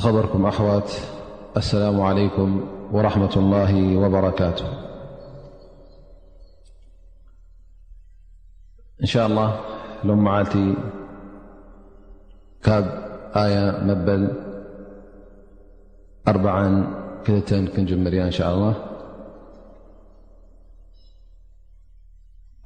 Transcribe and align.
بركم 0.00 0.40
أوت 0.46 0.88
السلام 1.56 1.96
عليكم 2.00 2.48
ورحمة 2.96 3.34
الله 3.36 3.70
وبركاته 4.00 4.68
نشاء 9.04 9.26
الله 9.28 9.50
ليبلاء 16.24 18.32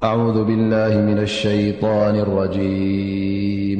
اأعوذ 0.03 0.37
بالله 0.47 0.91
من 1.09 1.19
الشيان 1.27 2.15
الرجيم 2.15 3.79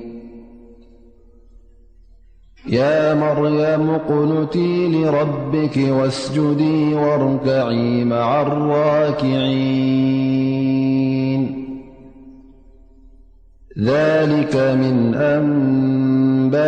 يا 2.70 3.14
مريم 3.14 3.96
قلتي 3.96 4.88
لربك 4.88 5.76
واسجدي 5.90 6.94
واركعي 6.94 8.04
مع 8.04 8.42
الراكعينن 8.42 10.57
ذلك 13.80 14.56
من 14.56 15.14
أنباء 15.14 16.66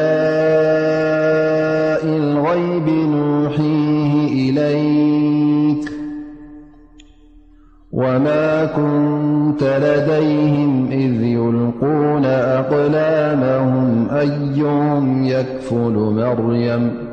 الغيب 2.06 2.89
نوحيه 2.89 4.12
إليك 4.50 5.92
وما 7.92 8.64
كنت 8.64 9.62
لديهم 9.62 10.86
إذ 10.92 11.22
يلقون 11.22 12.25
أقلامهم 12.25 14.08
أيهم 14.11 15.24
يكفل 15.24 15.95
مريم 16.17 17.09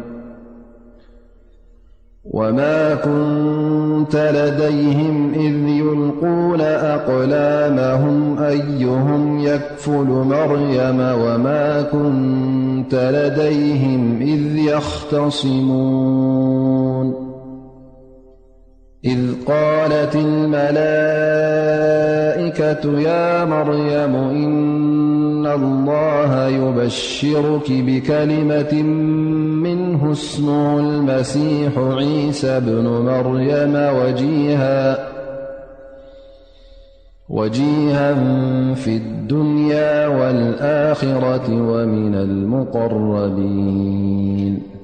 وما 2.32 2.96
كنت 2.96 4.16
لديهم 4.16 5.34
إذ 5.34 5.68
يلقون 5.70 6.62
أقلامهم 6.62 8.38
أيهم 8.40 9.40
يكفل 9.40 10.08
مريم 10.08 11.00
وما 11.00 11.82
كنت 11.92 12.96
لديهم 12.96 14.20
إذ 14.22 14.58
يختصموان 14.58 16.87
إذ 19.06 19.20
قالت 19.46 20.16
الملائكة 20.16 23.00
يا 23.00 23.46
مريم 23.46 24.16
إن 24.16 25.46
الله 25.46 26.48
يبشرك 26.48 27.66
بكلمة 27.72 28.74
منه 29.64 30.12
اسنو 30.12 30.80
المسيح 30.80 31.72
عيسى 31.78 32.60
بن 32.60 32.88
مريم 32.88 33.76
وجيها 37.30 38.14
في 38.74 38.98
الدنيا 38.98 40.08
والآخرة 40.08 41.48
ومن 41.52 42.16
المقربين 42.16 44.77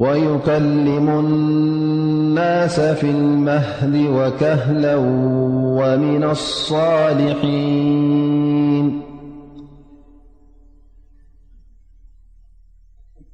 ويكلم 0.00 1.08
الناس 1.08 2.80
في 2.80 3.10
المهل 3.10 4.06
وكهلا 4.08 4.96
ومن 4.96 6.24
الصالحين 6.24 9.00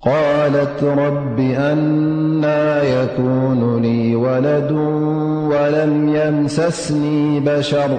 قالت 0.00 0.84
رب 0.84 1.40
أنا 1.40 2.82
يكون 2.82 3.82
لي 3.82 4.16
ولد 4.16 4.72
ولم 5.54 6.16
يمسسني 6.16 7.40
بشر 7.40 7.98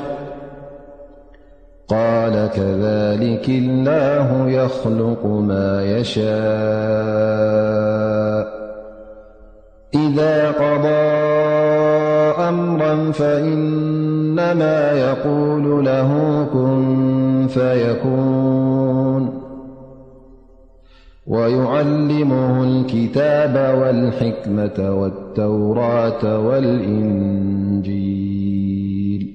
قال 1.88 2.34
كذلك 2.56 3.50
الله 3.50 4.50
يخلق 4.50 5.26
ما 5.26 5.86
يشاء 5.86 8.57
إذا 10.20 10.52
قضى 10.52 10.88
أمرا 12.50 13.12
فإنما 13.12 14.92
يقول 14.92 15.86
له 15.86 16.12
كن 16.54 17.48
فيكون 17.50 19.42
ويعلمه 21.28 22.64
الكتاب 22.64 23.78
والحكمة 23.82 24.96
ولتوراة 25.00 26.40
والإنجيل 26.40 29.34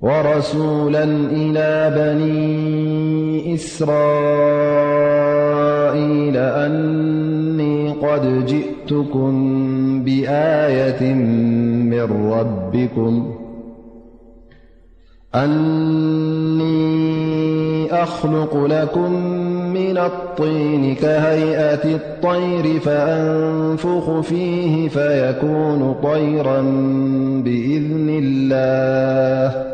ورسولا 0.00 1.04
إلى 1.34 1.90
بني 1.96 3.54
إسرائيل 3.54 6.36
وقد 8.04 8.46
جئتكم 8.46 9.32
بآية 10.04 11.14
من 11.72 12.28
ربكم 12.32 13.32
أني 15.34 17.92
أخلق 17.92 18.56
لكم 18.66 19.12
من 19.72 19.98
الطين 19.98 20.94
كهيئة 20.94 21.94
الطير 21.96 22.80
فأنفخ 22.80 24.20
فيه 24.20 24.88
فيكون 24.88 25.94
طيرا 26.02 26.60
بإذن 27.44 28.16
الله 28.22 29.73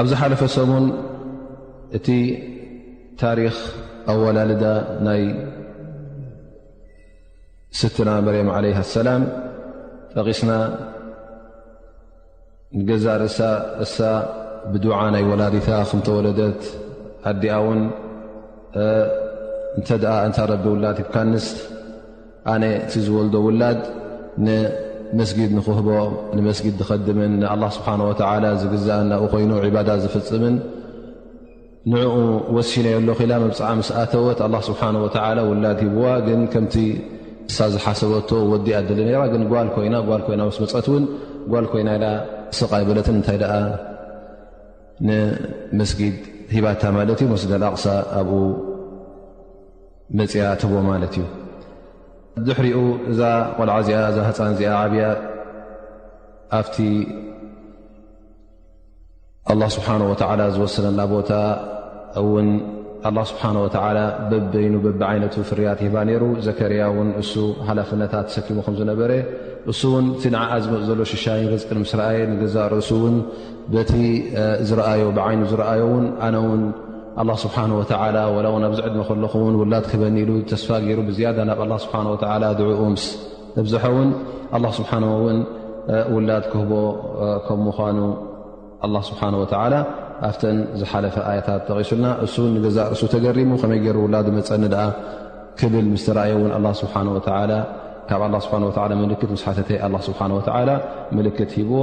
ኣብዝሓለፈ 0.00 0.40
ሰሙን 0.54 0.86
እቲ 1.96 2.06
ታሪክ 3.22 3.56
ኣ 4.12 4.16
ወላልዳ 4.22 4.64
ናይ 5.06 5.22
ስትና 7.80 8.08
መርያም 8.26 8.48
عለ 8.56 8.64
ሰላም 8.96 9.22
ጠቂስና 10.14 10.52
ንገዛ 12.78 13.06
ርእእሳ 13.22 13.98
ብድዓ 14.72 14.98
ናይ 15.14 15.24
ወላዲታ 15.30 15.68
ከምተወለደት 15.90 16.62
ኣዲኣ 17.30 17.54
ውን 17.68 17.80
እተ 19.78 19.90
እንታረብውላ 20.28 20.84
ትብካንስት 20.98 21.56
ኣነ 22.52 22.64
እቲ 22.80 22.92
ዝበልዶ 23.04 23.34
ውላድ 23.46 23.80
ንመስጊድ 24.46 25.50
ንክህቦ 25.58 25.88
ንመስጊድ 26.38 26.74
ዝከድምን 26.80 27.32
ንኣ 27.42 27.52
ስብሓወ 27.76 28.10
ዝግዛእን 28.62 29.06
ናብኡ 29.12 29.28
ኮይኑ 29.32 29.52
ዕባዳ 29.68 29.88
ዝፍፅምን 30.02 30.56
ንኡ 31.92 32.12
ወሽነየሎ 32.56 33.08
ኺኢላ 33.18 33.32
መብፅዓ 33.44 33.68
ስኣተወት 33.88 34.38
ኣ 34.46 34.48
ስብሓተ 34.68 35.16
ውላድ 35.50 35.80
ሂብዋ 35.86 36.06
ግን 36.26 36.40
ከምቲ 36.52 36.74
ሳ 37.56 37.68
ዝሓሰበቶ 37.72 38.30
ወዲኣ 38.52 38.78
ደሊ 38.88 39.00
ነራ 39.08 39.22
ግን 39.32 39.42
ጓል 39.52 39.68
ኮይናል 39.76 40.04
ኮይና 40.28 40.42
ስ 40.56 40.60
መፀት 40.64 40.86
እውን 40.92 41.04
ጓል 41.52 41.66
ኮይና 41.72 41.90
ኢ 41.98 42.02
ስቃይብለትን 42.58 43.16
እንታይ 43.18 43.38
ደኣ 43.42 43.52
ንመስጊድ 45.08 46.16
ሂባታ 46.54 46.82
ማለት 46.98 47.18
እዩ 47.22 47.28
መስደልኣቕሳ 47.34 47.84
ኣብኡ 48.20 48.34
መፅያ 50.18 50.42
ትቦ 50.60 50.72
ማለት 50.90 51.14
እዩ 51.18 51.24
ድሕሪኡ 52.44 52.78
እዛ 53.10 53.20
ቆልዓ 53.56 53.76
ዚኣ 53.88 53.98
እዛ 54.10 54.18
ህፃን 54.28 54.48
እዚኣ 54.54 54.72
ዓብያ 54.84 55.04
ኣብቲ 56.58 56.76
ه 59.48 59.52
ስብሓه 59.74 59.94
ዝወሰለና 60.54 61.00
ቦታ 61.14 61.30
ውን 62.32 62.48
ስብሓ 63.30 63.42
በበይኑ 64.30 64.74
በቢ 64.84 65.00
ዓይነቱ 65.10 65.34
ፍርያት 65.48 65.80
ሂባ 65.86 65.96
ነይሩ 66.08 66.22
ዘከርያ 66.46 66.82
እን 67.02 67.08
እ 67.20 67.44
ሓላፍነታት 67.68 68.26
ሰኪሙ 68.36 68.56
ከምዝነበረ 68.66 69.10
እሱ 69.72 69.80
እውን 69.90 70.06
ቲ 70.22 70.32
ንዓኣ 70.34 70.52
ዝመፅ 70.64 70.82
ዘሎ 70.88 71.00
ሽሻ 71.12 71.24
ገዝር 71.52 71.78
ስኣየ 71.92 72.18
ገዛርሱ 72.42 72.90
ን 73.12 73.16
በቲ 73.74 73.92
ዝረኣዮ 74.68 75.06
ብዓይኑ 75.18 75.40
ዝረኣዮ 75.52 75.84
ውንነ 75.94 76.34
ው 76.46 76.50
ስብሓ 77.44 77.56
ላ 78.16 78.22
ኣብዚዕድ 78.68 78.96
ከለኹን 79.08 79.54
ውላድ 79.60 79.84
ክህበኒኢሉ 79.90 80.30
ተስፋ 80.52 80.68
ይሩ 80.88 80.98
ብ 81.08 81.10
ናብ 81.48 81.60
ስ 83.04 83.06
ድ 83.56 83.64
ዝሐውን 83.72 84.10
ውላድ 86.14 86.44
ክህቦ 86.52 86.72
ከም 87.46 87.58
ምኑ 87.66 88.00
ስ 89.08 89.12
ኣብ 89.24 90.34
ዝሓፈ 90.80 91.14
ኣታት 91.30 91.62
ተቂሱልና 91.68 92.06
እ 92.26 92.28
ርሱ 92.92 93.02
ተገሪሙ 93.14 93.52
ከመይ 93.62 93.80
ሩ 93.96 93.96
ውላ 94.06 94.16
መፀኒ 94.38 94.62
ኣ 94.84 94.86
ክብል 95.60 95.86
ስረየ 96.04 96.32
ን 96.50 96.52
ካ 96.66 98.18
ስ 98.50 99.56
ይ 99.62 100.18
ት 101.38 101.54
ሂብዎ 101.54 101.78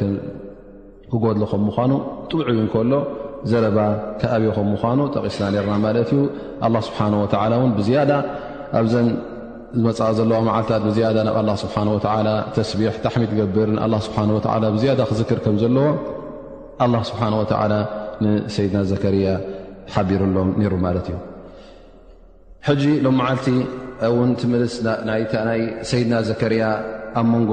ክ 0.00 0.02
ክጎድ 1.12 1.36
ም 1.42 1.66
ምኑ 1.66 1.92
ጥዕ 2.32 2.42
እከሎ 2.66 2.92
ዘረባ 3.50 3.78
ከኣብዮ 4.20 4.48
ም 4.68 4.72
ምኑ 4.82 5.00
ጠቂስና 5.14 5.44
ነርና 5.56 5.74
ማት 5.84 5.98
እዩ 6.02 6.10
ስብሓ 6.88 6.98
ን 7.12 7.14
ብ 7.78 7.78
ኣብዘ 8.78 8.92
ዝመፅ 8.92 9.98
ዘለዋ 10.18 10.36
ዓልታት 10.56 10.82
ብ 10.86 10.90
ናብ 11.26 11.38
ስብሓ 11.62 11.76
ተስቢ 12.56 12.80
ታሚት 13.06 13.32
ገብር 13.40 13.70
ስ 14.06 14.10
ብ 14.16 15.06
ክዝክር 15.10 15.38
ከም 15.46 15.56
ዘለዎ 15.62 15.88
ስብሓ 17.10 17.22
ንሰይድና 18.24 18.78
ዘከርያ 18.90 19.28
ሓቢሩሎም 19.94 20.50
ነሩ 20.60 20.74
ማለት 20.84 21.06
እዩ 22.72 22.84
ሎም 23.04 23.16
መዓልቲ 23.20 23.46
ን 24.28 24.30
ትምልስ 24.40 24.74
ይ 25.20 25.24
ሰይድና 25.90 26.14
ዘከርያ 26.28 26.62
ኣብ 27.20 27.26
መንጎ 27.32 27.52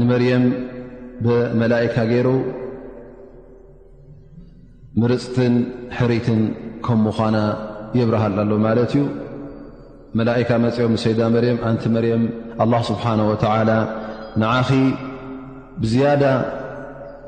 ንመርየም 0.00 0.44
ብመላይካ 1.24 1.96
ገይሩ 2.10 2.28
ምርፅትን 5.00 5.54
ሕሪትን 5.98 6.40
ከም 6.86 6.98
ምኳና 7.06 7.36
የብረሃል 7.98 8.34
ኣሎ 8.42 8.52
ማለት 8.66 8.92
እዩ 8.94 9.02
መላካ 10.18 10.48
መፅኦም 10.64 10.92
ንሰይድና 10.96 11.28
መርም 11.36 11.58
ኣንቲ 11.68 11.82
መርም 11.96 12.24
ኣላ 12.64 12.74
ስብሓ 12.90 13.04
ወተላ 13.30 13.70
ንዓኺ 14.42 14.68
ብዝያዳ 15.82 16.24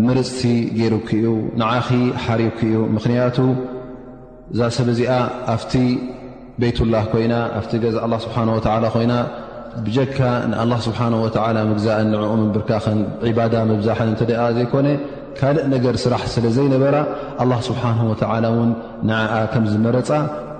ምርፅቲ 0.06 0.40
ገይሩክእዩ 0.78 1.26
ንዓኺ 1.62 1.88
ሓሪብኩእዩ 2.24 2.76
ምኽንያቱ 2.96 3.38
እዛ 4.52 4.60
ሰብእዚኣ 4.78 5.12
ኣብቲ 5.54 5.72
ቤትላህ 6.62 7.04
ኮይና 7.14 7.34
ኣብቲ 7.60 7.72
ገዛ 7.84 7.96
ኣ 8.06 8.22
ስብሓ 8.24 8.36
ወላ 8.56 8.86
ኮይና 8.96 9.14
ብጀካ 9.84 10.18
ንኣላ 10.50 10.72
ስብሓ 10.86 11.00
ወ 11.20 11.62
ምግዛእን 11.70 12.08
ንዕኡምን 12.14 12.48
ብርካኸን 12.54 13.00
ዕባዳ 13.30 13.54
መብዛሕን 13.70 14.08
እንተደኣ 14.12 14.42
ዘይኮነ 14.56 14.88
ካልእ 15.38 15.64
ነገር 15.74 15.94
ስራሕ 16.04 16.22
ስለ 16.34 16.44
ዘይነበራ 16.56 16.96
ኣላ 17.44 17.52
ስብሓን 17.68 17.98
ወላ 18.10 18.44
ውን 18.58 18.70
ንዓኣ 19.08 19.34
ከም 19.54 19.64
ዝመረፃ 19.72 20.10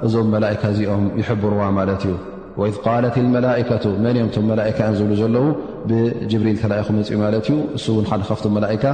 እዞም 0.07 0.27
መላእካ 0.35 0.63
እዚኦም 0.75 1.05
ይሕብርዋ 1.21 1.63
ማለት 1.81 2.03
እዩ 2.09 2.15
ወኢዝ 2.61 2.77
ቃለት 2.89 3.17
መላከቱ 3.33 3.85
መን 4.05 4.17
ዮም 4.19 4.29
እቶም 4.31 4.45
መላእካ 4.51 4.79
ዮን 4.85 4.95
ዝብሉ 4.99 5.17
ዘለዉ 5.21 5.47
ብጅብሪል 5.89 6.57
ከላኢኹመፅኡ 6.61 7.17
ማለት 7.23 7.47
እዩ 7.51 7.57
እሱ 7.79 7.85
እውን 7.95 8.07
ሓደ 8.11 8.23
ካፍቶም 8.29 8.53
መላእካ 8.57 8.85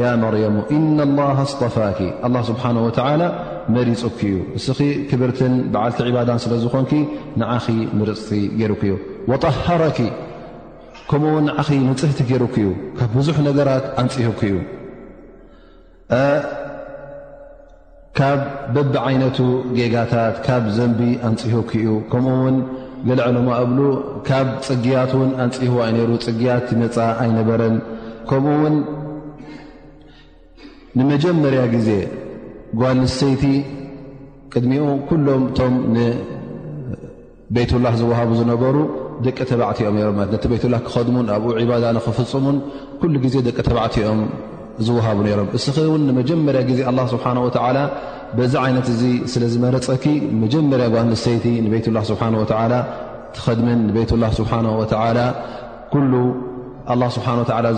ያ 0.00 0.12
መርያሙ 0.24 0.56
ኢና 0.76 0.98
ላሃ 1.16 1.38
ኣስጠፋኪ 1.48 1.98
ኣላ 2.28 2.34
ስብሓን 2.50 2.76
ወዓላ 2.86 3.22
መሪፅኪ 3.76 4.20
እዩ 4.32 4.38
እስኺ 4.60 4.78
ክብርትን 5.12 5.54
ብዓልቲ 5.74 5.98
ዕባዳን 6.12 6.40
ስለዝኾንኪ 6.44 6.94
ንዓኺ 7.42 7.66
ምርፅቲ 8.00 8.40
ገይሩኩ 8.60 8.82
ዩ 8.92 8.94
ጠሃረኪ 9.44 9.98
ከምኡውን 11.10 11.46
ዓኽ 11.60 11.68
ንፅህቲ 11.88 12.20
ገሩክዩ 12.30 12.66
ካብ 12.98 13.10
ብዙሕ 13.18 13.36
ነገራት 13.46 13.84
ኣንፅሁክ 14.02 14.40
እዩ 14.48 14.54
ካብ 18.18 18.40
በቢ 18.74 18.94
ዓይነቱ 19.08 19.38
ጌጋታት 19.78 20.36
ካብ 20.46 20.64
ዘንቢ 20.76 21.00
ኣንፅሁክ 21.28 21.70
ዩ 21.86 21.90
ከምኡ 22.12 22.36
ውን 22.44 22.56
ገል 23.08 23.20
ዕሎማ 23.26 23.48
እብ 23.64 23.72
ካብ 24.28 24.48
ፅግያት 24.68 25.12
ን 25.26 25.30
ኣንፅህዋ 25.46 25.80
ነሩ 25.98 26.10
ፅግያት 26.28 26.66
ነፃ 26.82 26.96
ኣይነበረን 27.24 27.76
ከምኡ 28.30 28.54
ውን 28.62 28.76
ንመጀመርያ 30.98 31.62
ግዜ 31.74 31.88
ጓ 32.80 32.86
ንሰይቲ 33.00 33.44
ቅድሚኡ 34.52 34.84
ኩሎም 35.08 35.42
እቶም 35.50 35.74
ንቤይት 35.96 37.72
ላህ 37.84 37.94
ዝዋሃቡ 38.00 38.30
ዝነበሩ 38.40 38.76
ደቂ 39.26 39.38
ተባዕትኦም 39.50 39.96
ነቲ 40.34 40.44
ቤት 40.52 40.64
ላ 40.74 40.76
ክኸድሙን 40.86 41.26
ኣብኡ 41.34 41.50
ባዳ 41.70 41.84
ንኽፍፅሙን 41.96 42.56
ኩሉ 43.00 43.14
ግዜ 43.24 43.34
ደቂ 43.48 43.56
ተባዕትኦም 43.68 44.20
ዝወሃቡ 44.86 45.18
ነይሮም 45.26 45.48
እስ 45.58 45.64
ውን 45.92 46.02
ንመጀመርያ 46.08 46.60
ግዜ 46.70 46.80
ኣ 46.90 47.04
ስብሓ 47.14 47.26
ወላ 47.46 47.78
በዚ 48.38 48.52
ዓይነት 48.64 48.86
እዚ 48.94 49.02
ስለ 49.32 49.44
ዝመረፀኪ 49.52 50.04
መጀመርያ 50.44 50.86
ጓንሰይቲ 50.94 51.46
ንቤትላ 51.66 51.98
ስብሓ 52.10 52.22
ትኸድመን 53.36 53.80
ንቤትላ 53.88 54.24
ስብሓን 54.38 54.66
ስብሓ 57.16 57.28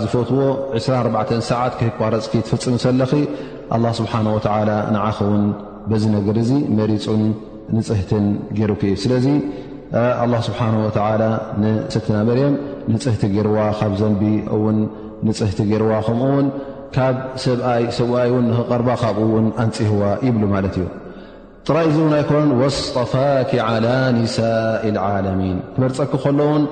ዝፈትዎ 0.01 0.43
24ሰዓት 0.81 1.73
ከይ 1.79 1.89
ኳረፅኪ 1.97 2.33
ትፍፅም 2.45 2.75
ሰለኺ 2.85 3.11
ስብሓ 3.99 4.13
ንዓኸ 4.95 5.17
ውን 5.31 5.43
በዚ 5.91 6.03
ነገር 6.17 6.35
እዚ 6.43 6.51
መሪፁን 6.79 7.23
ንፅህትን 7.77 8.25
ገይርኩ 8.57 8.81
እዩ 8.89 8.95
ስለ 9.03 9.11
ኣ 10.23 10.37
ስብሓ 10.45 10.59
ወተ 10.83 10.97
ንስትና 11.63 12.17
መርም 12.27 12.53
ንፅህቲ 12.93 13.21
ጌይርዋ 13.33 13.57
ካብ 13.79 13.91
ዘንቢ 14.01 14.23
ውን 14.63 14.77
ንፅህቲ 15.27 15.59
ጌይርዋ 15.71 15.91
ከምኡ 16.07 16.29
ውን 16.37 16.47
ካብ 16.95 17.15
ሰብኣይ 17.43 18.29
እን 18.39 18.45
ንኽቐርባ 18.51 18.89
ካብኡ 19.01 19.25
ውን 19.35 19.47
ኣንፅህዋ 19.63 20.01
ይብሉ 20.27 20.43
ማለት 20.55 20.75
እዩ 20.79 20.85
ጥራይ 21.67 21.85
እዚ 21.89 21.97
እውን 22.03 22.13
ኣይኮነን 22.19 22.51
ወኣስጠፋኪ 22.61 23.51
ዓላ 23.67 23.87
ኒሳኢ 24.17 24.89
ልዓለሚን 24.97 25.59
መርፀኪ 25.83 26.11
ከሎውን 26.23 26.63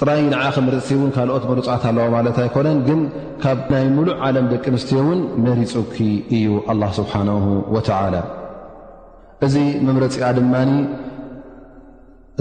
ጥራይ 0.00 0.20
ንዓ 0.32 0.42
ክመርፅ 0.54 0.88
እውን 0.98 1.10
ካልኦት 1.16 1.44
መርፃት 1.50 1.82
ኣለዋ 1.90 2.06
ማለት 2.16 2.38
ኣይኮነን 2.44 2.78
ግን 2.88 3.00
ካብ 3.42 3.58
ናይ 3.74 3.84
ሙሉእ 3.96 4.16
ዓለም 4.28 4.46
ደቂ 4.52 4.64
ኣንስትዮ 4.74 4.98
እውን 5.06 5.20
መሪፁኪ 5.48 5.96
እዩ 6.38 6.46
አላ 6.74 6.82
ስብሓን 7.00 7.30
ወተላ 7.76 8.14
እዚ 9.48 9.54
መምረፂኣ 9.88 10.26
ድማ 10.38 10.54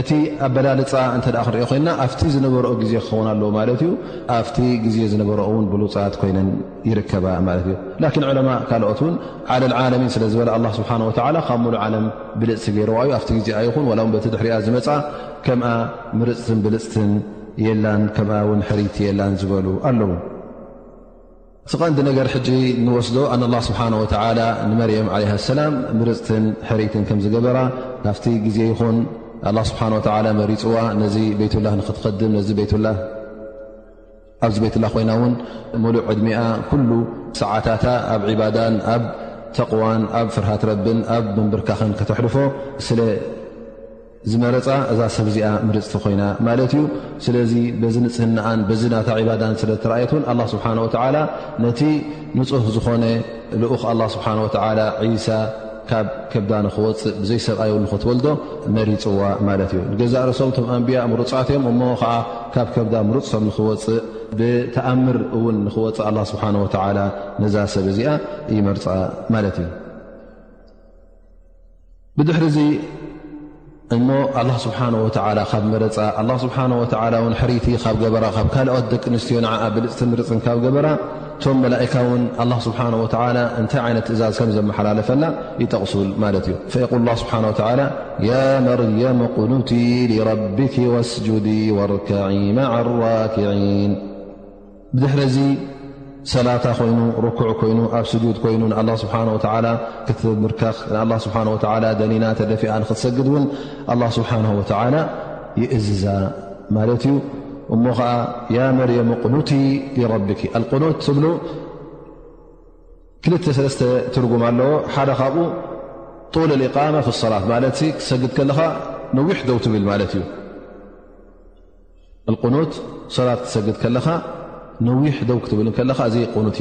እቲ 0.00 0.10
ኣበላልፃ 0.44 0.92
እንተ 1.16 1.26
ክንሪኦ 1.46 1.64
ኮይንና 1.70 1.90
ኣብቲ 2.04 2.20
ዝነበረኦ 2.34 2.70
ግዜ 2.80 2.92
ክኸውን 3.02 3.26
ኣለዎ 3.32 3.48
ማለት 3.56 3.80
እዩ 3.86 3.92
ኣብቲ 4.36 4.56
ግዜ 4.84 4.96
ዝነበረኦውን 5.12 5.66
ብሉፃት 5.72 6.14
ኮይነን 6.22 6.48
ይርከባ 6.90 7.26
ማለት 7.48 7.66
እዩ 7.68 7.76
ላን 8.02 8.16
ዕለማ 8.32 8.50
ካልኦት 8.70 9.00
ውን 9.04 9.14
ዓለል 9.54 9.74
ዓለሚ 9.82 10.02
ስለዝበለ 10.14 10.48
ኣ 10.56 10.58
ስብሓወ 10.78 11.10
ካብ 11.48 11.60
ሙሉ 11.66 11.74
ዓለም 11.84 12.06
ብልፅቲ 12.42 12.68
ገይርዋ 12.78 12.96
እዩ 13.06 13.12
ኣብቲ 13.20 13.30
ግዜ 13.38 13.48
ይኹን 13.68 13.86
ላ 14.00 14.08
በቲ 14.16 14.26
ድሕሪያ 14.34 14.56
ዝመፃ 14.66 14.88
ከም 15.46 15.62
ምርፅትን 16.20 16.58
ብልፅትን 16.66 17.10
የላን 17.66 18.02
ሕርት 18.68 18.96
የላን 19.06 19.34
ዝበሉ 19.42 19.66
ኣለዉ 19.90 20.12
ስቐንዲ 21.72 21.98
ነገር 22.12 22.26
ሕጂ 22.36 22.48
ንወስዶ 22.86 23.16
ኣ 23.34 23.36
ስብሓን 23.68 23.94
ወላ 24.02 24.40
ንመርያም 24.70 25.06
ለ 25.22 25.34
ኣሰላም 25.40 25.74
ምርፅትን 26.00 26.44
ሕርትን 26.70 27.04
ከም 27.10 27.20
ዝገበራ 27.26 27.58
ካፍቲ 28.06 28.24
ግዜ 28.46 28.58
ይኹን 28.72 28.96
ኣላ 29.48 29.58
ስብሓና 29.70 29.94
ወላ 29.98 30.26
መሪፅዋ 30.40 30.76
ነዚ 31.02 31.16
ቤትላ 31.40 31.66
ንክትኸድም 31.80 32.32
ኣብዚ 34.44 34.56
ቤትላ 34.62 34.84
ኮይና 34.94 35.10
ውን 35.20 35.34
ሙሉእ 35.82 36.02
ዕድሚኣ 36.12 36.40
ኩሉ 36.70 36.88
ሰዓታታ 37.40 37.84
ኣብ 38.14 38.22
ዕባዳን 38.32 38.74
ኣብ 38.94 39.02
ተቕዋን 39.56 40.02
ኣብ 40.18 40.28
ፍርሃት 40.34 40.62
ረብን 40.70 40.98
ኣብ 41.16 41.24
መንብርካኽን 41.38 41.92
ክተሕልፎ 42.00 42.36
ስለ 42.86 43.00
ዝመረፃ 44.32 44.68
እዛ 44.92 45.00
ሰብ 45.16 45.26
እዚኣ 45.30 45.48
ምርፅቲ 45.68 45.94
ኮይና 46.04 46.22
ማለት 46.46 46.72
እዩ 46.76 46.82
ስለዚ 47.24 47.52
በዚ 47.80 47.96
ንፅህናኣን 48.06 48.60
በዚ 48.68 48.82
ናታ 48.94 49.10
ባዳን 49.28 49.56
ስለተረኣየትን 49.62 50.22
ኣላ 50.32 50.40
ስብሓ 50.54 50.64
ወዓላ 50.84 51.16
ነቲ 51.64 51.80
ንፁፍ 52.38 52.66
ዝኾነ 52.76 53.04
ልኡኽ 53.64 53.82
ኣላ 53.92 54.02
ስብሓን 54.16 54.38
ወተላ 54.44 54.80
ሳ 55.26 55.40
ካብ 55.90 56.06
ከብዳ 56.32 56.52
ንክወፅእ 56.64 57.12
ብዘይ 57.22 57.40
ሰብኣይ 57.46 57.70
ን 57.80 57.82
ንክትወልዶ 57.84 58.26
መሪፅዋ 58.76 59.20
ማለት 59.48 59.70
እዩ 59.76 59.80
ንገዛ 59.92 60.14
ርሶም 60.28 60.50
ቶም 60.56 60.66
ኣንብያ 60.74 60.98
ምሩፃት 61.12 61.48
እዮም 61.52 61.64
እሞ 61.72 61.80
ከዓ 62.00 62.12
ካብ 62.54 62.68
ከብዳ 62.74 62.94
ሙሩፅ 63.08 63.24
ሰብ 63.32 63.42
ንክወፅእ 63.48 64.00
ብተኣምር 64.38 65.18
እውን 65.36 65.56
ንክወፅእ 65.66 66.04
ኣ 66.10 66.10
ስብሓወላ 66.30 66.98
ነዛ 67.42 67.54
ሰብ 67.74 67.86
እዚኣ 67.92 68.10
እዩመርፃ 68.52 68.84
ማለት 69.34 69.58
እዩ 69.62 69.68
ብድሕሪዚ 72.18 72.58
እሞ 73.94 74.08
ኣላ 74.40 74.50
ስብሓ 74.64 74.78
ወላ 75.06 75.38
ካብ 75.50 75.64
መረፃ 75.72 75.96
ስብሓ 76.44 76.56
ወን 77.24 77.34
ሕርቲ 77.40 77.66
ካብ 77.84 77.96
ገበራ 78.04 78.24
ካብ 78.36 78.48
ካልኦት 78.54 78.86
ደቂ 78.94 79.04
ኣንስትዮ 79.12 79.36
ንዓዓ 79.46 79.60
ብልፅት 79.74 80.00
ንርፅን 80.10 80.38
ካብ 80.46 80.58
ገበራ 80.64 80.86
ملائكة 81.46 82.14
الله 82.42 82.58
سبحانه 82.58 83.02
وتالى 83.02 83.42
نت 83.60 83.76
عن 83.76 84.00
زاز 84.10 84.58
ملاف 84.58 85.10
تغسل 85.70 86.10
فيقول 86.68 87.00
الله 87.00 87.14
سبحانه 87.14 87.46
وعالى 87.60 87.86
يا 88.20 88.60
مريم 88.60 89.18
قنتي 89.36 89.88
لربك 90.12 90.76
واسجدي 90.78 91.70
واركعي 91.72 92.52
مع 92.52 92.70
الراكعين 92.80 93.90
بي 94.94 95.28
سلات 96.24 96.64
ين 96.80 97.12
ركع 97.26 97.46
ي 98.00 98.04
سجود 98.12 98.36
ينالله 98.54 98.94
ساهولى 99.02 99.72
رك 100.46 100.60
الله 101.02 101.18
سهوىدلينات 101.24 102.38
فئ 102.62 102.70
تسدن 102.90 103.44
الله 103.92 104.08
سبحانه 104.18 104.50
وتعالى 104.58 105.00
يأز 105.62 106.04
ات 106.04 107.04
እሞ 107.74 107.84
መር 108.78 108.90
ቁቲ 109.36 109.50
رب 110.12 110.24
لት 113.32 113.50
2 114.16 114.32
ጉም 114.32 114.42
ኣዎ 114.48 115.04
ደ 115.10 115.14
ካብኡ 115.20 115.38
ق 116.32 116.36
ف 117.06 117.10
ص 117.20 117.24
ኩ 117.26 118.26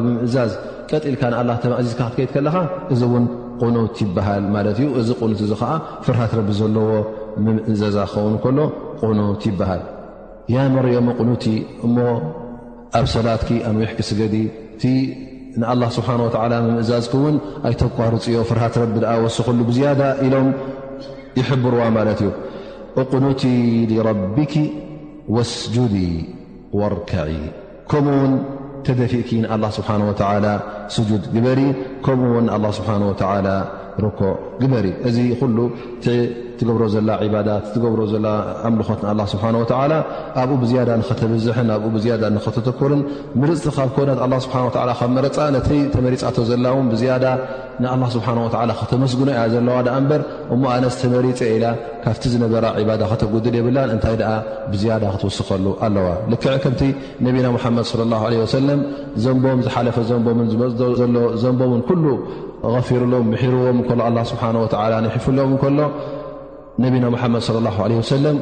ብምእዛዝ 0.05 0.53
ልካ 1.13 1.24
ተእዚዝካ 1.63 2.01
ክከይድ 2.13 2.32
ከለኻ 2.36 2.55
እዚ 2.93 3.01
ኑት 3.75 3.98
ይሃል 4.05 4.46
ማ 4.55 4.63
ዩ 4.84 4.89
እዚ 5.01 5.41
ት 5.51 5.62
ዓ 5.72 5.74
ፍሃት 6.05 6.34
ቢ 6.48 6.51
ዘለዎ 6.62 6.89
ምእዘዛ 7.46 7.98
ክኸን 8.13 8.55
ሎ 8.60 8.62
ቁኑት 9.01 9.41
ይበሃል 9.50 9.82
ያመሪኦሞ 10.53 11.08
ቁኑቲ 11.22 11.46
እሞ 11.86 11.98
ኣብ 13.00 13.05
ሰላት 13.15 13.43
ኣንሕክ 13.70 14.00
ስገዲ 14.10 14.36
الله 15.57 15.89
سبحنه 15.93 16.19
ول 16.25 16.53
ምእዛዝك 16.75 17.13
ኣي 17.67 17.75
قرፅዮ 17.98 18.36
فرሃ 18.50 18.63
ረ 18.81 18.83
وስክሉ 19.25 19.60
بزيد 19.69 20.01
إሎም 20.25 20.48
يحبر 21.39 21.74
ዩ 21.81 21.83
اقنت 23.01 23.43
لربك 23.91 24.55
وسجد 25.36 25.95
واركع 26.79 27.27
كمኡ 27.91 28.15
ተደፊئك 28.86 29.29
الله 29.55 29.69
سبنه 29.77 30.05
وع 30.12 30.33
سجد 30.95 31.24
جበሪ 31.36 31.60
م 32.17 32.22
لله 32.55 32.72
سنه 32.77 33.05
و 33.12 33.13
ግበሪ 34.62 34.88
እዚ 35.08 35.18
ኩሉ 35.40 35.58
ትገብሮ 36.60 36.84
ዘላ 36.94 37.10
ባ 37.34 37.38
ትገብሮ 37.74 38.02
ዘላ 38.14 38.28
ኣምልኾት 38.68 39.00
ንላ 39.06 39.20
ስብሓንላ 39.34 39.92
ኣብኡ 40.42 40.56
ብዝያዳ 40.64 40.90
ንኸተብዝሐን 41.02 41.70
ኣብኡ 41.76 41.88
ብያዳ 41.96 42.24
ንኸተተኮርን 42.36 43.02
ምርፅቲ 43.42 43.66
ካብ 43.78 43.90
ኮነት 43.96 44.20
ስብሓ 44.46 44.56
ካብ 44.78 45.10
መረፃ 45.18 45.38
ነተይ 45.56 45.82
ተመሪፃቶ 45.96 46.36
ዘላዎን 46.50 46.88
ብዝያዳ 46.94 47.26
ንኣላ 47.84 48.04
ስብሓወላ 48.16 48.72
ክተመስግኖ 48.80 49.28
እያ 49.36 49.44
ዘለዋ 49.56 49.76
ኣ 49.96 49.98
በር 50.10 50.22
እሞ 50.54 50.64
ኣነስ 50.76 50.96
ተመሪፂ 51.04 51.36
ኢና 51.56 51.66
ካብቲ 52.04 52.24
ዝነበራ 52.34 52.66
ባዳ 52.90 53.02
ከተጉድል 53.12 53.56
የብላን 53.60 53.90
እንታይ 53.96 54.16
ኣ 54.32 54.34
ብዝያዳ 54.74 55.04
ክትውስኸሉ 55.16 55.66
ኣለዋ 55.88 56.08
ልክዕ 56.34 56.56
ከምቲ 56.66 56.82
ነቢና 57.28 57.46
ሓመድ 57.66 57.88
ለ 58.02 58.10
ላ 58.14 58.24
ወሰለም 58.46 58.82
ዘንቦም 59.26 59.62
ዝሓለፈ 59.68 59.98
ዘንቦምን 60.12 60.50
ዝመፅ 60.54 60.72
ዘሎ 61.02 61.18
ዘንቦምን 61.44 61.82
ሉ 62.06 62.08
ፊሩሎም 62.89 63.25
ምሕርዎም 63.34 63.77
እሎ 63.93 64.01
ኣ 64.10 64.25
ስብሓወ 64.32 64.67
ንሕፍሎም 65.05 65.50
እከሎ 65.55 65.79
ነቢና 66.84 67.05
ሓመድ 67.22 67.43
ለ 67.55 67.67
ለ 67.91 67.96
ወሰለም 68.01 68.38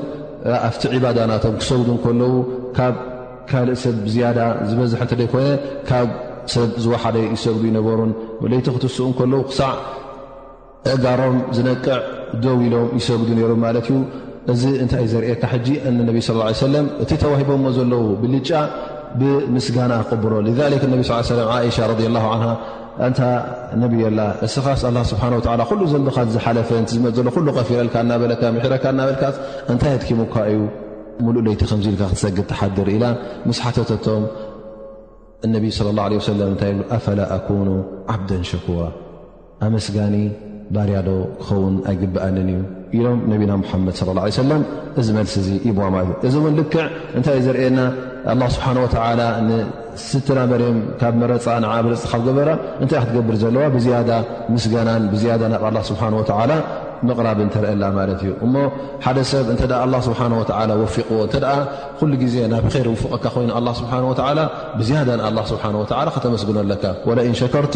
ኣብቲ 0.68 0.82
ዕባዳናቶም 0.98 1.56
ክሰግዱ 1.62 1.90
ከለዉ 2.06 2.34
ካብ 2.78 2.96
ካልእ 3.50 3.78
ሰብ 3.84 3.96
ዝያዳ 4.14 4.40
ዝበዝሐ 4.70 5.02
እተዘይኮነ 5.08 5.46
ካብ 5.90 6.10
ሰብ 6.54 6.70
ዝወሓለ 6.84 7.16
ይሰግዱ 7.36 7.64
ይነበሩን 7.70 8.12
ለይቲ 8.52 8.68
ክትስኡ 8.76 9.08
ከለዉ 9.20 9.42
ክሳዕ 9.50 9.72
እእጋሮም 10.92 11.38
ዝነቅዕ 11.58 11.96
ደው 12.44 12.56
ኢሎም 12.68 12.88
ይሰግዱ 13.00 13.30
ነይሩ 13.40 13.52
ማለት 13.66 13.88
ዩ 13.94 13.98
እዚ 14.54 14.62
እንታይ 14.84 15.06
ዘርካ 15.14 15.44
ሕጂ 15.54 15.68
እነቢ 15.90 16.18
ስ 16.28 16.36
ሰለም 16.68 16.86
እቲ 17.04 17.12
ተዋሂቦዎ 17.24 17.68
ዘለው 17.80 18.06
ብልጫ 18.22 18.50
ብምስጋና 19.22 19.94
ቅብሮ 20.10 20.34
ነ 20.46 20.54
ስ 21.10 21.12
ሰለ 21.30 21.40
እሻ 21.72 21.78
ረላ 21.90 22.22
ን 22.44 22.56
እንታ 23.08 23.20
ነብላ 23.82 24.20
እስኻስ 24.46 24.82
ኣ 24.92 25.04
ስብሓ 25.12 25.22
ሉ 25.34 25.86
ዘኻ 25.96 26.18
ዝሓለፈ 26.34 26.70
ዝመዘሎ 26.94 27.28
ሉ 27.46 27.50
ቀፊረካ 27.58 27.96
ናበለ 28.10 28.34
ካ 28.42 28.86
ናበካ 29.00 29.24
እንታይ 29.72 29.94
ኣትኪሙካ 29.98 30.36
እዩ 30.52 30.60
ሙሉእ 31.26 31.44
ለይቲ 31.46 31.62
ከምዚ 31.70 31.86
ኢልካ 31.92 32.04
ክሰግድ 32.14 32.46
ተሓድር 32.52 32.88
ኢላ 32.96 33.06
ምስ 33.48 33.60
ሓተቶም 33.64 34.24
ነቢ 35.54 35.66
ه 35.78 36.40
ታይ 36.62 36.72
ኣፈ 36.98 37.06
ኣኩኑ 37.38 37.70
ዓብዳ 38.14 38.32
ሸኩራ 38.52 38.82
ኣመስጋኒ 39.66 40.16
ባርያዶ 40.76 41.10
ክኸውን 41.46 41.76
ኣይግብኣንን 41.92 42.48
እዩ 42.54 42.60
ኢሎም 42.98 43.20
ነቢና 43.32 43.52
ሓመድ 43.72 43.96
ص 44.00 44.02
ه 44.28 44.38
ሰለም 44.44 44.62
እዚ 45.00 45.08
መልሲ 45.18 45.34
እ 45.68 45.68
ይማ 45.70 45.96
እዚ 46.28 46.34
እውን 46.42 46.54
ልክዕ 46.60 46.78
እታይእዩ 47.20 47.46
ዘርየና 47.48 47.80
ስብሓ 48.56 48.68
ወ 48.84 48.86
ንስትናበርም 49.94 50.78
ካብ 51.00 51.14
መረፃ 51.22 51.46
ንዓብርፅ 51.64 52.04
ካብገበራ 52.12 52.50
እንታይ 52.84 53.00
ክትገብር 53.02 53.36
ዘለዋ 53.42 53.64
ብዝያዳ 53.76 54.10
ምስገናን 54.54 55.04
ብያ 55.14 55.32
ናብ 55.54 55.66
ስብሓ 55.90 56.02
ወላ 56.40 56.52
ምቕራብ 57.08 57.40
እተርአላ 57.46 57.84
ማለት 57.98 58.22
እዩ 58.26 58.32
እሞ 58.46 58.56
ሓደ 59.06 59.18
ሰብ 59.32 59.48
እተ 59.56 59.62
ስብ 60.08 60.22
ወፊቅዎ 60.84 61.20
ተ 61.34 61.36
ኩሉ 62.02 62.12
ግዜ 62.24 62.36
ናብ 62.54 62.66
ር 62.86 62.88
ውፉቀካ 62.94 63.26
ኮይኑ 63.36 63.52
ስብሓ 63.82 63.92
ብያዳ 64.80 65.10
ን 65.36 65.44
ስ 65.52 65.60
ከተመስግኖ 66.18 66.58
ለካ 66.72 66.84
ሸከርቱ 67.42 67.76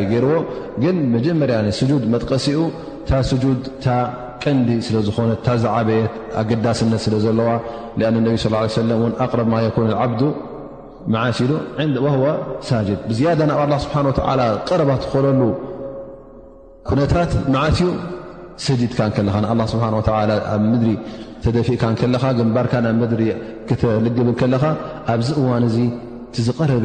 ዩ 0.00 0.18
ዎ 0.32 0.40
ግን 0.82 0.96
መጀመርያ 1.14 1.56
ድ 2.02 2.04
መጥቀሲኡ 2.14 2.60
ድ 3.44 3.96
ቀንዲ 4.50 4.68
ስለ 4.86 4.96
ዝኾነ 5.06 5.30
ዛዓበየ 5.62 6.00
ኣገዳስነት 6.40 7.00
ስለ 7.06 7.14
ዘለዋ 7.24 7.48
ብ 7.98 8.00
ى 8.02 8.36
ه 8.42 9.22
ኣረ 9.22 9.40
ዓ 11.20 11.24
ዓሲሉ 11.24 11.50
ሳድ 12.68 12.86
ያ 13.26 13.34
ብ 13.40 13.42
ቀረባ 14.68 14.92
ሉ 15.40 15.42
ኩነታት 16.88 17.32
ዓትኡ 17.64 17.88
ሰጅድካ 18.64 18.98
ኣብ 19.52 20.66
ሪ 20.86 20.90
ተደፊእካ 21.44 21.82
ኻ 22.22 22.34
ግንባር 22.38 22.66
ብ 23.02 23.10
ድሪ 23.12 23.22
ተልግብ 23.82 24.28
ኻ 24.62 24.64
ኣብዚ 25.12 25.28
እዋን 25.40 25.64
እ 25.70 25.86
ዝረበ 26.46 26.84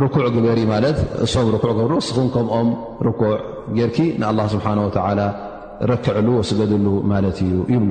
رኩዕ 0.00 0.26
በሪ 0.44 0.60
ማለት 0.72 0.98
እሶም 1.24 1.48
رኩዕ 1.54 1.72
ገብሩ 1.78 1.92
ስኹን 2.08 2.28
ከምኦም 2.34 2.68
رኩع 3.08 3.30
ጌርኪ 3.76 3.96
ንالله 4.22 4.46
ስبሓنه 4.54 4.82
وتعى 4.88 5.16
ረክዕሉ 5.90 6.26
وስገድሉ 6.40 6.86
ማለት 7.12 7.36
እዩ 7.44 7.54
ይብሉ 7.74 7.90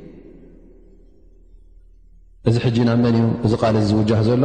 እዚ 2.49 2.55
ሕጂ 2.65 2.77
ናብ 2.89 2.99
መን 3.05 3.15
እ 3.17 3.23
እዚ 3.45 3.51
ቃል 3.63 3.75
ዝውجህ 3.87 4.19
ዘሎ 4.27 4.43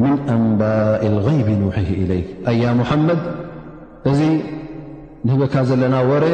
ምن 0.02 0.12
ኣንባء 0.34 1.02
غይቢ 1.26 1.48
ኑ 1.60 1.62
إለይ 2.02 2.22
ያ 2.62 2.66
ሙሓመድ 2.80 3.20
እዚ 4.10 4.20
ንህበካ 5.26 5.54
ዘለና 5.68 5.94
ወረ 6.10 6.24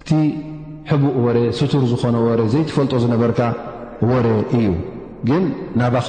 እቲ 0.00 0.10
ሕቡእ 0.90 1.16
ወሬ 1.26 1.38
ስቱር 1.58 1.82
ዝኾነ 1.92 2.16
ወ 2.26 2.30
ዘይፈልጦ 2.54 2.92
ዝነበርካ 3.02 3.40
ወሬ 4.10 4.26
እዩ 4.58 4.68
ግን 5.28 5.44
ናባኻ 5.80 6.08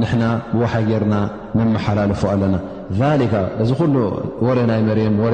ንና 0.00 0.22
ብዋሓ 0.56 0.72
ጌርና 0.90 1.14
ንመሓላልፉ 1.58 2.22
ኣለና 2.32 2.56
ذ 2.98 3.00
እዚ 3.64 3.70
ሉ 3.94 3.96
ወረ 4.46 4.58
ናይ 4.70 4.80
መርም 4.88 5.16
ወ 5.26 5.28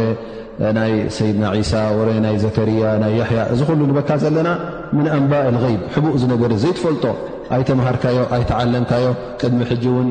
ናይ 0.76 0.92
ሰይድና 1.16 1.44
ሳ 1.68 1.72
ወናይ 1.98 2.34
ዘከርያ 2.44 2.88
ናይ 3.02 3.14
ሕያ 3.28 3.42
እዚ 3.52 3.60
ኩሉ 3.68 3.80
ንበካ 3.90 4.10
ዘለና 4.22 4.48
ምን 4.96 5.06
ኣንባእ 5.18 5.46
غይብ 5.62 5.80
ሕቡቅ 5.94 6.12
እዚ 6.18 6.24
ነገር 6.32 6.52
ዘይትፈልጦ 6.64 7.04
ኣይተምሃርካዮ 7.56 8.18
ኣይተዓለምካዮ 8.36 9.06
ቅድሚ 9.40 9.60
ሕጂ 9.70 9.84
እውን 9.92 10.08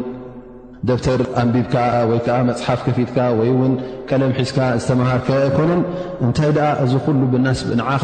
ደብተር 0.88 1.22
ኣንቢብካ 1.42 1.76
ወይ 2.10 2.20
ከዓ 2.26 2.36
መፅሓፍ 2.50 2.82
ከፊትካ 2.88 3.18
ወይ 3.40 3.52
ውን 3.60 3.74
ቀለም 4.10 4.32
ሒዝካ 4.40 4.60
ዝተምሃርከ 4.82 5.28
ኣይኮነን 5.46 5.82
እንታይ 6.28 6.52
ደኣ 6.58 6.68
እዚ 6.86 6.94
ኩሉ 7.08 7.22
ብናስ 7.34 7.62
ንዓኻ 7.82 8.04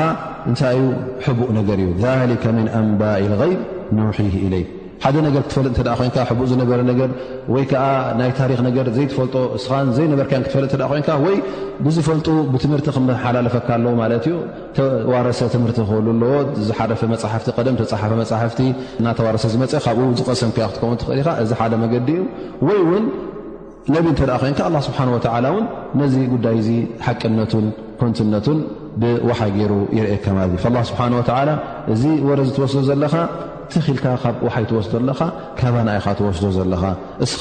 እንታይ 0.49 0.77
እዩ 0.81 0.87
ሕቡእ 1.27 1.51
ነገር 1.59 1.79
እዩ 1.85 1.91
ሊከ 2.31 2.45
ምን 2.57 2.67
ኣንባኢ 2.81 3.23
غይብ 3.43 3.61
ንውሒ 3.97 4.19
ኢለይ 4.47 4.65
ሓደ 5.03 5.15
ነገር 5.25 5.41
ክትፈልጥ 5.45 5.71
እተ 5.81 5.89
ኮንካ 5.99 6.17
ሕቡእ 6.29 6.47
ዝነበረ 6.51 6.79
ነገር 6.89 7.09
ወይ 7.53 7.63
ከዓ 7.71 7.83
ናይ 8.19 8.29
ታሪክ 8.39 8.59
ነገር 8.67 8.85
ዘይትፈልጦ 8.97 9.35
ስኻን 9.63 9.89
ዘይነበርካ 9.97 10.31
ክትፈጥ 10.45 10.73
ኮይንካ 10.91 11.09
ወይ 11.25 11.35
ብዝፈልጡ 11.85 12.27
ብትምህርቲ 12.53 12.87
ክመሓላለፈካ 12.95 13.69
ኣለዎ 13.77 13.91
ማለት 14.01 14.25
እዩ 14.29 14.35
ተዋረሰ 14.77 15.39
ትምህርቲ 15.55 15.79
ክህሉ 15.89 16.05
ኣለዎ 16.15 16.33
ዝሓረፈ 16.67 17.01
መፅሓፍቲ 17.13 17.47
ደም 17.67 17.77
ተፃሓፈ 17.81 18.11
መሕፍቲ 18.21 18.61
እናተዋርሰ 19.01 19.45
ዝመፀ 19.55 19.73
ካብኡ 19.87 20.07
ዝቐሰምከዮ 20.21 20.65
ክጥከሙ 20.69 20.91
ትኽእል 21.01 21.19
ኢኻ 21.23 21.29
እዚ 21.43 21.51
ሓደ 21.61 21.73
መገዲ 21.83 22.09
እዩ 22.19 22.21
ወይ 22.67 22.79
እውን 22.85 23.05
ነብ 23.95 24.05
እንተኣ 24.11 24.29
ኮንካ 24.43 24.59
ኣ 24.67 24.79
ስብሓን 24.87 25.09
ወላ 25.15 25.47
እን 25.59 25.65
ነዚ 26.01 26.15
ጉዳይ 26.33 26.55
እዚ 26.61 26.69
ሓቅነቱን 27.05 27.67
ኮንትነቱን 28.01 28.59
ብዋሓ 29.01 29.39
ገይሩ 29.57 29.73
ይርእካ 29.97 30.25
ማለት 30.39 30.53
እዩ 30.69 30.83
ስብሓ 30.91 31.01
ወላ 31.19 31.51
እዚ 31.93 32.03
ወረ 32.29 32.39
ዝተወስዶ 32.49 32.81
ዘለካ 32.91 33.13
تخ 33.69 33.89
الكبوورل 33.89 35.11
كنر 35.59 35.75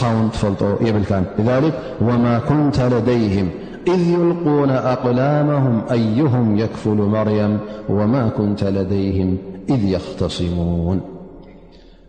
لنلذلك 0.02 1.74
وما 2.00 2.38
كنت 2.48 2.80
لديهم 2.80 3.50
إذ 3.88 4.00
يلقون 4.08 4.70
أقلامهم 4.70 5.82
أيهم 5.90 6.58
يكفل 6.58 6.90
مريم 6.90 7.58
وما 7.88 8.28
كنت 8.28 8.64
لديهم 8.64 9.38
إذ 9.68 9.84
يختصمون 9.84 11.00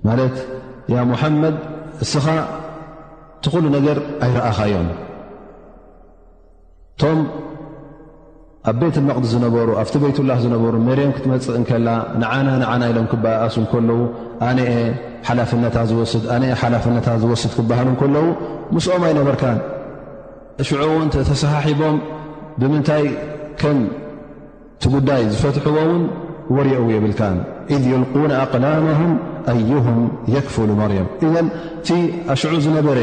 ال 0.05 0.29
يا 0.89 1.03
محمد 1.03 1.55
الصخاء 2.01 2.47
تقول 3.41 3.63
نر 3.71 4.01
أرآخين 4.23 4.87
ኣብ 8.69 8.75
ቤት 8.81 8.95
መቕዲስ 9.07 9.29
ዝነበሩ 9.33 9.69
ኣብቲ 9.81 9.95
ቤይት 10.03 10.17
ላህ 10.29 10.37
ዝነበሩ 10.43 10.73
መርም 10.85 11.09
ክትመፅእ 11.15 11.57
ንከላ 11.61 11.89
ንዓና 12.21 12.47
ንዓና 12.61 12.81
ኢሎም 12.91 13.07
ክበኣሱ 13.11 13.55
ከለዉ 13.71 13.99
ኣነአ 14.47 14.69
ሓላፍታ 15.27 15.77
ስኣነ 16.11 16.43
ሓላፍነታ 16.61 17.07
ዝወስድ 17.23 17.51
ክበሃሉ 17.57 17.89
ከለዉ 18.01 18.25
ምስኦም 18.77 19.03
ኣይነበርካን 19.09 19.59
ሽዑ 20.69 20.79
እውን 20.95 21.07
ተሰሓሒቦም 21.29 21.97
ብምንታይ 22.61 23.05
ከም 23.61 23.79
ቲ 24.85 24.93
ጉዳይ 24.95 25.21
ዝፈትሕዎ 25.35 25.77
ውን 25.91 26.01
ወርአዉ 26.57 26.85
የብልካን 26.95 27.37
እذ 27.75 27.83
ይልቁነ 27.91 28.31
ኣቕላማም 28.43 29.13
ኣይሁም 29.53 30.01
የክፍሉ 30.37 30.69
ማርያም 30.83 31.07
እዘን 31.27 31.47
እቲ 31.59 31.89
ኣሽዑ 32.33 32.53
ዝነበረ 32.67 32.99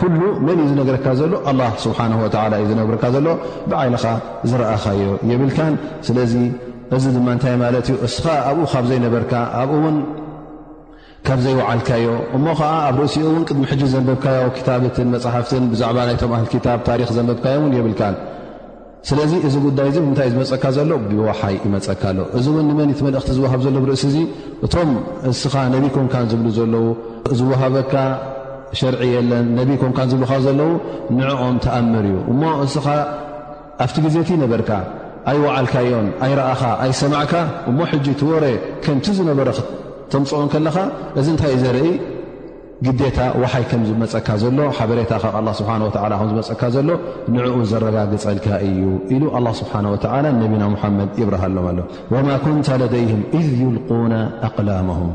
ኩሉ 0.00 0.20
መን 0.46 0.58
እዩ 0.60 0.66
ዝነገረካ 0.72 1.06
ዘሎ 1.20 1.34
ስብሓ 1.84 1.98
እዩ 2.60 2.64
ዝነብርካ 2.70 3.04
ዘሎ 3.16 3.26
ብዓይልኻ 3.70 4.04
ዝረአኻዮ 4.50 5.00
የብልካ 5.30 5.58
ስለዚ 6.06 6.34
እዚ 6.96 7.04
ድማ 7.16 7.26
ንታይ 7.36 7.54
ማለት 7.64 7.86
ዩ 7.92 7.94
እስኻ 8.06 8.24
ኣብኡ 8.50 8.62
ካብዘይነበርካ 8.74 9.32
ኣብኡውን 9.60 9.96
ካብዘይወዓልካዮ 11.26 12.06
እሞ 12.36 12.46
ከዓ 12.60 12.70
ኣብ 12.88 12.96
ርእሲኡ 13.02 13.24
እውን 13.32 13.42
ቅድሚ 13.48 13.64
ሕ 13.72 13.76
ዘንበብካዮ 13.94 14.44
ታብትን 14.68 15.08
መሓፍትን 15.14 15.64
ብዛዕባ 15.72 15.98
ናይም 16.08 16.34
ል 16.44 16.48
ታ 16.66 16.70
ታክ 16.88 17.12
ዘንበብካዮ 17.18 17.56
ውን 17.64 17.74
የብል 17.78 17.94
ስለዚ 19.08 19.32
እዚ 19.48 19.54
ጉዳይ 19.66 19.88
ዚ 19.92 19.98
ምታይ 20.06 20.26
እ 20.30 20.32
ዝመፀካ 20.32 20.64
ዘሎ 20.76 20.90
ወሓይ 21.26 21.54
ይመፀካሎ 21.66 22.18
እዚ 22.38 22.46
እውን 22.54 22.66
መን 22.78 22.88
እቲ 22.94 23.00
መልእኽቲ 23.06 23.30
ዝሃብ 23.36 23.60
ዘሎ 23.66 23.76
ርእሲ 23.90 24.02
እዚ 24.10 24.16
እቶም 24.66 24.90
እስኻ 25.30 25.54
ነድኮንካ 25.74 26.14
ዝብሉ 26.32 26.46
ዘለው 26.58 26.84
ዝወሃበካ 27.38 27.94
ሸርዒ 28.78 29.02
የለን 29.14 29.46
ነቢ 29.58 29.68
ኮንካ 29.82 29.98
ዝብካ 30.10 30.30
ዘለው 30.46 30.70
ንዕኦም 31.18 31.56
ተኣምር 31.64 32.04
እዩ 32.10 32.16
እሞ 32.32 32.42
እስኻ 32.66 32.86
ኣብቲ 33.84 33.96
ግዜቲ 34.06 34.28
ነበርካ 34.42 34.70
ኣይ 35.30 35.36
ወዓልካዮን 35.44 36.06
ኣይ 36.24 36.32
ረኣኻ 36.38 36.62
ኣይ 36.84 36.90
ሰማዕካ 37.00 37.32
እሞ 37.70 37.78
ሕጂ 37.90 38.06
ትወረ 38.20 38.44
ከምቲ 38.84 39.06
ዝነበረ 39.18 39.48
ክተምፅኦን 39.58 40.48
ከለካ 40.52 40.76
እዚ 41.20 41.26
እንታይ 41.32 41.50
እዩ 41.56 41.60
ዘርኢ 41.64 41.86
ግታ 43.00 43.18
ወሓይ 43.40 43.64
ከምዝመፀካ 43.70 44.28
ዘሎ 44.42 44.58
ሓበሬታ 44.76 45.12
ካብ 45.24 45.34
ስብሓ 45.60 45.70
ከዝመፀካ 46.20 46.62
ዘሎ 46.76 46.88
ንዕኡ 47.34 47.56
ዘረጋግፀልካ 47.72 48.46
እዩ 48.68 48.78
ኢሉ 49.16 49.24
ስብሓ 49.60 49.74
ላ 49.88 49.90
ነቢና 50.42 50.62
ሙሓመድ 50.74 51.10
ይብርሃሎም 51.22 51.64
ኣሎ 51.72 51.78
ወማ 52.14 52.28
ኩንተ 52.44 52.68
ለደይህም 52.82 53.22
እ 53.40 53.42
ይልቁና 53.62 54.14
ኣቅላመም 54.48 55.08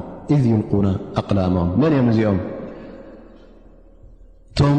መን 1.82 1.92
እኦም 2.02 2.08
እዚኦም 2.14 2.38
እቶም 4.58 4.78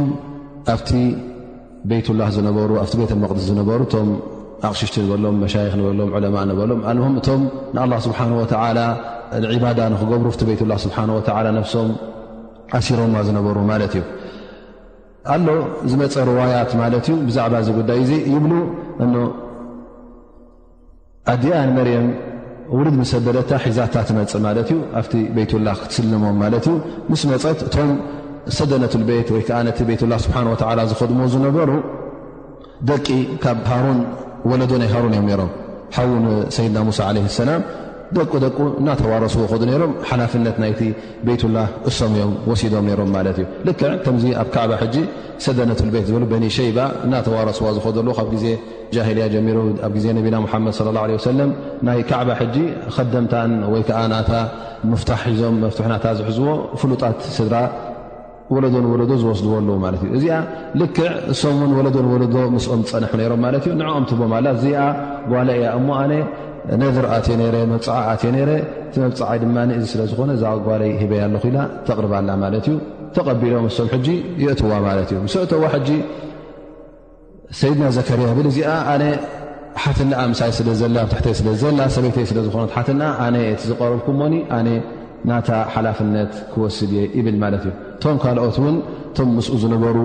ኣብቲ 0.72 0.90
ቤትላህ 1.88 2.28
ዝነሩ 2.36 2.70
ኣቲ 2.82 2.92
ቤተ 3.00 3.10
መቅድስ 3.22 3.42
ዝነበሩ 3.48 3.80
እቶም 3.88 4.08
ኣቕሽሽቲ 4.68 4.94
ንበሎም 5.04 5.36
መሻይክ 5.44 5.74
ንበሎም 5.80 6.10
ዕለማ 6.16 6.36
ንበሎም 6.50 6.80
ኣም 6.90 7.14
እቶም 7.20 7.42
ንኣላ 7.74 7.92
ስብሓን 8.06 8.32
ወተላ 8.38 8.78
ዒባዳ 9.52 9.80
ንክገብሩ 9.94 10.28
ቲ 10.42 10.48
ቤት 10.50 10.60
ላ 10.70 10.78
ስብሓ 10.84 10.96
ወላ 11.38 11.46
ነብሶም 11.58 11.90
ኣሲሮማ 12.78 13.16
ዝነበሩ 13.28 13.56
ማለት 13.72 13.92
እዩ 13.98 14.04
ኣሎ 15.36 15.46
ዝመፀ 15.90 16.14
ርዋያት 16.30 16.72
ማለት 16.82 17.06
እዩ 17.14 17.18
ብዛዕባ 17.28 17.54
ዚ 17.68 17.76
ጉዳይ 17.80 18.00
ይብሉ 18.34 18.52
ኣድኣ 21.34 21.54
ንመርም 21.70 22.08
ውሉድ 22.76 22.94
ምሰበለታ 23.04 23.50
ሒዛታ 23.68 23.94
ትመፅ 24.08 24.32
ማለት 24.48 24.68
እዩ 24.74 24.78
ኣብቲ 25.00 25.12
ቤትላ 25.36 25.68
ክትስልሞም 25.80 26.36
ማለት 26.44 26.66
እዩምስ 26.74 27.22
መፀትእ 27.32 27.74
ሰደ 28.56 28.72
ት 28.92 29.84
ቤ 29.88 29.94
ዝሞ 31.08 31.22
ዝሩ 31.34 31.46
ደቂ 32.88 33.08
ካ 33.42 33.46
ና 34.60 34.64
ላ 34.64 34.66
ደደ 34.72 34.84
ስዎ 35.96 36.06
ም 36.24 36.26
ሲም 36.56 36.88
ስዎ 36.98 37.16
ዝ 42.90 44.02
ዞ 45.92 46.06
ዝዎ 46.56 46.82
ሉ 56.78 57.24
ወለዶ 58.54 58.74
ንወለዶ 58.82 59.12
ዝወስድዎሉዎ 59.22 59.76
ትእእዚኣ 60.00 60.36
ልክዕ 60.80 61.08
እሶም 61.32 61.58
ን 61.68 61.72
ወለዶ 61.78 61.96
ን 62.04 62.08
ወለዶ 62.14 62.36
ምስኦም 62.54 62.80
ዝፀንሑ 62.90 63.22
ሮም 63.32 63.40
ማለትእዩ 63.44 63.72
ንኦም 63.80 64.04
ትቦ 64.10 64.20
ላ 64.46 64.50
እዚኣ 64.56 64.82
ጓ 65.30 65.42
እያ 65.58 65.66
እሞ 65.78 65.88
ኣ 66.00 66.04
ነድር 66.82 67.06
ኣመብፅዓ 67.62 67.98
ዮ 68.24 68.30
መብፅይ 68.34 69.38
ድ 69.42 69.46
እዚ 69.78 69.82
ስለዝኮነ 69.92 70.30
እዛ 70.38 70.44
ጓይ 70.68 70.92
ሂበይ 71.00 71.20
ኣለ 71.26 71.34
ኢላ 71.50 71.58
ተቕርባላ 71.88 72.28
ማለትእዩ 72.44 72.76
ተቐቢሎም 73.16 73.66
ሶም 73.78 73.88
የእትዋ 74.44 74.70
ማለት 74.88 75.10
እዩስእተዋ 75.16 75.62
ጂ 75.88 75.90
ሰይድና 77.60 77.84
ዘከርያ 77.98 78.28
ብል 78.38 78.48
እዚ 78.52 78.58
ሓት 79.82 79.98
ሳ 80.38 80.46
ስለዘላ 80.58 80.96
ተይ 81.10 81.34
ለዘላ 81.46 81.80
ሰበይተይ 81.96 82.26
ስለዝኮሓት 82.30 82.88
ዝረብኩሞ 83.70 84.20
ናታ 85.28 85.50
ሓላፍነት 85.74 86.32
ክወስድ 86.52 86.90
እየ 86.96 87.02
ይብል 87.18 87.36
ማለት 87.44 87.62
እዩ 87.68 87.72
እቶም 87.96 88.16
ካልኦት 88.22 88.56
እውን 88.60 88.76
እቶም 89.08 89.28
ምስኡ 89.38 89.54
ዝነበሩ 89.62 89.96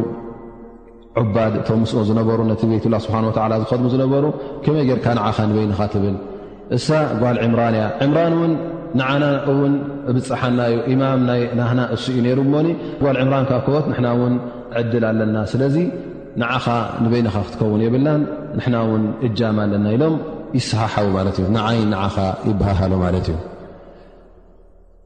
ዑባድ 1.21 1.53
እቶም 1.61 1.79
ምስኡ 1.83 1.99
ዝነበሩ 2.09 2.37
ነቲ 2.51 2.61
ቤትላ 2.71 2.95
ስብሓን 3.05 3.25
ዓላ 3.45 3.53
ዝከድሙ 3.61 3.87
ዝነበሩ 3.95 4.23
ከመይ 4.65 4.85
ጌርካ 4.89 5.05
ንዓኻ 5.19 5.37
ንበይኒኻ 5.49 5.79
ትብል 5.95 6.15
እሳ 6.77 6.87
ጓል 7.21 7.37
ዕምራን 7.45 7.75
እያ 7.79 7.85
ዕምራን 8.05 8.33
እውን 8.39 8.53
ንዓና 8.99 9.23
እውን 9.51 9.73
ብፅሓና 10.15 10.59
እዩ 10.71 10.77
ኢማም 10.93 11.19
ናይ 11.29 11.41
ናና 11.59 11.79
እሱእዩ 11.95 12.17
ነይሩ 12.27 12.39
ሞኒ 12.55 12.67
ጓል 13.03 13.17
ዕምራን 13.23 13.45
ካብ 13.51 13.61
ከቦት 13.67 13.85
ንሕና 13.91 14.07
ውን 14.21 14.35
ዕድል 14.81 15.05
ኣለና 15.11 15.37
ስለዚ 15.53 15.75
ንዓኻ 16.41 16.65
ንበይኒኻ 17.05 17.35
ክትከውን 17.47 17.81
የብላን 17.85 18.21
ንሕና 18.57 18.75
እውን 18.87 19.05
እጃም 19.29 19.59
ኣለና 19.65 19.85
ኢሎም 19.97 20.17
ይሰሓሓዊ 20.59 21.07
ማለት 21.19 21.35
እዩ 21.41 21.47
ንዓይ 21.59 21.79
ንዓኻ 21.93 22.15
ይበሃሎ 22.49 22.91
ማለት 23.05 23.25
እዩ 23.31 23.37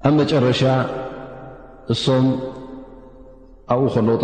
ኣብ 0.08 0.14
መጨረሻ 0.22 0.62
እሶም 1.94 2.26
ኣብኡ 3.74 3.86
ከለዉ 3.96 4.16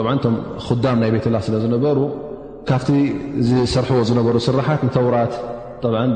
ዳም 0.84 0.98
ናይ 1.02 1.12
ቤት 1.16 1.26
ላ 1.36 1.40
ስለ 1.46 1.56
ዝነበሩ 1.64 1.98
ካብቲ 2.70 2.90
ዝሰርሕዎ 3.48 4.02
ዝነበሩ 4.10 4.36
ስራሓት 4.48 4.82
ተውራት 4.98 5.34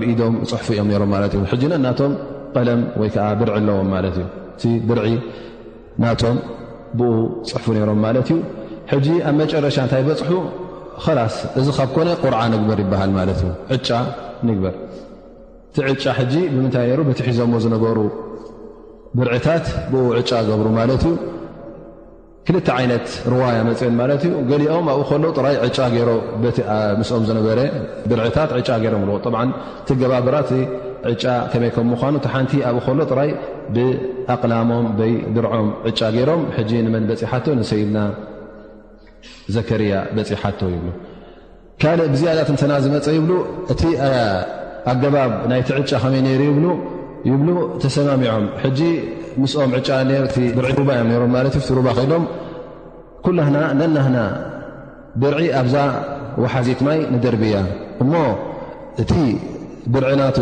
ብኢዶም 0.01 0.33
ፅሕፉ 0.51 0.67
ዮም 0.79 0.89
ሮም 1.03 1.09
ማት 1.13 1.33
እ 1.37 1.69
እናቶም 1.79 2.11
ቀለም 2.55 2.81
ወይዓ 3.01 3.23
ብርዒ 3.39 3.53
ኣለዎም 3.59 3.87
ማለት 3.95 4.17
እዩ 4.23 4.67
እ 4.73 4.81
ብር 4.89 4.99
ናቶም 6.03 6.37
ብኡ 6.99 7.13
ፅሕፉ 7.51 7.65
ሮም 7.89 7.99
ማለት 8.05 8.29
እዩ 8.97 9.11
ኣብ 9.29 9.33
መጨረሻ 9.41 9.77
እንታይ 9.85 10.03
በፅሑ 10.09 10.33
ላስ 11.19 11.37
እዚ 11.61 11.67
ካብ 11.77 11.89
ኮነ 11.95 12.09
ቁርዓ 12.23 12.41
ንግበር 12.53 12.79
ይበሃል 12.83 13.11
ማት 13.17 13.41
እ 13.75 13.79
ጫ 13.87 14.01
ንግበር 14.49 14.75
እቲ 15.71 15.77
ዕጫ 15.93 16.05
ብምንታይ 16.53 16.91
ቲ 17.17 17.21
ሒዘምዎ 17.29 17.57
ዝነበሩ 17.65 17.97
ብርዕታት 19.17 19.65
ብ 19.91 20.11
ዕጫ 20.19 20.31
ገብሩ 20.47 20.67
ማለት 20.79 21.03
እዩ 21.07 21.13
ክልተ 22.47 22.67
ዓይነት 22.77 23.05
ሩዋያ 23.33 23.59
መፅአን 23.67 23.93
ማት 23.99 24.23
ዩ 24.27 24.31
ገሊኦም 24.49 24.87
ኣብኡ 24.93 25.09
ሎ 25.23 25.27
ይኦም 25.97 27.23
ዝነበረ 27.29 27.57
ብርታት 28.09 28.49
ይሮምዎ 28.85 29.15
ቲ 29.87 29.95
ገባብራ 30.01 30.35
ጫ 31.21 31.25
ከመይ 31.51 31.71
ከም 31.75 31.87
ምኑ 31.93 32.15
ቲ 32.25 32.29
ሓንቲ 32.33 32.51
ኣብኡ 32.71 32.85
ሎ 32.99 33.05
ጥራይ 33.11 33.29
ብኣቅላሞም 33.75 34.85
ይድርዖም 35.11 35.67
ዕጫ 35.91 35.99
ገይሮም 36.15 36.43
ጂ 36.71 36.81
ንመን 36.87 37.03
በፂ 37.11 37.25
ንሰይድና 37.59 37.99
ዘከርያ 39.57 39.93
በፂ 40.17 40.29
ሓቶ 40.41 40.61
ይብ 40.73 40.85
ካእ 41.83 41.99
ብዝያዳት 42.15 42.49
ንተና 42.55 42.73
ዝመፀ 42.85 43.05
ይብሉ 43.17 43.31
እቲ 43.75 43.81
ኣገባብ 44.91 45.31
ናይቲ 45.51 45.69
ዕጫ 45.81 45.91
ከመይ 46.03 46.35
ሩ 46.39 46.41
ይብሉ 46.49 46.65
ይብ 47.29 47.41
ተሰማሚዖም 47.83 48.43
ጂ 48.77 48.89
ምስኦም 49.41 49.71
ዕጫ 49.77 49.89
ብር 50.57 50.65
ሩ 50.77 50.83
ም 50.89 50.91
እ 51.11 51.63
ሩ 51.77 51.81
ከይዶም 51.97 52.25
ኩ 53.25 53.31
ነናና 53.37 54.17
ብርዒ 55.21 55.41
ኣብዛ 55.61 55.75
ወሓዜት 56.43 56.79
ማይ 56.87 56.99
ንደርብያ 57.13 57.55
እሞ 58.03 58.13
እቲ 59.03 59.11
ብርዕናቱ 59.95 60.37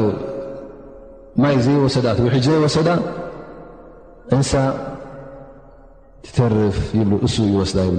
ማይ 1.44 1.56
ዘይወሰዳ 1.68 2.08
ዘይወሰዳ 2.48 2.90
እንሳ 4.38 4.52
ትተርፍ 6.26 6.78
ይብ 7.00 7.10
እሱ 7.28 7.36
ይወስዳ 7.52 7.80
ይብ 7.88 7.98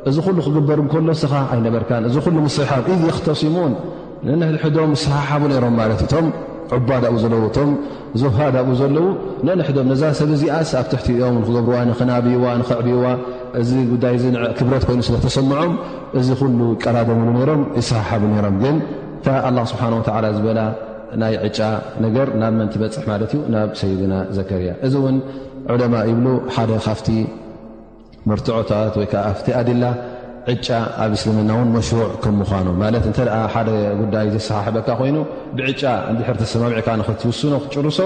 እዚ 0.08 0.16
ኩሉ 0.26 0.38
ክግበር 0.46 0.78
ከሎ 0.92 1.08
ስኻ 1.22 1.32
ኣይነበርካ 1.54 1.90
እዚ 2.08 2.16
ሉ 2.36 2.46
ስሓብ 2.56 2.86
ኢ 2.94 2.96
ክተሲሙን 3.16 3.74
ነንሕዶም 4.40 4.90
ሰሓሓቡ 5.04 5.42
ሮም 5.64 5.74
ማለት 5.80 6.00
እቶም 6.06 6.26
ዑባዳ 6.76 7.04
ዘለው 7.22 7.42
እቶም 7.48 7.70
ዘሃዳኡ 8.22 8.68
ዘለዉ 8.80 9.06
ነንሕዶም 9.46 9.86
ነዛ 9.92 10.02
ሰብ 10.20 10.30
እዚኣስ 10.36 10.72
ኣብ 10.80 10.86
ትሕቲ 10.92 11.08
እኦም 11.20 11.36
ክገብር 11.46 11.76
ንኽናብዋ 11.90 12.44
ንኽዕብዋ 12.60 13.04
እዚ 13.60 13.70
ጉዳይ 13.92 14.16
ክብረት 14.60 14.84
ኮይኑ 14.88 15.00
ስለተሰምዖም 15.08 15.72
እዚ 16.20 16.28
ሉ 16.60 16.70
ቀላደምሉ 16.84 17.36
ሮም 17.50 17.62
ይሰሓሓ 17.80 18.10
ሮም 18.46 18.56
ግን 18.64 18.78
ስብሓ 19.72 19.82
ወ 19.98 20.02
ዝበላ 20.38 20.60
ናይ 21.22 21.34
ዕጫ 21.46 21.58
ነገር 22.04 22.26
ናብ 22.40 22.52
መን 22.58 22.68
ትበፅሕ 22.74 23.04
ማለት 23.12 23.30
እዩ 23.36 23.40
ናብ 23.54 23.70
ሰይድና 23.80 24.14
ዘከርያ 24.36 24.70
እዚ 24.86 24.94
እውን 25.00 25.16
ዕለማ 25.74 25.94
ይብሉ 26.10 26.26
ሓደ 26.56 26.70
ካፍቲ 26.86 27.08
መርትዖታት 28.30 28.94
ወይዓ 29.00 29.14
ኣፍቲ 29.32 29.48
ኣድላ 29.60 29.84
ዕጫ 30.52 30.68
ኣብ 31.02 31.10
እስልምና 31.16 31.50
ውን 31.58 31.68
መሽሩዕ 31.76 32.08
ከምኳኑ 32.24 32.66
ማለት 32.82 33.04
እተ 33.10 33.18
ሓደ 33.54 33.68
ጉዳይ 34.00 34.26
ዘሰሓሕበካ 34.34 34.88
ኮይኑ 35.00 35.18
ብዕጫ 35.58 35.82
እንድሕር 36.10 36.36
ተሰማሚዕካ 36.42 36.88
ንክትውስኖ 37.00 37.54
ክጭርሶ 37.66 37.98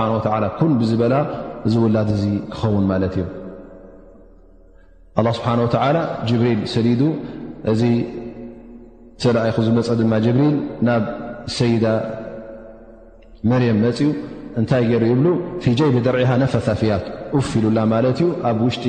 ኩን 0.58 0.72
ብዝበላ 0.80 1.14
ዝውላድ 1.72 2.08
እዙ 2.16 2.24
ክኸውን 2.52 2.84
ማለት 2.92 3.14
እዩ 3.20 3.24
ስብሓ 5.38 5.48
ላ 5.96 6.00
ጅብሪል 6.30 6.60
ሰሊዱ 6.74 7.02
እዚ 7.72 7.82
ስኣይኹዝመፀ 9.24 9.88
ድማ 10.00 10.12
ጅብሪል 10.26 10.56
ናብ 10.88 11.04
ሰይዳ 11.58 11.84
መርም 13.50 13.78
መፅኡ 13.84 14.02
እንታይ 14.60 14.82
ገይሩ 14.90 15.02
ይብሉ 15.12 15.26
ፊ 15.62 15.72
ጀይ 15.78 15.90
ብ 15.94 15.98
ደርዒሃ 16.06 16.30
ነፈታፍያት 16.42 17.04
ፍ 17.48 17.50
ኢሉላ 17.58 17.78
ማለት 17.92 18.16
እዩ 18.22 18.28
ኣብ 18.50 18.58
ውሽጢ 18.66 18.84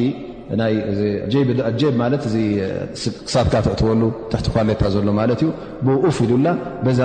እ 1.69 2.37
ክሳትካ 3.27 3.55
ትዕትወሉ 3.65 4.01
ተቲ 4.31 4.45
ኳሌታ 4.55 4.83
ዘሎ 4.95 5.07
ማለት 5.19 5.39
እዩ 5.45 5.49
ብፍ 6.05 6.17
ኢሉላ 6.25 6.47
በዛ 6.85 6.99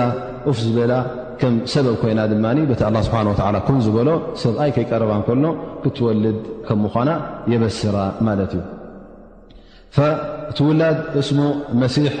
ፍ 0.55 0.57
ዝበላ 0.65 0.93
ከም 1.41 1.53
ሰበብ 1.73 1.95
ኮይና 2.01 2.19
ድማ 2.31 2.45
በቲ 2.71 2.81
ላ 2.95 2.99
ስብሓ 3.07 3.19
ኩም 3.67 3.77
ዝበሎ 3.85 4.09
ሰብኣይ 4.43 4.71
ከይቀረባ 4.75 5.11
ከሎ 5.27 5.45
ክትወልድ 5.83 6.39
ከም 6.67 6.79
ምኳና 6.85 7.09
የበስራ 7.53 7.97
ማለት 8.27 8.51
እዩ 8.57 8.61
ትውላድ 10.57 10.97
እስሙ 11.21 11.39
መሲሕ 11.83 12.13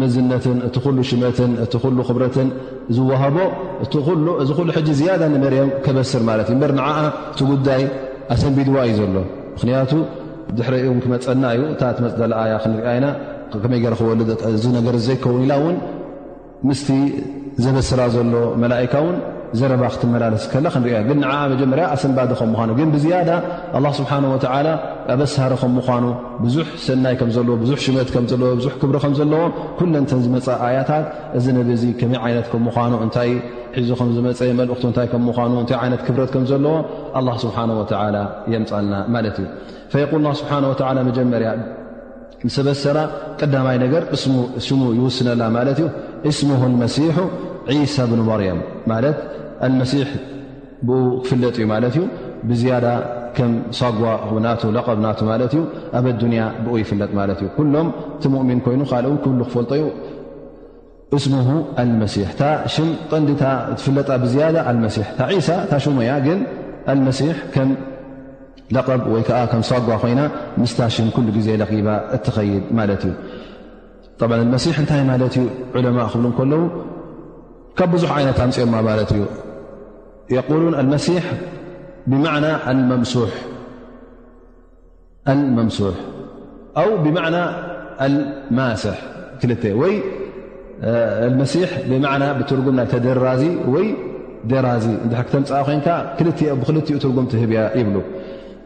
መዝነትን 0.00 0.58
እቲ 0.66 0.76
ሉ 0.96 1.04
ሽመትን 1.10 1.52
እቲ 1.64 1.72
ሉ 1.98 2.00
ክብረትን 2.08 2.48
ዝዋሃቦ 2.96 3.36
እ 4.42 4.94
ዝያዳ 4.98 5.22
ንመርም 5.34 5.70
ከበስር 5.84 6.22
ማለት 6.30 6.48
እዩ 6.52 6.56
በር 6.62 6.72
ንዓ 6.78 6.88
እቲ 7.32 7.40
ጉዳይ 7.52 7.82
ኣሰንቢድዋ 8.34 8.78
እዩ 8.90 8.96
ዘሎ 9.00 9.14
ምክንያቱ 9.56 9.90
ድሕረ 10.58 10.74
ክመፀልና 11.04 11.44
እዩ 11.56 11.62
እታ 11.74 11.82
ትመፅላኣያ 12.00 12.54
ክንሪኣ 12.64 12.88
ኢና 12.98 13.06
ከመይ 13.64 13.80
ክወል 14.00 14.20
እዚ 14.56 14.64
ነገር 14.78 14.96
ዘይከውን 15.06 15.42
ኢላ 15.46 15.54
እውን 15.62 15.76
ምስቲ 16.68 16.88
ዘበስራ 17.64 18.00
ዘሎ 18.16 18.32
መላካ 18.64 18.94
ውን 19.06 19.16
ዘረባ 19.58 19.82
ክትመላለስ 19.94 20.44
ከላ 20.52 20.66
ክንሪግን 20.74 21.18
ን 21.22 21.26
መጀመርያ 21.52 21.84
ኣሰንባ 21.94 22.18
ከምምኑ 22.40 22.70
ግን 22.78 22.88
ብዝያዳ 22.94 23.30
ላ 23.84 23.88
ስብሓ 23.98 24.10
ኣበሳሪ 25.14 25.52
ከም 25.60 25.72
ምኳኑ 25.78 26.04
ብዙሕ 26.44 26.66
ሰናይ 26.84 27.14
ከምዘለዎ 27.20 27.54
ብዙ 27.62 27.70
ሽመት 27.84 28.08
ከምዘለዎ 28.14 28.50
ብዙ 28.60 28.66
ክብሪ 28.82 28.96
ከምዘለዎ 29.04 29.42
ኩለንተን 29.78 30.20
ዝመፃ 30.24 30.46
ኣያታት 30.66 31.04
እዚ 31.38 31.46
ነብዚ 31.58 31.82
ከመይ 32.00 32.20
ይነት 32.32 32.46
ከምኑ 32.52 32.92
እንታይ 33.06 33.30
ሒዙ 33.80 33.90
ከምዝመፀ 34.00 34.40
መልእእታምኑእታ 34.60 35.72
ይነት 35.86 36.02
ክብረት 36.06 36.30
ከምዘለዎ 36.36 37.34
ስብሓ 37.44 37.56
የምፃልና 38.54 38.94
ማለት 39.16 39.38
እዩ 39.44 39.48
ል 40.24 40.34
ስብሓ 40.40 40.52
መጀመርያ 41.10 41.50
ንሰበሰራ 42.46 42.98
ቀዳማይ 43.42 43.76
ነገር 43.84 44.02
እስሙ 44.60 44.80
ይውስነላ 44.98 45.42
ማለት 45.58 45.78
እዩ 45.82 45.88
እስሙ 46.30 46.48
መሲሑ 46.82 47.18
ዒሳ 47.76 47.94
እብኑ 48.06 48.20
መርያም 48.30 48.58
ማለት 48.90 49.18
መሲ 49.80 49.92
ብ 50.86 50.92
ክፍለጥ 51.24 51.56
እዩ 51.58 51.64
ማት 51.72 51.84
ብያዳ 52.48 52.86
ከ 53.36 53.38
ሳጓ 53.80 54.00
ኣብ 54.24 54.36
ያ 56.38 56.42
ብ 56.64 56.76
ይፍለጥ 56.82 57.10
ማ 57.18 57.22
እ 57.44 57.48
ኩሎም 57.58 57.88
ቲؤምን 58.22 58.60
ኮይኑ 58.66 58.80
ካ 58.90 58.94
ክፈልጦዩ 59.48 59.82
እስሙ 61.16 61.34
መሲ 62.02 62.14
ቀንዲታ 63.10 63.42
ትፍለጣ 63.78 64.08
ብያ 64.22 64.44
ሲ 64.96 65.02
ሳ 65.48 65.52
ሽሙያ 65.84 66.12
ግን 66.26 66.40
መሲ 67.06 67.20
ከም 67.54 67.70
ቐብ 68.88 69.02
ወይ 69.14 69.22
ዓ 69.40 69.42
ሳጓ 69.70 69.88
ኮይና 70.02 70.20
ምስታ 70.62 70.78
ሽ 70.94 71.04
ሉ 71.06 71.28
ግዜ 71.38 71.48
ቂባ 71.70 71.88
እትኸይድ 72.16 72.64
ማለት 72.78 73.02
እዩ 73.10 73.18
መሲ 74.54 74.66
እንታይ 74.82 75.02
ማለት 75.12 75.34
እ 75.42 75.82
ለማ 75.86 75.98
ክብ 76.12 76.24
ከለዉ 76.38 76.62
ካብ 77.78 77.88
ብዙሕ 77.94 78.10
ዓይነት 78.18 78.38
ምፅኦማ 78.48 78.74
ት 79.08 79.12
እዩ 79.16 79.22
س 80.28 81.08
ደራ 81.68 82.16
ያ 82.50 82.82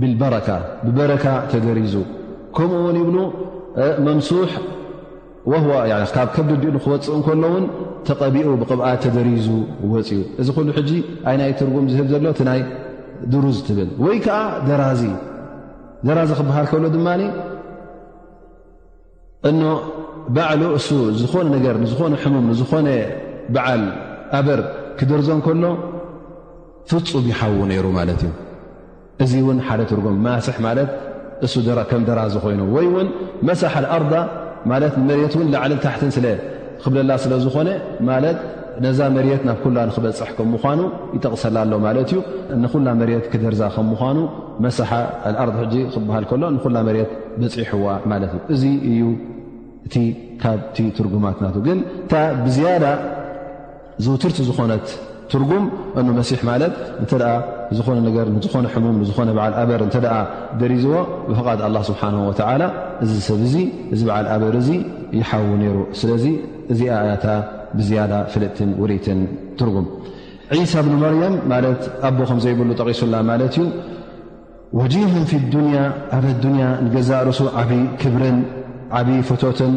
ብበረካ 0.00 0.48
ብበረካ 0.84 1.24
ተደሪዙ 1.52 1.94
ከምኡ 2.56 2.80
ውን 2.86 2.96
ይብሉ 3.02 3.18
መምሱ 4.06 4.28
ዋ 5.52 5.56
ካብ 6.14 6.28
ከዲዲኡሉ 6.36 6.76
ክወፅእ 6.84 7.14
እከሎ 7.18 7.42
እውን 7.50 7.64
ተቐቢኡ 8.06 8.46
ብቅብኣ 8.62 8.86
ተደሪዙ 9.04 9.46
ወፅኡ 9.92 10.20
እዚ 10.40 10.48
ኩሉ 10.56 10.68
ሕጂ 10.78 10.90
ኣይ 11.28 11.36
ናይ 11.40 11.52
ትርጉም 11.60 11.84
ዝህብ 11.92 12.06
ዘሎ 12.12 12.24
ናይ 12.48 12.60
ድሩዝ 13.32 13.58
ትብል 13.66 13.90
ወይ 14.04 14.16
ከዓ 14.24 14.38
ደራዚ 14.68 15.02
ደራዚ 16.06 16.30
ክበሃል 16.40 16.66
ከሎ 16.72 16.84
ድማ 16.96 17.08
እ 19.48 19.52
ባዕሉ 20.34 20.62
እሱ 20.78 20.88
ዝኾነ 21.20 21.46
ነገር 21.56 21.74
ንዝኾነ 21.82 22.14
ሕሙም 22.22 22.44
ንዝኾነ 22.52 22.88
በዓል 23.54 23.82
ኣበር 24.38 24.60
ክደርዞም 24.98 25.40
ከሎ 25.46 25.64
ፍፁም 26.90 27.24
ይሓዉ 27.32 27.56
ነይሩ 27.70 27.86
ማለት 27.98 28.20
እዩ 28.28 28.32
እዚ 29.24 29.32
እውን 29.44 29.58
ሓደ 29.66 29.80
ትርጉም 29.90 30.16
ማስሕ 30.24 30.56
ማለት 30.66 30.90
እሱ 31.46 31.54
ከም 31.90 32.02
ደራ 32.08 32.18
ዝኮይኑ 32.34 32.60
ወይ 32.74 32.86
እውን 32.90 33.08
መሳሓ 33.48 33.74
ኣልኣርዳ 33.78 34.14
ማለት 34.70 34.92
ንመሬት 35.02 35.32
እውን 35.36 35.48
ላዓልን 35.54 35.80
ታሕትን 35.84 36.10
ስለክብለላ 36.16 37.10
ስለዝኾነ 37.24 37.68
ማለት 38.10 38.38
ነዛ 38.84 39.00
መሬት 39.16 39.42
ናብ 39.48 39.58
ኩላ 39.64 39.76
ንክበፅሕ 39.90 40.30
ከም 40.38 40.48
ምኳኑ 40.54 40.80
ይጠቕሰላሎ 41.16 41.72
ማለት 41.86 42.08
እዩ 42.14 42.18
ንኹላ 42.64 42.88
መሬት 43.00 43.24
ክደርዛ 43.34 43.62
ከ 43.76 43.86
ምኳኑ 43.92 44.18
መሳሓ 44.66 44.90
ልኣር 45.34 45.50
ሕጂ 45.60 45.74
ክበሃል 45.94 46.24
ከሎ 46.32 46.42
ንኩላ 46.58 46.76
መሬት 46.90 47.10
በፂሕዋ 47.40 47.86
ማለት 48.12 48.32
እዩ 48.38 48.44
እዚ 48.56 48.64
እዩ 48.92 49.00
እቲ 49.86 49.96
ካብ 50.42 50.60
ትርጉማት 50.98 51.36
ና 51.44 51.48
ግ 51.66 51.68
ታ 52.10 52.14
ብዝያዳ 52.44 52.84
ዝውትርቲ 54.04 54.38
ዝኾነት 54.48 54.86
ትርጉም 55.30 55.64
እ 55.98 56.02
መሲሕ 56.18 56.40
ማት 56.48 56.62
እተ 57.04 57.12
ዝኾነ 57.76 57.98
ዝኾነ 58.46 58.66
ሙም 58.84 58.98
ዝኾነ 59.10 59.28
ዓ 59.62 59.64
በር 59.70 59.82
እ 59.86 59.90
ደሪዝዎ 60.60 60.94
ብፍቓ 61.28 61.46
ስብሓ 61.88 62.00
እዚ 63.04 63.12
ሰብ 63.28 63.38
በዓል 64.08 64.26
ኣበር 64.34 64.56
ይሓው 65.18 65.46
ሩ 65.76 65.76
ስለ 66.00 66.10
እዚኣ 66.72 66.92
ያታ 67.10 67.26
ብዝያ 67.78 68.02
ፍልጥትን 68.32 68.70
ትን 69.04 69.18
ትርጉም 69.58 69.86
ሳ 70.72 70.76
ብ 70.86 70.94
መርያም 71.02 71.34
ኣቦ 72.08 72.18
ከም 72.30 72.38
ዘይብሉ 72.44 72.68
ጠቂሱላ 72.80 73.14
ማለት 73.30 73.54
እዩ 73.60 73.66
ወጂሆ 74.80 75.12
ፊ 75.30 75.38
ዱንያ 75.52 75.78
ኣብ 76.16 76.24
ያ 76.62 76.66
ንገዛ 76.86 77.10
ርሱ 77.28 77.40
ዓብዪ 77.60 77.78
ክብርን 78.00 78.38
ዓብዪ 78.98 79.16
ፎቶትን 79.28 79.72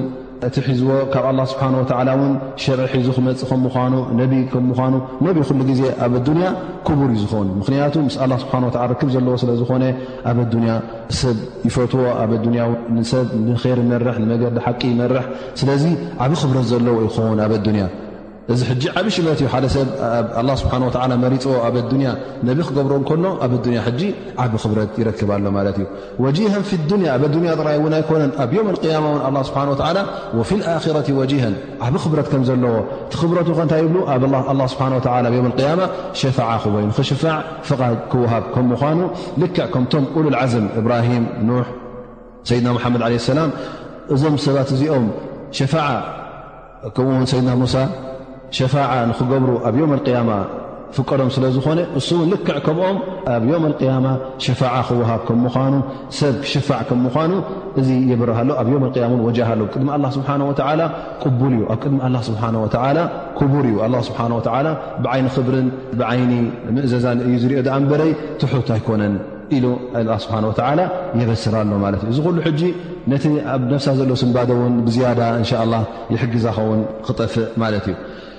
እቲ 0.47 0.55
ሒዝዎ 0.65 0.91
ካብ 1.13 1.25
ኣላ 1.29 1.39
ስብሓን 1.51 1.73
ወዓላ 1.79 2.09
እውን 2.17 2.31
ሸርዒ 2.63 2.83
ሒዙ 2.93 3.07
ክመፅእ 3.17 3.47
ከምምኳኑ 3.49 3.93
ነቢ 4.19 4.31
ከምምኳኑ 4.53 4.93
ነብ 5.25 5.37
ኩሉ 5.49 5.59
ግዜ 5.69 5.81
ኣብ 6.05 6.13
ኣዱንያ 6.19 6.47
ክቡር 6.87 7.09
ዩ 7.15 7.17
ዝኾውን 7.23 7.49
ምክንያቱ 7.61 7.93
ምስ 8.07 8.15
ላ 8.31 8.39
ስብሓወ 8.43 8.69
ርክብ 8.91 9.09
ዘለዎ 9.15 9.35
ስለዝኾነ 9.43 9.83
ኣብ 10.31 10.37
ኣዱንያ 10.45 10.73
ሰብ 11.21 11.37
ይፈትዎ 11.67 12.03
ኣብ 12.23 12.31
ኣያ 12.51 12.65
ንሰብ 12.97 13.27
ንይር 13.47 13.81
መርሕ 13.93 14.15
ንመገዲ 14.25 14.57
ሓቂ 14.67 14.81
ይመርሕ 14.93 15.25
ስለዚ 15.61 15.83
ዓብ 16.25 16.33
ክብረት 16.43 16.67
ዘለዎ 16.73 16.95
ይኸውን 17.07 17.41
ኣብ 17.47 17.53
ኣዱንያ 17.61 17.87
ዚ 18.57 18.63
ዓብ 18.97 19.07
ፅ 19.13 19.15
ኣ 19.25 19.37
ክሮ 19.39 19.53
ኣ 21.01 21.03
ዓ 21.05 21.07
ክሎ 21.43 21.53
ኣብ 21.65 21.75
ዎ 21.77 21.79
ይ 21.83 21.87
ክሃ 22.69 22.81
ኑ 22.91 23.03
ከ 23.09 23.11
ሉ 38.97 38.99
ድ 42.49 42.51
ድ 42.57 42.59
ላ 43.37 43.41
እዞም 44.13 44.35
ሰባት 44.43 44.69
እዚኦም 44.75 45.05
ም 47.19 47.21
ሸፋ 48.57 48.73
ንክገብሩ 49.11 49.51
ኣብ 49.67 49.75
ዮም 49.81 49.91
ያማ 50.15 50.31
ፍቀዶም 50.97 51.27
ስለዝኾነ 51.33 51.79
እሱውን 51.99 52.27
ልክዕ 52.33 52.55
ከምኦም 52.65 52.97
ኣብ 53.33 53.43
ዮም 53.49 53.63
ያማ 53.87 54.07
ሸፋ 54.45 54.61
ክወሃብ 54.87 55.21
ከምኑ 55.27 55.75
ሰብ 56.19 56.35
ክሽፋዕ 56.43 56.79
ከምምኑ 56.89 57.31
እዚ 57.79 57.89
የበርሃሎ 58.11 58.49
ኣብ 58.61 58.67
ያ 58.73 59.03
ወሎ 59.13 59.61
ብቅድሚ 59.63 59.89
ስሓ 60.17 60.29
ቅቡል 61.23 61.55
እዩ 61.59 61.65
ኣብ 61.73 61.81
ቅድሚ 61.83 62.21
ስብሓ 62.29 62.47
ክቡር 63.39 63.67
እዩ 63.71 63.95
ስሓ 64.09 64.27
ብዓይኒ 65.05 65.25
ክብርን 65.37 65.67
ብዓይኒ 66.01 66.31
ምእዘዛን 66.77 67.21
እዩ 67.27 67.35
ዝኦ 67.43 67.59
ኣንበረይ 67.77 68.11
ትሑት 68.43 68.71
ኣይኮነን 68.77 69.15
ኢ 69.57 69.61
ስብሓ 70.25 70.39
የበስራሎማለት 71.21 72.01
እ 72.07 72.11
እዚ 72.11 72.17
ኩሉ 72.25 72.37
ሕጂ 72.47 72.61
ነቲ 73.11 73.23
ኣብ 73.53 73.61
ነፍሳ 73.73 73.87
ዘሎ 73.99 74.11
ስንባዶ 74.21 74.49
ውን 74.61 74.73
ብዝያዳ 74.87 75.21
እን 75.39 75.45
ላ 75.73 75.81
ይሕግዛኸውን 76.15 76.81
ክጠፍእ 77.07 77.47
ማለት 77.63 77.85
እዩ 77.91 77.95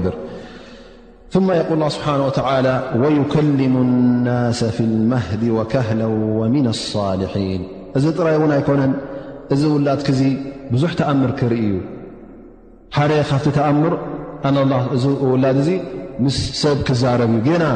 ብር 0.03 0.15
ካ 5.71 5.87
ص 6.81 7.77
እዚ 7.97 8.03
ጥራይ 8.17 8.35
ኣኮነ 8.55 8.81
እዚ 9.53 9.61
ውላ 9.75 9.87
ክ 10.07 10.11
ብዙ 10.73 10.83
ተኣምር 10.97 11.31
ክ 11.39 11.43
ዩ 11.61 11.71
ሓደ 12.97 13.11
ካብቲ 13.29 13.47
ተኣምር 13.57 13.93
ኣ 14.47 14.51
እዚ 14.95 15.03
ወላድ 15.31 15.57
እዚ 15.63 15.69
ምስ 16.25 16.37
ሰብ 16.61 16.77
ክዛረብ 16.87 17.31
እዩ 17.39 17.49
ና 17.63 17.67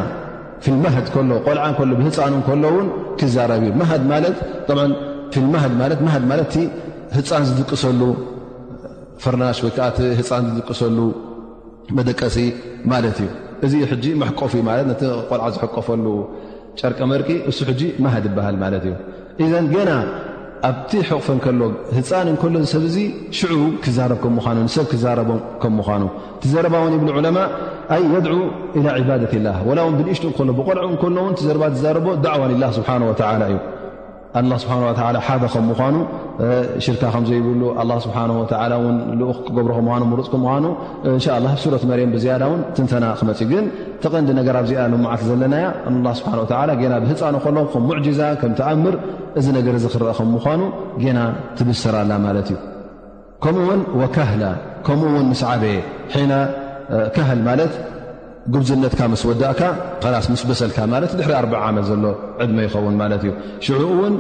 ፊልማሃድ 0.64 1.08
ሎ 1.30 1.38
ቆልዓ 1.48 1.64
ህፃ 2.08 2.48
ሎን 2.64 2.88
ክዛረብ 3.20 3.64
እዩ 3.66 4.70
ህፃን 7.18 7.44
ዝድቅሰሉ 7.48 8.02
ፍርናሽ 9.24 9.58
ወይዓ 9.66 9.80
ህፃን 10.20 10.46
ዝድቅሰሉ 10.50 10.98
መደቀሲ 11.98 12.38
ማለት 12.92 13.18
እዩ 13.24 13.30
እዚ 13.96 14.06
መሕቆፍ 14.22 14.54
ቲ 14.56 14.64
ቆልዓ 15.30 15.46
ዝሕቀፈሉ 15.56 16.06
ጨርቀ 16.80 17.00
መርቂ 17.12 17.30
እሱ 17.50 17.60
ማድ 18.06 18.24
ይበሃል 18.32 18.56
ማለት 18.64 18.86
እዩ 19.44 19.52
ና 19.90 19.92
ኣብቲ 20.68 20.92
ሕቕፍ 21.08 21.26
ከሎ 21.44 21.62
ህፃን 21.96 22.28
ከሎ 22.42 22.56
ሰብዙ 22.74 22.96
ሽዑ 23.38 23.56
ክዛረብ 23.86 24.20
ከምኑ 24.24 24.56
ንሰብ 24.68 24.86
ክዛረ 24.92 25.20
ከምዃኑ 25.64 26.04
ቲዘረባውን 26.44 26.94
የብ 26.98 27.04
ዑለማ 27.18 27.38
የድዑ 28.14 28.36
ኢላ 28.80 28.88
ዕባደት 29.02 29.34
ላ 29.46 29.56
ወላውን 29.70 29.96
ብንእሽጢከሎ 30.00 30.50
ብቆልዖ 30.60 30.88
ሎን 31.20 31.36
ዘረባ 31.46 31.66
ዘረቦ 31.84 32.08
ዳዕዋንላ 32.26 32.64
ስብሓንه 32.80 33.06
ወላ 33.12 33.42
እዩ 33.52 33.58
ኣላ 34.40 34.54
ስብሓን 34.62 34.82
ወ 34.86 34.90
ሓደ 35.26 35.48
ከም 35.54 35.66
ምኳኑ 35.70 35.96
ሽርካ 36.84 37.04
ከምዘይብሉ 37.16 37.62
ላ 37.90 37.96
ስብሓ 38.06 38.18
ወ 38.36 38.90
ን 38.96 38.96
ልኡክ 39.20 39.40
ክገብሮ 39.48 39.74
ምኳኑ 39.88 40.02
ርፅኩም 40.20 40.42
ምኳኑ 40.46 40.66
እንሻ 41.12 41.26
ላ 41.46 41.50
ብሱረት 41.56 41.84
መርም 41.90 42.12
ብዝያዳ 42.16 42.44
ውን 42.52 42.62
ትንተና 42.76 43.06
ክመፅ 43.20 43.40
ግን 43.52 43.66
ተቐንዲ 44.04 44.30
ነገር 44.40 44.56
ኣብዚኣ 44.62 44.86
ልሙዓት 44.94 45.22
ዘለናያ 45.30 45.68
ላ 46.08 46.16
ስብሓን 46.20 46.70
ና 46.94 47.00
ብህፃን 47.04 47.38
ከሎም 47.46 47.68
ከም 47.74 47.84
ሙዕጅዛ 47.90 48.22
ከም 48.44 48.54
ተኣምር 48.62 48.96
እዚ 49.42 49.46
ነገር 49.58 49.78
ዚ 49.84 49.94
ክረአ 49.96 50.14
ከም 50.22 50.30
ምኳኑ 50.38 50.62
ገና 51.06 51.20
ትብስራላ 51.60 52.12
ማለት 52.28 52.50
እዩ 52.54 52.58
ከምኡውን 53.46 53.82
ወካህላ 54.02 54.44
ከምኡውን 54.88 55.26
ምስ 55.34 55.42
ዓበየ 55.54 55.78
ሒነ 56.16 56.34
ካህል 57.16 57.40
ማለት 57.50 57.74
ግብዝነትካ 58.54 59.02
ስ 59.22 59.34
ዳእካ 59.42 59.62
ስ 60.26 60.38
ስ 60.42 60.48
በሰልካ 60.50 60.78
ማ 60.94 61.00
ድ 61.04 61.28
4 61.42 61.58
ዓመት 61.68 61.86
ዘሎ 61.90 62.06
ዕድመ 62.44 62.58
ይኸውን 62.66 62.96
ማት 63.02 63.24
ዩ 63.28 63.32
ውን 64.00 64.16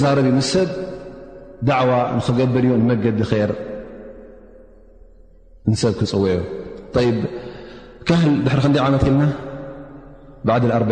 ዛረብ 0.00 0.26
ምስ 0.38 0.48
ሰብ 0.54 0.70
ዕዋ 1.80 1.90
ክገብርዩ 2.26 2.70
ንመገዲ 2.82 3.20
ር 3.48 3.52
ሰብ 5.82 5.94
ክፅውዩ 6.00 6.36
ካህ 8.08 8.22
ድሪ 8.46 8.58
ክ 8.74 8.84
ዓመት 8.86 9.02
ኢልና 9.08 9.24
ባዓ4 10.48 10.82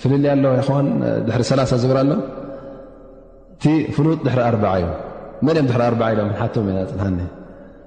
ፍ 0.00 0.02
ኣ 1.64 1.66
ዝብር 1.82 1.98
ኣሎ 2.02 2.10
ቲ 3.62 3.74
ፍሉጥ 3.96 4.18
ድሪ 4.28 4.40
4 4.52 4.70
እዩ 4.78 4.86
መ 5.46 5.60
ም 5.66 5.68
4 5.86 6.06
ኢሎም 6.12 6.30
ና 6.70 6.78
ፅኒ 7.02 7.18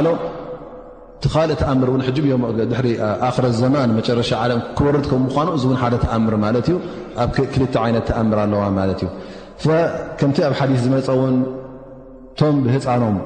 ይ 0.00 0.41
ካእ 1.34 1.50
ተኣምር 1.60 1.88
ድ 2.70 2.72
ዘ 3.58 3.66
ጨረሻ 4.06 4.30
ክረድ 4.78 5.04
ከ 5.10 5.14
ምኑ 5.22 5.48
እ 5.62 5.68
ደ 5.94 5.98
ተኣምር 6.04 6.34
ዩ 6.72 6.78
ኣብ 7.22 7.30
ክልተ 7.54 7.74
ይነት 7.90 8.04
ተኣምር 8.10 8.38
ኣለዋ 8.44 8.62
ት 8.98 9.00
ዩ 9.04 9.08
ከምቲ 10.20 10.38
ኣብ 10.46 10.52
ሓዲ 10.58 10.70
ዝመፀ 10.84 11.08
ውን 11.20 11.36
ቶም 12.38 12.54
ብህፃኖም 12.64 13.16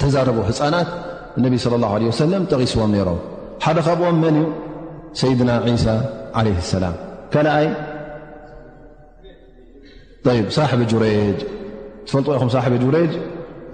ተዛረብ 0.00 0.38
ህፃናት 0.50 0.88
ነቢ 1.44 1.54
صى 1.64 1.68
اه 1.86 1.94
ه 2.40 2.42
ጠቂስዎም 2.52 2.92
ሮም 3.08 3.18
ሓደ 3.64 3.78
ካብኦም 3.86 4.16
መን 4.24 4.36
እዩ 4.40 4.46
ሰይድና 5.20 5.50
ሳ 5.84 5.86
ع 6.40 6.44
ሰላም 6.74 6.94
ካኣይ 7.32 7.66
ሳ 10.56 10.68
ሬጅ 10.80 10.92
ትፈልጥዎ 12.06 12.34
ኹ 12.40 12.44
ሳ 12.54 12.58
ሬጅ 12.72 13.14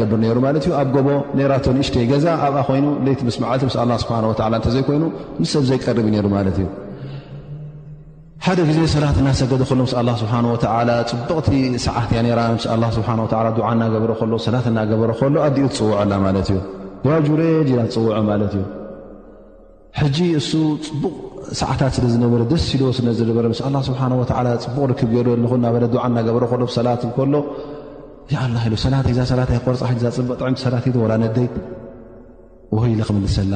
ገብር 0.00 0.18
ሩ 0.36 0.38
ማትዩ 0.44 0.70
ኣብ 0.80 0.88
ጎቦ 0.94 1.08
ራቶ 1.52 1.66
ንእሽተ 1.78 1.96
ገዛ 2.12 2.24
ኣብኣ 2.46 2.58
ኮይኑ 2.68 2.86
ቲ 3.18 3.20
ምስ 3.28 3.36
መዓለ 3.42 3.60
ስብ 4.04 4.36
ተዘይኮይኑ 4.64 5.04
ን 5.42 5.46
ሰብዘይቀርብ 5.52 6.06
እዩ 6.10 6.16
ሩማት 6.26 6.48
እዩ 6.52 6.64
ሓደ 8.46 8.58
ግዜ 8.68 8.78
ሰላት 8.94 9.16
እናሰገ 9.20 9.50
ሎ 9.60 9.72
ም 9.80 9.86
ስብሓ 10.22 10.32
ፅቡቅቲ 11.10 11.52
ሰዓትእያ 11.86 12.22
ዓ 13.68 13.74
እናገበረ 13.76 14.10
ሎ 14.32 14.38
ሰላት 14.46 14.66
እናገበረ 14.70 15.10
ሎ 15.34 15.36
ኣኡ 15.50 15.66
ትፅውዖና 15.74 16.14
ማት 16.24 16.50
ዩ 16.54 16.58
ዋጁረጅ 17.08 17.68
ኢና 17.74 17.80
ፅውዖ 17.94 18.18
ማለት 18.30 18.54
እዩ 20.04 20.20
እ 20.40 20.42
ፅቡቅ 20.88 21.14
ሰዓታት 21.60 21.92
ስለዝነበረ 21.96 22.42
ደስ 22.52 22.66
ዝበ 23.30 23.40
ስፅቡቅ 23.60 24.90
ክብ 25.00 25.10
ይ 25.18 25.22
ዘኹ 25.46 25.54
እናገብረ 26.08 26.44
ሎሰላት 26.64 27.02
ከሎ 27.18 27.34
ኢ 28.32 28.36
ሰላተ 28.82 29.06
ዛሰላ 29.16 29.40
ቆርፃ 29.64 29.80
ፅጣዕሚቲ 30.28 30.58
ሰላት 30.66 30.84
ወ 31.02 31.06
ነደይ 31.22 31.46
ወይ 32.76 32.92
ክምልሰላ 33.08 33.54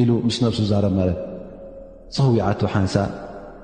ኢሉ 0.00 0.10
ምስ 0.28 0.36
ነብሱ 0.44 0.58
ዛረብ 0.70 0.92
ማለትእ 0.98 1.22
ፀዊዓቶ 2.16 2.60
ሓንሳ 2.74 2.94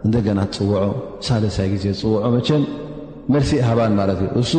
እንደና 0.07 0.39
ትፅውዖ 0.55 0.83
ሳደሳይ 1.27 1.67
ግዜ 1.73 1.85
ዝፅውዖ 1.99 2.23
መቸን 2.37 2.63
መልሲ 3.35 3.51
ሃባን 3.69 3.93
ማለት 4.01 4.21
እዩ 4.25 4.31
እሱ 4.43 4.53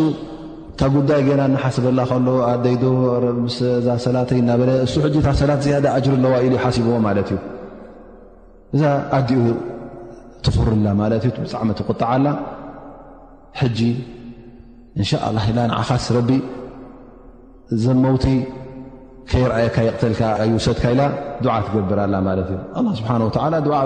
ካ 0.79 0.89
ጉዳይ 0.95 1.21
ገና 1.29 1.41
ናሓስበላ 1.53 1.99
ከሎ 2.09 2.27
ኣይዛ 2.51 3.87
ሰላተ 4.07 4.29
እናበለ 4.41 4.71
እሱ 4.85 4.95
ሕ 5.05 5.09
ታ 5.27 5.31
ሰላት 5.41 5.61
ያ 5.73 5.77
ጅር 6.05 6.13
ኣለዋ 6.19 6.33
ኢሉ 6.47 6.53
ሓሲብዎ 6.65 6.93
ማለት 7.07 7.29
እዩ 7.35 7.39
እዛ 8.75 8.83
ኣድኡ 9.19 9.41
ትፍርላ 10.45 10.87
ማለት 11.01 11.23
እዩ 11.27 11.33
ብጣዕሚ 11.43 11.69
ትቁጣዓላ 11.79 12.25
እንሻ 15.01 15.11
ላ 15.35 15.43
ኢ 15.51 15.53
ንዓኻስ 15.69 16.05
ረቢ 16.17 16.31
ዘመውቲ 17.83 18.25
ከይርኣየካ 19.31 19.77
ይቕተልካ 19.85 20.21
ኣይውሰትካ 20.43 20.83
ኢላ 20.93 21.01
ዓ 21.53 21.57
ትገብርላ 21.67 22.15
ማለት 22.27 22.49
እዩ 22.79 22.87
ስብሓ 22.99 23.11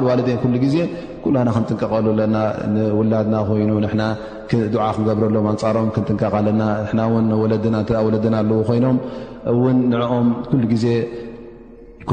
ዋለ 0.08 0.20
ዜ 0.28 0.34
ኩ 0.44 0.46
ክንጥንቀቀሉለና 1.56 2.38
ንውላድና 2.74 3.36
ኮይኑ 3.50 3.72
ክንገብረሎም 4.50 5.48
ኣንፃሮም 5.54 5.90
ክንጥንቀቃለና 5.96 6.62
ወለና 7.44 7.78
ወለና 8.08 8.38
ኣለዎ 8.42 8.60
ኮይኖም 8.70 8.98
ውን 9.62 9.80
ንኦም 9.94 10.28
ሉ 10.62 10.64
ግዜ 10.74 10.86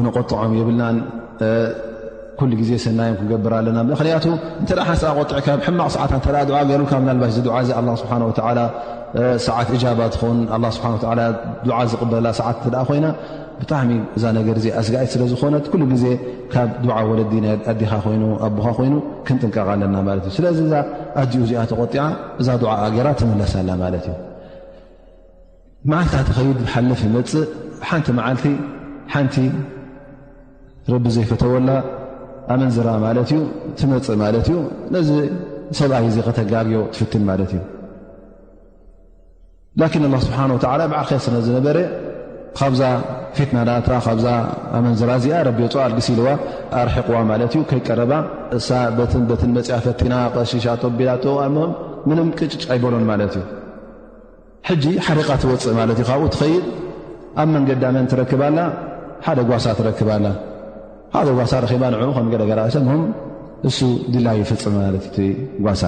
ነቆጥዖም 0.07 0.55
ይብልናን 0.61 0.97
ግዜ 2.61 2.71
ሰናዮም 2.85 3.17
ክገብር 3.21 3.53
ኣለና 3.59 3.79
ክንቱ 4.01 4.71
ሓ 4.89 4.89
ቆዕካብ 5.31 5.59
ሕማቅ 5.67 5.89
ሰዓ 5.97 6.05
ር 6.13 6.15
ባሽ 7.21 7.35
ስሓ 8.03 8.13
ሰዓት 9.47 9.69
ጃባ 9.83 10.01
ትን 10.15 10.39
ስ 10.77 10.81
ዝበላ 11.91 12.27
ሰዓት 12.39 12.57
ኮይና 12.89 13.07
ብጣዕሚ 13.59 13.91
እዛ 14.17 14.25
ነገር 14.39 14.57
ዚ 14.63 14.67
ኣስጋይት 14.81 15.11
ስለዝኮነት 15.15 15.67
ሉ 15.81 15.83
ግዜ 15.93 16.05
ካብ 16.53 16.89
ዓ 16.99 17.03
ወለዲን 17.11 17.45
ኣዲኻ 17.73 17.93
ኮይኑ 18.07 18.23
ኣካ 18.47 18.67
ኮይኑ 18.79 18.95
ክንጥንቀቕ 19.27 19.69
ለና 19.83 19.95
እዩስለዚዛ 20.17 20.75
ኣኡ 21.23 21.29
እዚኣ 21.45 21.63
ተቆ 21.73 21.81
እዛ 22.41 22.49
ዓ 22.79 22.89
ገራ 22.97 23.09
ትመለሳላ 23.21 23.71
ማለት 23.85 24.07
እዩ 24.13 24.17
መዓልታ 25.93 26.15
ተኸይድ 26.31 26.59
ሓልፍ 26.73 27.01
ይመፅእ 27.09 27.45
ብሓንቲ 27.83 28.07
መዓልቲ 28.19 28.45
ሓንቲ 29.15 29.37
ረቢ 30.95 31.07
ዘይፈተወላ 31.17 31.69
ኣመንዝራ 32.53 32.89
ማለት 33.05 33.29
እዩ 33.33 33.41
ትመፅእ 33.81 34.17
ማለት 34.23 34.47
እዩ 34.53 34.57
ነዚ 34.95 35.11
ሰብኣይ 35.79 36.05
እዚ 36.11 36.17
ከተጋግዮ 36.27 36.79
ትፍትን 36.95 37.23
ማለት 37.31 37.51
እዩ 37.55 37.61
ላኪን 39.81 40.05
ላ 40.13 40.17
ስብሓን 40.27 40.51
ወ 40.57 40.59
ብዓልከ 40.91 41.13
ስነ 41.27 41.37
ዝነበረ 41.47 41.79
ካብዛ 42.59 42.83
ፊትናዳ 43.37 43.71
እትራ 43.81 43.95
ካብዛ 44.07 44.27
ኣመንዝራ 44.79 45.11
እዚኣ 45.21 45.37
ረቢዮ 45.49 45.65
ፅዋል 45.73 45.93
ግሲ 45.99 46.09
ኢልዋ 46.15 46.27
ኣርሒቕዋ 46.81 47.17
ማለት 47.31 47.53
እዩ 47.57 47.63
ከይቀረባ 47.71 48.13
እሳ 48.59 48.69
ንበትን 49.25 49.51
መፅያፈቲና 49.57 50.15
ከሺሻቶ 50.37 50.83
ቢላቶ 51.01 51.25
ኣሞም 51.47 51.73
ምኖም 52.11 52.29
ቅጭጭ 52.39 52.63
ኣይበሎን 52.73 53.05
ማለት 53.11 53.35
እዩ 53.41 53.45
ሕጂ 54.71 54.85
ሓሪቓ 55.07 55.31
ትወፅእ 55.45 55.75
ማለት 55.83 55.99
እዩ 56.03 56.07
ካብኡ 56.11 56.29
ትኸይድ 56.35 56.65
ኣብ 57.43 57.49
መንገዲ 57.57 57.83
ኣመን 57.91 58.07
ትረክባላ 58.13 58.59
ሓደ 59.27 59.41
ጓሳ 59.51 59.67
ትረክባላ 59.81 60.25
ሓደ 61.15 61.29
ጓሳ 61.39 61.59
ባ 61.83 61.89
ንኡ 61.93 62.11
ከ 62.17 62.41
ገገእ 62.43 62.61
እ 63.69 63.89
ድላ 64.15 64.29
ይፍፅ 64.39 64.63
ጓሳ 65.67 65.83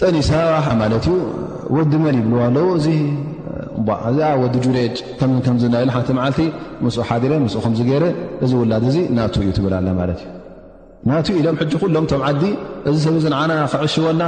ጠኒት 0.00 0.28
ዩ 1.08 1.12
ወዲ 1.76 1.92
መን 2.04 2.14
ይብልዋለው 2.20 2.68
እ 2.76 2.82
ዲ 4.54 4.56
ጁ 4.64 4.68
ከ 5.18 5.28
ከምዝና 5.46 5.74
ሓቲ 5.96 6.08
ዓቲ 6.28 6.38
ሓረ 7.10 7.26
ገረ 7.90 8.04
እዚ 8.44 8.52
ውላድ 8.62 8.84
እ 9.02 9.04
ና 9.18 9.28
እዩ 9.42 9.50
ትብላ 9.58 9.74
ት 10.16 10.22
ና 11.10 11.18
ኢሎም 11.40 11.56
ሎም 11.96 12.06
ቶም 12.12 12.22
ዓዲ 12.30 12.42
እዚ 12.90 12.96
ሰብ 13.06 13.16
ክዕሽወና 13.72 14.22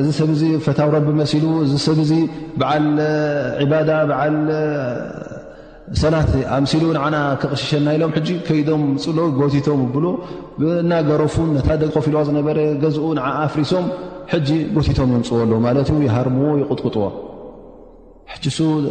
እዚ 0.00 0.06
ሰብ 0.18 0.30
ፈታዊ 0.66 0.88
ረቢ 0.96 1.08
መሲሉ 1.22 1.44
እዚ 1.66 1.72
ሰብ 1.86 1.98
ዓ 2.70 2.72
ሰላትኣብ 6.00 6.44
ምሲሉ 6.64 6.84
ክቕሽሸና 7.40 7.86
ኢሎም 7.96 8.10
ከይዶም 8.46 8.82
ፅሎ 9.04 9.18
ጎቲቶም 9.38 9.80
ብ 9.94 9.96
ብናገሮፉን 10.60 11.48
ታ 11.66 11.70
ኮፍ 11.94 12.04
ኢልዋ 12.10 12.20
ዝነበረ 12.28 12.58
ገዝኡ 12.82 13.06
ኣፍሪሶም 13.30 13.84
ጂ 14.46 14.48
ጎቲቶም 14.76 15.10
ዮምፅዎኣሎዎ 15.14 15.58
ማት 15.66 15.88
ሃርምዎ 16.16 16.48
ይቁጥቅጥዎ 16.62 17.02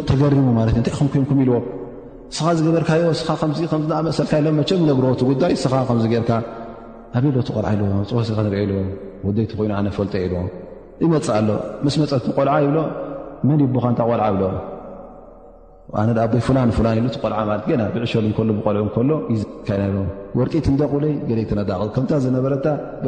ተገሪሙ 0.09 0.45
እንታይ 0.79 0.93
ም 1.05 1.07
ምኩም 1.23 1.39
ኢልዎ 1.45 1.57
ስኻ 2.37 2.45
ዝገበርካዮ 2.59 3.01
መሰልካ 4.09 4.33
ሎም 4.47 4.59
ቸም 4.71 4.83
ነብርዎ 4.91 5.09
ይ 5.53 5.57
ስ 5.63 5.73
ከዚ 5.89 6.05
ጌርካ 6.13 6.31
ኣብሎቲ 7.17 7.47
ቆልዓ 7.55 7.71
ኢልዎ 7.77 7.87
ፅወሲ 8.11 8.29
ንር 8.45 8.53
ዎ 8.75 8.83
ወደይቲ 9.27 9.51
ኮይኑ 9.57 9.71
ነ 9.87 9.89
ፈልጦ 9.97 10.13
ኢልዎ 10.27 10.41
ይመፅእ 11.03 11.33
ኣሎ 11.39 11.49
ምስ 11.85 11.95
መፀቲ 12.01 12.25
ቆልዓ 12.37 12.53
ይብሎ 12.65 12.77
መን 13.47 13.59
ይቦካ 13.65 13.85
እይ 13.91 13.95
ቆልዓ 14.11 14.25
ብሎ 14.35 14.43
ኣነ 16.01 16.11
በይፍላ 16.33 16.57
ፍላን 16.77 16.99
ኢ 17.07 17.19
ቆልዓ 17.23 17.39
ና 17.79 17.83
ብዕሸሉ 17.95 18.25
ሎ 18.49 18.53
ብቆልዑ 18.59 18.83
ሎ 19.95 19.99
ወርጢት 20.39 20.67
ንደቁይ 20.73 21.13
ገይትቅ 21.29 21.57
ከምታ 21.95 22.11
ዝነበረ 22.25 22.53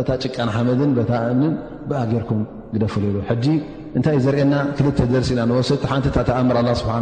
ታ 0.10 0.18
ጭቃን 0.24 0.50
ሓመን 0.56 0.82
እምንን 0.88 1.52
ብኣገርኩም 1.90 2.42
ግደፈለ 2.74 3.04
ሉ 3.16 3.18
ጂ 3.46 3.56
እንታይ 3.98 4.16
እዩ 4.20 4.24
ዘርና 4.26 4.56
ክልተ 4.78 5.00
ደርሲኢና 5.14 5.42
ንወስት 5.52 5.84
ሓንቲ 5.92 6.08
ታተኣምር 6.18 6.58
ስብሓ 6.82 6.94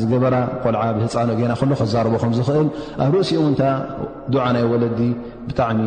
ዝገበራ 0.00 0.34
ቆልዓ 0.62 0.82
ብህፃኖ 0.96 1.28
ገና 1.38 1.52
ከዛርቦ 1.80 2.14
ከም 2.22 2.32
ዝኽእል 2.38 2.66
ኣብ 3.02 3.12
ርእሲኡ 3.16 3.36
እውንታ 3.42 3.62
ድዓ 4.32 4.44
ናይ 4.54 4.64
ወለዲ 4.72 5.00
ብጣዕሚ 5.48 5.80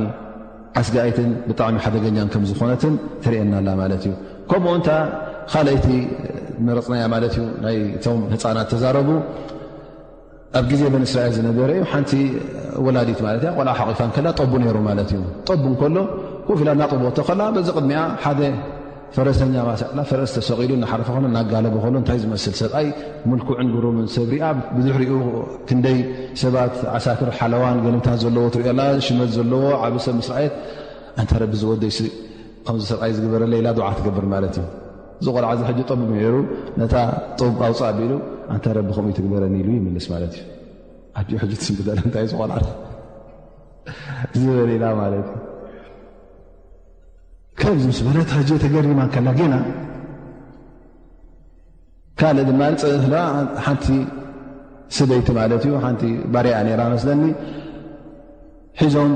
ዓስጋይትን 0.79 1.29
ብጣሚ 1.49 1.73
ሓደገኛን 1.83 2.29
ከምዝኾነትን 2.33 2.93
ትርእናላ 3.23 3.69
ማለት 3.81 4.01
እዩ 4.07 4.13
ከምኦንታ 4.51 4.89
ካይቲ 5.53 5.87
መረፅና 6.67 7.03
ማለት 7.13 7.33
እዩ 7.37 7.43
ናይ 7.65 7.77
ቶም 8.05 8.19
ህፃናት 8.33 8.67
ተዛረቡ 8.73 9.09
ኣብ 10.59 10.65
ግዜ 10.71 10.81
በን 10.93 11.03
እስራኤል 11.07 11.33
ዝነበረ 11.37 11.69
እዩ 11.77 11.83
ሓንቲ 11.91 12.11
ወላዲት 12.85 13.19
ለት 13.25 13.43
ቆልዓ 13.57 13.73
ሓቂፋ 13.79 13.99
ከ 14.15 14.19
ጠቡ 14.39 14.51
ነይሩ 14.63 14.77
ማለት 14.89 15.09
እዩ 15.15 15.21
ጠቡ 15.49 15.63
ከሎ 15.81 15.97
ኮፍ 16.47 16.61
ላ 16.67 16.69
እናጥቦ 16.77 17.01
ቶከላ 17.19 17.41
በዚ 17.55 17.67
ቅድሚ 17.77 17.93
ሓደ 18.25 18.41
ፈረሰኛ 19.15 19.53
ዕላ 19.63 19.99
ፈረስ 20.09 20.31
ዝተሰቂሉ 20.33 20.71
ናሓረፈ 20.81 21.09
ናጋለቦ 21.35 21.75
ሎ 21.93 21.99
እታይ 22.03 22.17
ዝመስል 22.23 22.53
ሰብኣይ 22.61 22.87
ምልኩዕን 23.29 23.69
ጉሮምን 23.75 24.07
ሰብ 24.15 24.27
ሪያ 24.33 24.49
ብዙሕ 24.77 24.97
ኦ 25.19 25.21
ክንደይ 25.69 25.97
ሰባት 26.41 26.75
ዓሳክር 26.97 27.29
ሓለዋን 27.39 27.79
ገንምታት 27.85 28.19
ዘለዎ 28.25 28.43
ትሪዮላ 28.55 28.81
ሽመት 29.07 29.31
ዘለዎ 29.37 29.63
ዓብሰብ 29.87 30.15
ምስርየት 30.19 30.53
እንተ 31.23 31.31
ብዝወደይ 31.53 31.93
ከምዚ 32.67 32.83
ሰብኣይ 32.91 33.13
ዝግበረለኢላ 33.17 33.67
ድዓ 33.79 33.87
ትገብር 33.99 34.25
ማለት 34.33 34.55
እዩ 34.61 34.65
ዝቆልዓ 35.25 35.51
ዚ 35.59 35.63
ሕ 35.69 35.71
ጠቡ 35.89 36.01
ነሩ 36.11 36.35
ነታ 36.79 36.95
ኣውፅእ 37.45 37.85
ኣቢሉ 37.89 38.11
እንታ 38.53 38.65
ረቢ 38.77 38.89
ከም 38.97 39.07
ትግበረኒ 39.17 39.53
ኢሉ 39.61 39.67
ይምልስ 39.77 40.05
ማትእዩ 40.11 40.37
ኡ 41.21 41.41
ሕ 41.41 41.45
ትስ 41.51 41.67
ታይ 42.13 42.25
ዝቆልዓ 42.31 42.57
ዝበል 44.37 44.71
ኢና 44.77 44.85
ት 45.13 45.27
ካብዚ 47.61 47.83
ምስ 47.91 47.99
በለ 48.07 48.17
ተገሪማ 48.63 48.99
ከላ 49.13 49.29
ገና 49.39 49.55
ካልእ 52.19 52.45
ድማ 52.49 52.61
ሓንቲ 53.65 53.85
ስበይቲ 54.97 55.27
ማለት 55.39 55.63
እዩ 55.69 55.73
ቲ 56.01 56.05
ባርኣ 56.33 56.69
ራ 56.79 56.83
መስለኒ 56.93 57.23
ሒዞም 58.81 59.11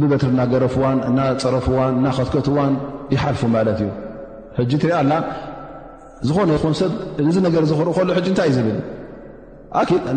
ብበትሪ 0.00 0.28
እናገረፍዋን 0.34 0.98
ናፀረፍዋን 1.16 1.94
ናኸትከትዋን 2.04 2.72
ይሓልፉ 3.14 3.42
ማለት 3.56 3.78
እዩ 3.84 3.88
ሕ 4.58 4.64
ትሪአ 4.82 4.96
ላ 5.10 5.16
ዝኾነ 6.28 6.50
ይኹን 6.56 6.74
ሰብ 6.80 6.92
እዚ 7.30 7.36
ገር 7.54 7.64
ዝክርእ 7.70 7.90
ከሉ 7.98 8.08
ሕ 8.16 8.20
ንታይ 8.32 8.48
እዩ 8.52 8.58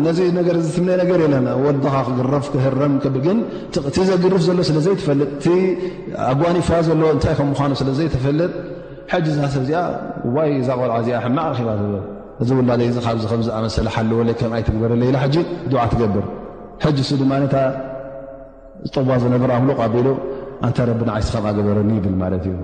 ነዚ 0.04 0.18
ትም 0.76 0.86
ር 1.00 1.02
ለ 1.32 1.36
ኻ 1.92 1.94
ክፍ 3.04 3.18
ግዘርፍ 4.24 4.24
ሎ 4.56 4.60
ስለዘይፈጥ 4.70 5.44
ኣጓኒፋ 6.30 6.68
ዘ 6.86 6.90
እታ 7.16 7.26
ምምኑ 7.48 7.72
ስለዘይፈልጥ 7.82 8.52
ዛ 9.36 9.40
ሰብዚኣ 9.56 9.80
ዋይ 10.36 10.50
ዛቆልዓ 10.68 10.96
ዚኣ 11.06 11.22
ማ 11.36 11.46
ኣባ 11.54 11.68
እዚ 12.42 12.48
ውላ 12.58 12.70
ብዚ 12.80 13.22
ዝኣመሰለ 13.46 13.88
ሓልወይ 13.94 14.34
ከምኣይ 14.40 14.62
ትግበረ 14.68 14.92
ድዓ 15.72 15.82
ትገብር 15.94 16.26
ድማ 17.22 17.32
ነ 17.44 17.46
ዝጠዋ 18.86 19.08
ዘነበር 19.24 19.50
ኣምሉ 19.58 19.70
ቢሉ 19.94 20.08
ንተ 20.68 20.76
ረብንይስ 20.88 21.26
ከም 21.34 21.44
ገበረኒ 21.56 21.90
ይብልማት 21.98 22.32
እዩ 22.48 22.56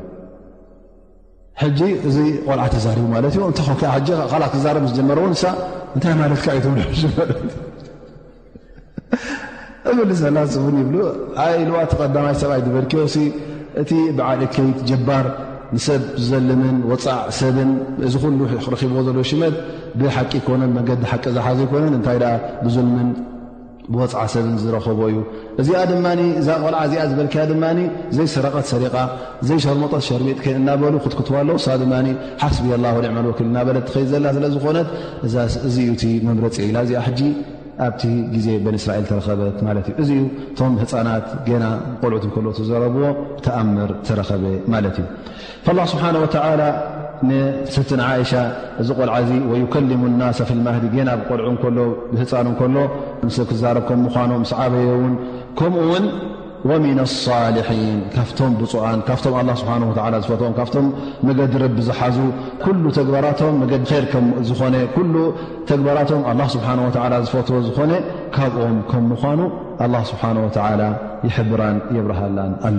እዚ 1.67 2.19
ቆልዓ 2.47 2.65
ተዛቡ 2.75 3.01
ጀረዎ 4.07 5.29
ታይ 6.05 6.19
ትዩብ 6.63 7.19
እ 9.89 10.15
ቡን 10.65 10.75
ይብ 11.59 11.71
ተይ 12.03 12.37
ሰብይ 12.43 12.61
በልክ 12.75 12.93
እ 13.81 13.95
ብዓል 14.19 14.41
እከይ 14.47 14.69
ጀባር 14.91 15.27
ሰብ 15.87 16.03
ዘልም 16.29 16.63
ፃዕ 17.07 17.19
ሰብ 17.41 17.57
እዚ 18.09 18.15
ዎ 18.99 19.03
ዘ 19.09 19.25
ሽት 19.33 19.57
ብሓቂ 20.01 20.33
መዲ 20.77 20.89
ቂ 21.25 21.35
ዝሓዘ 21.37 21.59
ነ 21.95 21.99
ታ 22.07 22.15
ብልም 22.65 22.89
ብወፅዓ 23.93 24.22
ሰብን 24.32 24.55
ዝረኸቦ 24.62 24.99
እዩ 25.11 25.16
እዚኣ 25.61 25.78
ድማ 25.91 26.07
እዛ 26.41 26.49
ቆልዓ 26.62 26.80
እዚኣ 26.89 27.03
ዝበልከያ 27.11 27.45
ድማ 27.51 27.64
ዘይሰረቐት 28.16 28.66
ሰሪቓ 28.72 28.97
ዘይሸርመጠት 29.49 30.03
ሸርሚጥ 30.09 30.39
እናበሉ 30.59 30.95
ክትክትዋሎ 31.05 31.51
ድማ 31.82 31.95
ሓስቢ 32.43 32.66
ኣላ 32.78 32.86
ዕማ 33.11 33.18
ወኪል 33.30 33.47
እናበለት 33.51 33.84
ትኸ 33.91 34.05
ዘላና 34.12 34.34
ስለ 34.39 34.47
ዝኮነት 34.57 34.91
እዚዩ 35.68 35.89
ቲ 36.03 36.11
መምረፂ 36.28 36.55
ኢና 36.68 36.76
እዚኣ 36.89 37.01
ሕጂ 37.09 37.20
ኣብቲ 37.86 38.03
ግዜ 38.34 38.47
በንእስራኤል 38.66 39.05
ተረከበት 39.11 39.59
ማለት 39.68 39.84
እዩ 39.91 39.97
እዚዩ 40.05 40.20
እቶም 40.53 40.72
ህፃናት 40.82 41.26
ገና 41.49 41.64
ቆልዑት 42.03 42.24
ከሎ 42.36 42.47
ዘረብዎ 42.70 43.05
ተኣምር 43.47 43.91
ተረኸበ 44.09 44.45
ማለት 44.74 44.97
እዩ 45.72 45.78
ስብሓ 45.93 46.05
ንስትን 47.29 48.01
እሻ 48.25 48.33
እዚ 48.81 48.89
ቆልዓዚ 48.99 49.29
ወከልሙ 49.53 50.03
ናስ 50.21 50.39
ፍ 50.49 50.51
ልማዲ 50.59 50.85
ገና 50.97 51.09
ብቆልዑ 51.21 51.47
እሎ 51.71 51.79
ብህፃን 52.14 52.47
እከሎ 52.55 52.77
ምስብ 53.27 53.47
ክዛረብ 53.53 53.85
ከም 53.89 54.01
ምኑ 54.19 54.31
ምስ 54.43 54.53
ዓበየ 54.62 54.91
ውን 55.03 55.14
ከምኡ 55.59 55.87
ውን 55.93 56.07
ወምና 56.69 57.01
ሳሊሒን 57.25 57.99
ካብቶም 58.14 58.53
ብፁኣን 58.61 59.01
ካብቶም 59.09 59.35
ስብሓ 59.61 59.75
ዝፈትዎ 60.25 60.49
ካብቶም 60.59 60.87
መገዲ 61.29 61.53
ረቢ 61.62 61.77
ዝሓዙ 61.89 62.16
ተግባቶም 62.99 63.59
ርዝኾ 63.73 64.61
ተግባራቶም 65.71 66.23
ስብሓ 66.57 66.69
ዝፈትዎ 67.29 67.59
ዝኾነ 67.69 67.93
ካብኦም 68.37 68.79
ከም 68.93 69.05
ምኳኑ 69.14 69.41
ስብሓ 70.12 70.25
ይሕብራን 71.29 71.79
የብርሃላን 71.99 72.55
ኣሎ 72.71 72.79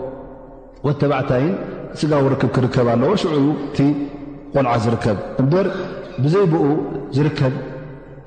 ወ 0.85 0.91
ተባዕታይ 1.01 1.45
ስጋ 1.99 2.11
ውርክብ 2.25 2.49
ክርከብ 2.55 2.87
ኣለዎ 2.93 3.11
ሽዑ 3.21 3.33
እቲ 3.65 3.77
ቆልዓ 4.53 4.71
ዝርከብ 4.83 5.17
እንበር 5.41 5.67
ብዘይብኡ 6.23 6.63
ዝርከብ 7.15 7.53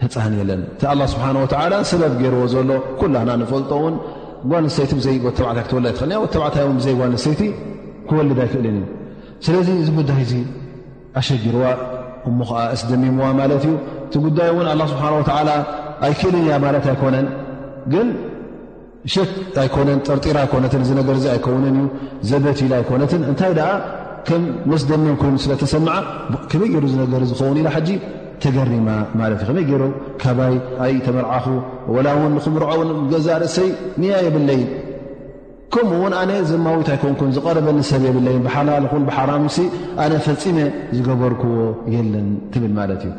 ህፃን 0.03 0.35
የለን 0.41 0.63
እቲ 0.75 0.83
ኣ 0.93 0.95
ስብሓወ 1.15 1.45
ሰበብ 1.93 2.13
ገይርዎ 2.21 2.43
ዘሎ 2.55 2.71
ኩላና 3.01 3.31
ንፈልጦውን 3.43 3.95
ጓልሰይቲ 4.51 4.93
ተታይ 5.39 5.63
ክወለ 5.71 5.87
እል 6.05 6.13
ወ 6.25 6.27
ተዕታይ 6.35 6.65
ብዘይ 6.79 6.95
ጓልሰይቲ 7.01 7.43
ክወልድ 8.09 8.39
ኣይክእልን 8.45 8.77
እዩ 8.81 8.85
ስለዚ 9.47 9.69
እዚ 9.83 9.89
ጉዳይ 10.01 10.21
እዙ 10.27 10.33
ኣሸጊርዋ 11.21 11.65
እሙ 12.29 12.39
ከዓ 12.51 12.59
እስ 12.75 12.83
ደሚምዋ 12.91 13.27
ማለት 13.41 13.65
እዩ 13.69 13.75
እቲ 14.07 14.15
ጉዳይ 14.27 14.49
እውን 14.55 14.67
ኣ 14.73 14.77
ስብሓ 14.93 15.05
ወ 15.19 15.23
ኣይክእልን 16.07 16.45
እያ 16.49 16.55
ማለት 16.67 16.87
ኣይኮነን 16.93 17.27
ግ 17.95 17.97
ሸክ 19.13 19.35
ኣይኮነን 19.63 19.99
ጠርጢራ 20.07 20.37
ኣይኮነትን 20.45 20.83
እዚ 20.85 20.91
ነገር 21.01 21.15
እዚ 21.21 21.27
ኣይከውንን 21.35 21.77
እዩ 21.81 21.87
ዘበትሉ 22.31 22.71
ኣይኮነትን 22.81 23.23
እንታይ 23.31 23.53
ደኣ 23.59 23.71
ከም 24.29 24.43
መስደመን 24.73 25.17
ኮይኑ 25.23 25.37
ስለ 25.45 25.53
ተሰማዓ 25.63 25.97
ከመይ 26.53 26.69
ገይሩ 26.75 26.85
ነገር 27.03 27.23
ዝኸውን 27.33 27.59
ኢላ 27.63 27.69
ሓጂ 27.75 27.89
ተገሪማ 28.43 28.89
ማለት 29.21 29.39
እዩ 29.43 29.47
ከመይ 29.49 29.65
ገይሮ 29.71 29.83
ካባይ 30.23 30.55
ኣይ 30.85 30.95
ተመርዓኹ 31.09 31.47
ወላ 31.97 32.07
እውን 32.19 32.33
ንኹምርዖን 32.39 32.91
ገዛእርእሰይ 33.13 33.69
ንያ 34.05 34.15
የብለይ 34.29 34.63
ከምኡ 35.75 35.93
እውን 35.99 36.15
ኣነ 36.23 36.33
ዘማዊት 36.53 36.89
ኣይኮንኩን 36.95 37.31
ዝቐረበኒ 37.37 37.79
ሰብ 37.91 38.03
የብለይን 38.09 38.43
ብሓላልኹን 38.49 39.05
ብሓራሙሲ 39.11 39.59
ኣነ 40.07 40.13
ፈፂመ 40.29 40.59
ዝገበርክዎ 40.97 41.55
የለን 41.97 42.29
ትብል 42.55 42.75
ማለት 42.81 43.05
እዩ 43.11 43.15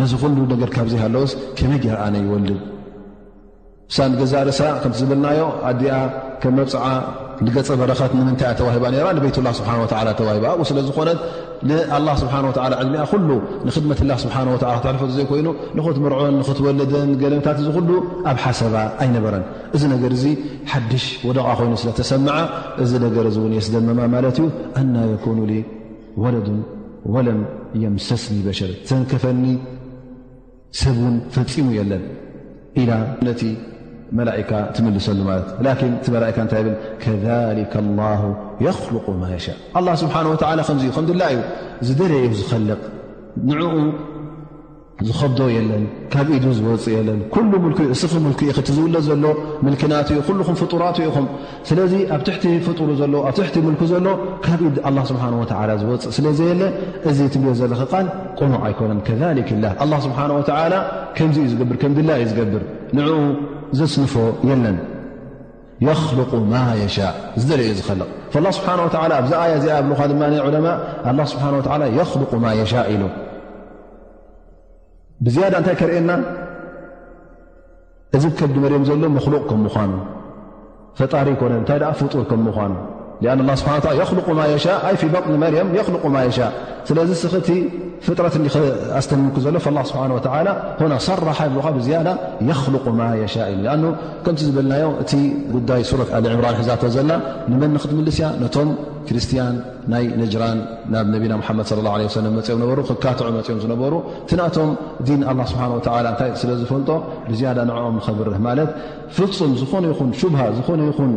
ነዚ 0.00 0.12
ኩሉ 0.22 0.38
ነገር 0.54 0.70
ካብዘ 0.78 0.94
ሃለወስ 1.04 1.34
ከመይ 1.58 1.78
ገይር 1.84 1.98
ኣነ 2.06 2.14
ይወልግ 2.24 2.58
ሳንገዛእ 3.94 4.42
ርእሳ 4.46 4.60
ከምቲ 4.82 4.96
ዝብልናዮ 5.02 5.40
ኣዲኣ 5.68 5.94
ከም 6.42 6.52
መብፅዓ 6.58 6.86
ንገፀ 7.46 7.68
በረኸት 7.80 8.12
ንምንታይእ 8.18 8.54
ተዋሂባ 8.58 8.84
ራ 9.04 9.08
ንቤትላ 9.16 9.48
ስብሓ 9.58 9.70
ላ 10.06 10.10
ተዋሂባ 10.20 10.44
ስለ 10.70 10.78
ዝኾነት 10.86 11.18
ንኣላ 11.68 12.08
ስብሓ 12.22 12.34
ወዓላ 12.46 12.72
ዕድሚኣ 12.82 13.02
ኩሉ 13.12 13.28
ንክድመትላ 13.68 14.10
ስብሓ 14.22 14.36
ወላ 14.54 14.72
ተልፎት 14.84 15.10
ዘይ 15.16 15.26
ኮይኑ 15.30 15.46
ንኽትምርዖን 15.78 16.38
ኽትወለደን 16.48 17.10
ገለምታት 17.22 17.58
እዚ 17.62 17.68
ኩሉ 17.76 17.90
ኣብ 18.30 18.38
ሓሰባ 18.44 18.74
ኣይነበረን 19.04 19.44
እዚ 19.76 19.82
ነገር 19.94 20.10
እዚ 20.16 20.24
ሓድሽ 20.72 21.04
ወደቃ 21.28 21.46
ኮይኑ 21.60 21.72
ስለተሰምዓ 21.82 22.36
እዚ 22.86 22.92
ነገር 23.06 23.28
ውን 23.44 23.54
የስደመማ 23.58 24.00
ማለት 24.16 24.38
እዩ 24.42 24.48
አና 24.82 24.94
የኮኑ 25.12 25.38
ወለዱን 26.24 26.60
ወለም 27.14 27.40
የምሰስኒ 27.84 28.36
በሸር 28.48 28.72
ዘንከፈኒ 28.90 29.44
ሰብ 30.82 30.96
ውን 31.06 31.16
ፈፂሙ 31.36 31.66
የለን 31.78 32.04
ኢ 32.82 32.84
ነቲ 33.28 33.42
ዩ 34.14 34.18
እዩ 34.32 34.42
ዝዩ 41.86 42.12
ዝል 42.50 42.70
ንኡ 43.46 43.60
ዝ 46.56 46.58
ካ 47.32 47.84
ዝፅ 47.96 48.12
ዝውለ 48.76 48.94
ሎ 49.08 49.10
ና 49.24 49.26
ኢኹ 49.72 49.82
ኣ 49.96 49.98
ፅእ 50.26 50.34
ዮ 51.06 51.08
ቆኑዕ 52.58 52.90
ኣ 62.08 62.10
ዩዩ 62.24 62.52
ስንፎ 63.94 64.14
ለን 64.48 64.66
ማ 66.52 66.60
ሻ 66.94 66.98
ዝደርአ 67.40 67.64
ዝልቕ 67.78 68.08
ስብሓ 68.58 68.70
ኣብዚ 69.18 69.32
ያ 69.52 69.54
ዚያ 69.64 69.76
ብ 69.88 69.92
ድ 69.92 70.60
ለ 71.18 71.24
ስሓ 71.32 71.44
ማ 72.44 72.52
ሻ 72.72 72.84
ኢሉ 72.94 73.02
ብዝያዳ 75.26 75.54
እንታይ 75.60 75.74
ከርእና 75.80 76.10
እዚ 78.16 78.24
ከብ 78.38 78.50
ድመሪም 78.54 78.82
ዘሎ 78.88 79.02
መ 79.16 79.20
ከም 79.48 79.60
ምኑ 79.64 79.94
ፈጣሪ 80.98 81.26
ይኮነ 81.34 81.52
እንታይ 81.60 81.78
ፍጡር 82.00 82.20
ከምምኑ 82.30 82.56
ስብ 83.24 83.42
ማ 83.48 83.54
ሻእ 84.64 85.06
በን 85.12 85.36
መርም 85.42 85.68
ል 85.74 86.08
ማ 86.14 86.18
ሻ 86.36 86.48
ስለዚ 86.88 87.10
ቲ 87.46 87.52
ፍጥረት 88.06 88.34
ኣስተሚክ 88.98 89.36
ዘሎ 89.44 89.58
ስብሓ 89.90 90.04
ሰራሓ 91.06 91.38
ካ 91.64 91.70
ብያ 91.76 92.00
ል 92.06 92.48
ማ 92.48 93.16
ሻ 93.34 93.46
ኣ 93.74 93.76
ከምቲ 94.24 94.40
ዝበልናዮ 94.48 94.88
እቲ 95.04 95.12
ጉዳይ 95.54 95.82
ት 95.90 96.20
ልዕምራን 96.26 96.56
ሒዛተ 96.60 96.82
ዘላ 96.96 97.10
ንመኒ 97.52 97.72
ክትምልስ 97.84 98.16
ያ 98.24 98.28
ነቶም 98.42 98.70
ክርስቲያን 99.08 99.56
ናይ 99.92 100.04
ነጅራን 100.20 100.60
ናብ 100.92 101.06
ነብና 101.14 101.34
መድ 101.58 102.50
ኦም 102.54 102.62
ሩ 102.78 102.82
ክካትዑ 102.88 103.26
መፅኦም 103.38 103.60
ዝነበሩ 103.64 103.92
ቲናቶም 104.30 104.70
ታስለዝፈልጦ 106.20 106.90
ብያ 107.30 107.50
ንኦም 107.70 107.96
ብርህ 108.20 108.38
ማለት 108.48 108.70
ፍፁም 109.18 109.52
ዝኾነ 109.62 109.84
ይን 109.96 110.12
ሽሃ 110.20 110.40
ዝነ 110.58 110.80
ይን 110.92 111.16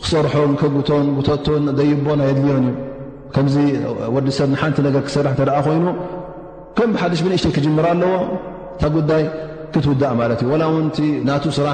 ክሰርሖ 0.00 0.34
ቶ 0.88 0.90
ተቶን 1.28 1.64
ይቦን 1.90 2.20
የድልዮን 2.28 2.64
ከዚ 3.34 3.54
ወዲሰብ 4.14 4.50
ሓንቲ 4.62 4.78
ክሰር 5.06 5.26
ኮይኑ 5.66 5.86
ከም 6.78 6.90
ብሓሽ 6.94 7.20
ብንእሽተይ 7.24 7.52
ክጀምር 7.56 7.86
ኣለዎ 7.92 8.12
ታ 8.80 8.84
ጉዳይ 8.96 9.22
ክትውዳእ 9.72 10.12
ት 10.96 11.00
እ 11.02 11.52
ስራ 11.58 11.68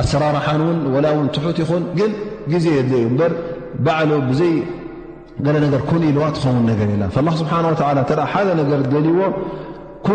ኣሰራርሓ 0.00 0.46
ን 0.62 1.26
ትሑት 1.34 1.58
ይኹን 1.62 1.84
ግ 1.98 2.08
ግዜ 2.54 2.66
የዩ 2.78 2.92
በ 3.18 3.28
በዕ 3.84 4.10
ብዘይ 4.30 4.54
ገለ 5.46 5.56
ነር 5.72 5.82
ን 6.00 6.02
ኢልዋ 6.10 6.26
ትኸውን 6.36 6.58
ነገር 6.72 6.88
ስብሓه 7.38 7.60
ደ 8.58 8.68
ር 8.76 8.82
ደልይዎ 8.94 9.20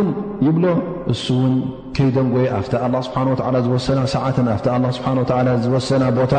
ን 0.06 0.08
ይብሎ 0.48 0.66
እሱ 1.14 1.26
ውን 1.42 1.56
ከይደንጎይ 1.96 2.48
ኣ 2.58 2.60
ዝሰና 3.68 4.00
ሰዓ 4.14 4.26
ዝሰና 5.66 6.04
ቦታ 6.20 6.34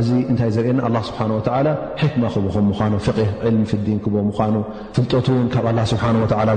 እዚ 0.00 0.10
እንታይ 0.30 0.48
ዘርኤየና 0.54 0.80
ኣ 0.88 0.90
ስብሓ 1.08 1.18
ላ 1.66 1.68
ሕክማ 2.00 2.22
ክቡኹም 2.34 2.64
ምኳኑ 2.70 2.92
ፍ 3.06 3.08
ዕልም 3.48 3.62
ፍዲን 3.70 3.98
ክብ 4.04 4.14
ምኑ 4.28 4.54
ፍልጠትን 4.96 5.40
ካብ 5.54 5.66
ስብሓ 5.92 6.04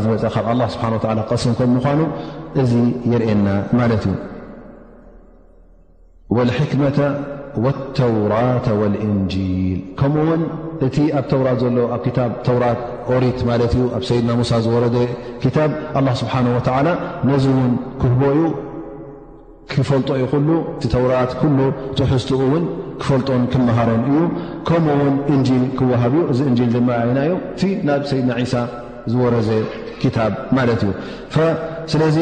ዝበፀ 0.03 0.23
ካብ 0.35 0.47
ስ 0.73 0.75
ቀሰም 1.29 1.53
ከም 1.59 1.69
ምኳኑ 1.77 1.99
እዚ 2.63 2.73
የርኤና 3.13 3.47
ማለት 3.79 4.03
እዩ 4.11 4.15
ልሕክመ 6.49 6.83
ወተውራት 7.65 8.65
ወልእንል 8.79 9.35
ከምኡ 9.99 10.21
ውን 10.29 10.41
እቲ 10.87 10.95
ኣብ 11.19 11.25
ተውራት 11.31 11.57
ዘሎ 11.63 11.77
ኣብ 11.97 12.03
ተራት 12.47 12.79
ሪት 13.23 13.39
ማለት 13.49 13.71
እዩ 13.77 13.83
ኣብ 13.97 14.03
ሰይድና 14.09 14.29
ሙሳ 14.39 14.51
ዝወረ 14.65 14.83
ታብ 15.57 15.71
ስብሓ 16.21 16.33
ወላ 16.57 16.77
ነዚ 17.29 17.43
ውን 17.57 17.71
ክህቦ 18.01 18.21
ዩ 18.39 18.41
ክፈልጦ 19.73 20.09
ዩ 20.23 20.25
ሉ 20.47 20.55
እቲ 20.77 20.83
ተውራት 20.93 21.31
ትሕዝትኡ 21.97 22.41
ን 22.63 22.65
ክፈልጦን 23.01 23.43
ክመሃሮም 23.53 24.01
እዩ 24.09 24.19
ከምኡውን 24.67 25.15
እንል 25.33 25.63
ክወሃብ 25.77 26.13
ዩ 26.17 26.21
እዚ 26.33 26.39
እንል 26.49 26.69
ድ 26.75 26.81
ናዩ 27.17 27.31
እቲ 27.55 27.61
ናብ 27.87 28.01
ሰይድና 28.11 28.33
ሳ 28.53 28.65
ዝወረዘ 29.13 29.49
ታ 30.15 30.19
ማለት 30.57 30.81
እዩስለዚ 30.87 32.17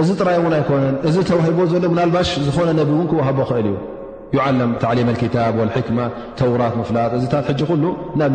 እዚ 0.00 0.10
ጥራይ 0.20 0.36
ኣነ 0.40 0.54
ዚ 1.14 1.24
ተሂ 1.28 1.38
ሎ 1.48 1.52
ባ 1.58 1.64
ዝነ 1.70 1.84
ክ 3.10 3.14
እል 3.62 3.68
ዩ 4.36 4.40
ም 4.68 4.72
ተራት 5.34 6.74
ፍላት 6.88 7.12
ታ 7.32 7.36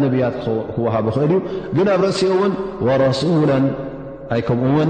ናብ 0.01 0.13
ያ 0.23 0.29
ክ 0.43 1.17
እል 1.25 1.31
ዩ 1.35 1.39
ግ 1.77 1.87
ኣብ 1.93 2.03
ርእሲ 2.05 3.31
ም 4.75 4.89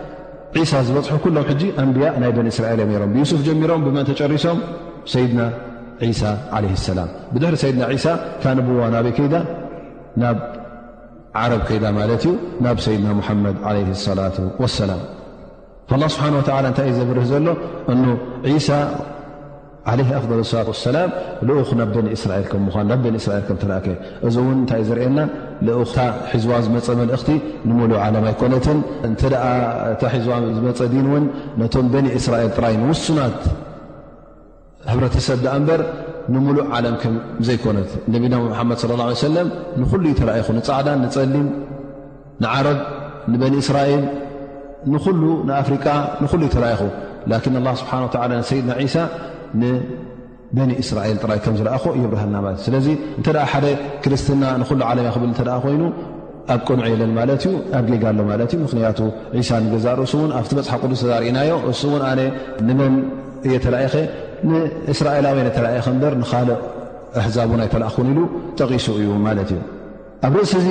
ዒሳ 0.59 0.73
ዝበፅሑ 0.87 1.15
ኩሎም 1.23 1.37
ሕ 1.49 1.59
ኣንብያ 1.81 2.07
ናይ 2.21 2.31
በኒ 2.37 2.47
እስራኤልእ 2.53 2.89
ሮም 3.01 3.11
ብዩስፍ 3.15 3.39
ጀሚሮም 3.47 3.81
ብመንተጨሪሶም 3.85 4.57
ሰይድና 5.13 5.41
ሳ 6.19 6.23
ዓለ 6.57 6.65
ሰላም 6.87 7.09
ብድሕሪ 7.33 7.55
ሰይድና 7.63 7.83
ሳ 8.05 8.13
ካንብዋ 8.43 8.81
ናበይ 8.95 9.11
ከይዳ 9.17 9.35
ናብ 10.21 10.37
ዓረብ 11.43 11.61
ከይዳ 11.69 11.85
ማለት 11.99 12.23
እዩ 12.27 12.33
ናብ 12.65 12.77
ሰይድና 12.85 13.07
ሙሓመድ 13.19 13.57
ለ 13.77 14.15
ላ 14.19 14.25
ወሰላም 14.63 15.01
ላ 16.01 16.05
ስብሓን 16.15 16.33
ወ 16.37 16.41
እንታይ 16.71 16.87
እዩ 16.91 16.95
ዘብርህ 16.99 17.25
ዘሎ 17.33 17.47
እ 18.53 18.57
ሳ 18.67 18.81
ለ 19.99 20.01
ኣፍል 20.17 20.41
ሰላት 20.53 20.67
ሰላም 20.87 21.09
ልኡኽ 21.49 21.69
ናብ 21.79 21.89
በኒ 21.97 22.07
እስራኤል 22.17 22.45
ከምኳ 22.51 22.75
ናብ 22.89 22.99
በኒ 23.05 23.15
እስራኤል 23.21 23.45
ከምተረእከ 23.49 23.85
እዚ 24.29 24.35
እውን 24.43 24.59
ታይ 24.71 24.81
እ 24.83 24.87
ዘርኤና 24.89 25.19
ሒዝዋ 26.29 26.51
ዝመፀ 26.65 26.85
መልእኽቲ 26.99 27.29
ንሙሉእ 27.69 27.97
ዓለም 28.05 28.23
ኣይኮነትን 28.29 28.79
እተ 29.09 29.21
ሒባ 30.23 30.31
ዝመፀ 30.57 30.79
ዲን 30.93 31.07
ውን 31.13 31.25
ቶም 31.73 31.85
በኒ 31.93 32.05
እስራኤል 32.19 32.49
ጥራይ 32.55 32.75
ውሱናት 32.89 33.37
ሕብተሰብ 34.91 35.43
በር 35.67 35.81
ንሙሉእ 36.35 36.65
ዓለም 36.77 36.95
ዘይኮነት 37.47 37.89
ነብና 38.13 38.33
መድ 38.69 38.79
ص 38.81 38.83
ه 38.93 39.29
ለ 39.35 39.37
ንሉ 39.81 39.91
እተኹ 40.13 40.27
ፃዕዳን 40.67 40.99
ንፀሊም 41.05 41.47
ንዓረብ 42.45 42.79
ንበኒ 43.33 43.53
እስራኤል 43.63 44.03
ንሉ 44.93 45.21
ኣፍሪቃ 45.61 45.85
ንሉ 46.23 46.41
እተኹ 46.49 46.79
ስብሓ 47.81 47.91
ድና 48.25 48.41
ሳ 48.95 49.07
በኒ 50.57 50.71
እስራኤል 50.83 51.17
ጥራይ 51.23 51.39
ከም 51.43 51.53
ዝለእኾ 51.59 51.83
እየብርሃልና 51.97 52.37
ለት 52.45 52.57
እ 52.61 52.63
ስለዚ 52.67 52.87
እንተ 53.19 53.27
ሓደ 53.51 53.65
ክርስትና 54.03 54.43
ንኩሉ 54.61 54.81
ዓለም 54.89 55.05
ክብል 55.15 55.29
እተ 55.35 55.41
ኮይኑ 55.65 55.83
ኣብ 56.53 56.59
ቅንዕ 56.67 56.85
የለን 56.93 57.11
ማለት 57.19 57.41
እዩ 57.47 57.53
ኣብ 57.77 57.85
ጌጋሎ 57.91 58.19
ማለት 58.31 58.51
እዩ 58.55 58.59
ምክንያቱ 58.65 58.99
ሳ 59.49 59.59
ንገዛርእሱ 59.65 60.13
ውን 60.21 60.31
ኣብቲ 60.39 60.51
መፅሓ 60.59 60.71
ቅዱስ 60.83 61.01
ተዛርእናዮ 61.05 61.51
እሱ 61.71 61.81
ውን 61.93 62.03
ኣነ 62.09 62.19
ንመን 62.67 62.93
እየተላኢኸ 63.47 63.95
ንእስራኤላዊ 64.49 65.35
ናይ 65.45 65.51
ተላኢኸ 65.57 65.85
እበር 65.95 66.13
ንካልእ 66.23 66.59
ኣሕዛቡና 67.21 67.61
ይ 67.67 67.69
ተላእኹን 67.75 68.07
ኢሉ 68.11 68.19
ጠቂሱ 68.61 68.87
እዩ 69.01 69.09
ማለት 69.27 69.49
እዩ 69.53 69.59
ኣብ 70.27 70.33
ርእሲ 70.39 70.53
እዚ 70.61 70.67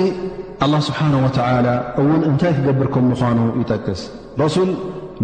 ኣላ 0.65 0.73
ስብሓነ 0.89 1.13
ወተዓላ 1.25 1.67
እውን 2.01 2.21
እንታይ 2.31 2.53
ክገብርከም 2.57 3.05
ምኳኑ 3.11 3.39
ይጠቅስ 3.61 4.01
ረሱል 4.43 4.69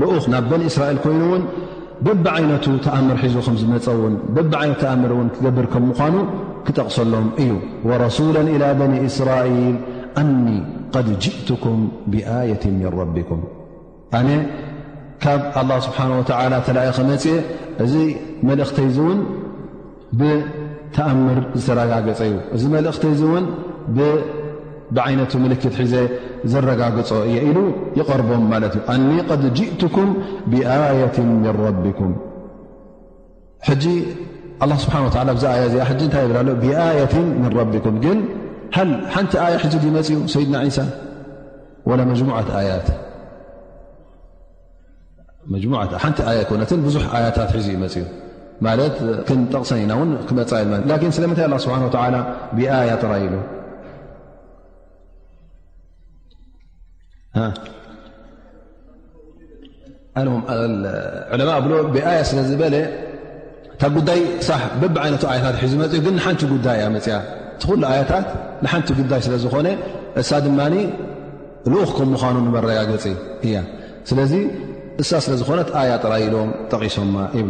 ልኡኽ 0.01 0.25
ናብ 0.33 0.45
በን 0.49 0.63
እስራኤል 0.71 0.97
ኮይኑውን 1.03 1.43
በብዓይነቱ 2.05 2.65
ተኣምር 2.85 3.17
ሒዙ 3.25 3.35
ከም 3.45 3.55
ዝመፀውን 3.61 4.15
በብ 4.35 4.51
ዓይነ 4.61 4.73
ተኣምር 4.81 5.11
ውን 5.19 5.29
ክገብር 5.35 5.65
ከምኳኑ 5.73 6.15
ክጠቕሰሎም 6.65 7.27
እዩ 7.43 7.53
ወረሱላ 7.89 8.35
إላ 8.55 8.63
በኒ 8.79 8.93
እስራኢል 9.09 9.77
ኣኒ 10.21 10.45
ድ 11.07 11.13
ጅእትኩም 11.23 11.81
ብኣየት 12.11 12.63
ምን 12.75 12.85
ረቢኩም 12.99 13.41
ኣነ 14.19 14.29
ካብ 15.23 15.69
ه 15.75 15.77
ስብሓ 15.85 15.99
ወ 16.19 16.23
ተእ 16.29 16.87
ኸ 16.97 17.05
መፅ 17.09 17.25
እዚ 17.85 17.93
መልእኽተይ 18.49 18.87
እውን 19.03 19.19
ብተኣምር 20.19 21.39
ዝተረጋገፀ 21.59 22.19
እዩ 22.29 22.35
እዚ 22.55 22.63
መእኽተይ 22.73 23.15
እውን 23.27 23.45
ጋ 24.95 25.03
ም 25.41 25.45
ئك 25.51 25.63
ዙ 25.75 25.95
ይ 52.65 53.43
ብያ 61.95 62.07
ስለዝበለ 62.29 62.75
ታ 63.81 63.87
ጉዳይ 63.97 64.21
በብ 64.81 64.95
ይ 65.09 65.15
ታት 65.23 65.57
ፅኡ 65.59 65.93
ግን 66.05 66.15
ሓቲ 66.25 66.41
ጉዳይ 66.53 66.77
እያ 66.81 66.87
ፅያ 67.07 67.17
እ 68.01 68.05
ታት 68.11 68.27
ንሓቲ 68.63 68.87
ጉዳይ 68.99 69.19
ስለዝኾነ 69.27 69.67
እሳ 70.21 70.29
ድማ 70.45 70.59
ልኡክ 71.71 71.97
ም 72.09 72.11
ምኑ 72.35 72.45
መረጋገፂ 72.55 73.05
እያ 73.47 73.55
ስለ 74.09 74.19
እሳ 75.01 75.09
ስለ 75.23 75.33
ዝኮነት 75.39 75.69
ኣያ 75.79 75.91
ጥራኢሎም 76.03 76.47
ጠቂሶማ 76.71 77.15
ብ 77.47 77.49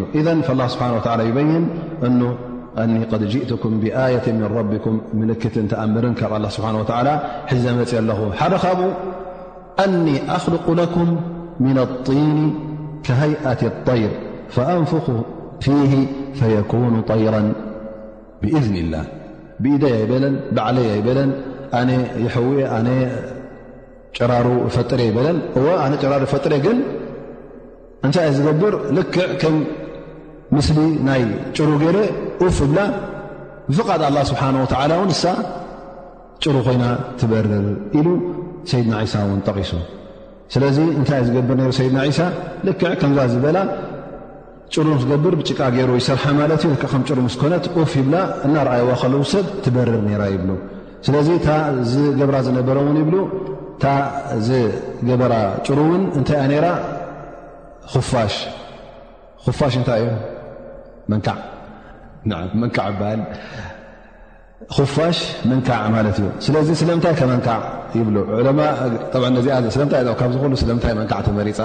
ብሓ 0.96 1.14
ይበይን 1.28 1.64
ጅእትኩም 3.34 3.74
ብኣየት 3.84 4.26
ቢኩም 4.72 4.96
ምልክትን 5.20 5.68
ተኣምርን 5.74 6.16
ካብ 6.22 6.34
ሓ 6.66 7.00
ሒዘ 7.54 7.66
መፅ 7.78 7.94
ኣለኹ 8.00 8.20
أني 9.86 10.36
أخلق 10.36 10.72
لكم 10.72 11.22
من 11.60 11.78
الطين 11.80 12.60
كهيئة 13.04 13.58
الطير 13.68 14.10
فأنفق 14.50 15.26
فيه 15.62 16.08
فيكون 16.34 17.02
طيرا 17.02 17.54
بإذن 18.42 18.76
الله 18.76 19.06
بإدي 19.60 19.88
يب 19.88 20.40
بعلي 20.52 21.02
ب 21.02 21.32
أن 21.76 21.90
يحو 22.18 22.44
ن 22.88 22.90
رر 24.22 24.48
فر 24.76 24.92
ر 26.24 26.26
فر 26.34 26.76
نت 28.06 28.18
بر 28.62 28.76
لكع 28.98 29.28
كم 29.42 29.56
مل 30.56 31.18
ي 31.22 31.24
ر 31.68 31.72
ر 31.96 31.98
ف 32.58 32.60
بل 32.72 32.78
فق 33.78 33.90
الله 34.10 34.24
سبحانه 34.32 34.60
وتعلى 34.64 34.94
ر 35.02 35.08
ين 36.74 36.84
تبرر 37.22 37.54
ل 38.06 38.08
ሰይድና 38.70 38.96
ሳ 39.12 39.24
እን 39.36 39.40
ጠቂሱ 39.48 39.72
ስለዚ 40.54 40.78
እንታይ 41.00 41.22
ዝገብር 41.28 41.60
ሰይድና 41.80 42.00
ሳ 42.18 42.26
ልክዕ 42.68 42.92
ከምዛ 43.02 43.20
ዝበላ 43.34 43.58
ጭሩ 44.74 44.88
ክገብር 45.02 45.34
ብጭቃ 45.40 45.60
ገይሩ 45.76 45.90
ይሰርሓ 46.00 46.24
ማለት 46.40 46.62
ዩ 46.68 46.72
ከ 46.82 46.86
ሩ 47.18 47.20
ምስኮነት 47.28 47.66
ፍ 47.92 47.94
ይብላ 48.00 48.16
እናርኣይዋ 48.48 48.90
ከለው 49.02 49.24
ሰብ 49.34 49.46
ትበርር 49.66 49.98
ራ 50.22 50.26
ይብ 50.34 50.48
ስለዚ 51.06 51.30
ታ 51.46 51.50
ዝገብራ 51.92 52.38
ዝነበረ 52.48 52.78
እውን 52.84 52.98
ይብሉ 53.02 53.18
ታ 53.84 53.86
ዝገበራ 54.48 55.34
ጭሩ 55.66 55.78
እውን 55.88 56.04
እንታይ 56.20 56.38
ያ 56.42 56.46
ነራ 56.54 56.68
ፋሽ 58.10 58.36
ፋሽ 59.60 59.74
እንታይ 59.82 60.02
እዩ 60.06 60.10
ዕ 60.12 61.10
መንዕ 61.14 61.36
ይበሃል 62.92 63.22
ፋሽ 64.96 65.18
መንካዕ 65.50 65.82
ማለት 65.96 66.18
እዩ 66.20 66.28
ስለዚ 66.46 66.70
ስለምታይ 66.80 67.14
ከመንካዕ 67.20 67.60
ይብይካዝ 67.98 69.66
ስለምይ 69.76 70.94
መ 71.00 71.36
መሪፃ 71.40 71.60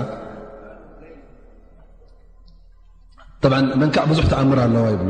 መንካዕ 3.83 4.05
ብዙሕ 4.11 4.27
ተኣምር 4.33 4.59
ኣለዋ 4.65 4.85
ይብ 4.95 5.03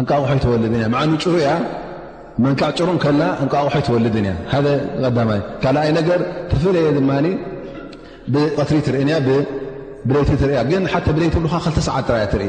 እቑሑይ 0.00 0.26
ወልድ 0.52 0.66
ኑ 0.74 1.04
ሩ 1.32 1.34
እያ 1.42 1.50
መንካዕ 2.46 2.70
ጭሩ 2.78 2.88
ከ 3.04 3.12
እቑሑይ 3.46 3.84
ወልድያ 3.96 4.32
ይ 4.70 5.38
ካኣይ 5.64 5.90
ነር 5.98 6.22
ተፈለየ 6.52 6.88
ድማ 6.98 7.10
ብትሪ 8.56 8.98
እ 9.12 9.20
ብቲ 10.10 10.30
ያ 10.58 10.62
ግ 10.72 10.80
ብቲ 11.20 11.38
ብ 11.44 11.74
ተሰዓ 11.76 11.96
ራያ 12.14 12.24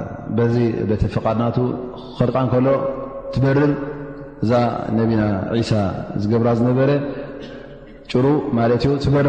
በዚ 0.37 0.53
በቲ 0.89 1.01
ፍቓድናቱ 1.15 1.57
ክልቃ 2.17 2.37
እከሎ 2.47 2.67
ትበርር 3.33 3.63
እዛ 4.43 4.51
ነቢና 4.99 5.23
ሳ 5.69 5.81
ዝገብራ 6.21 6.49
ዝነበረ 6.59 6.89
ጭሩ 8.11 8.25
ማለት 8.59 8.81
እዩ 8.87 8.93
ትበርር 9.05 9.27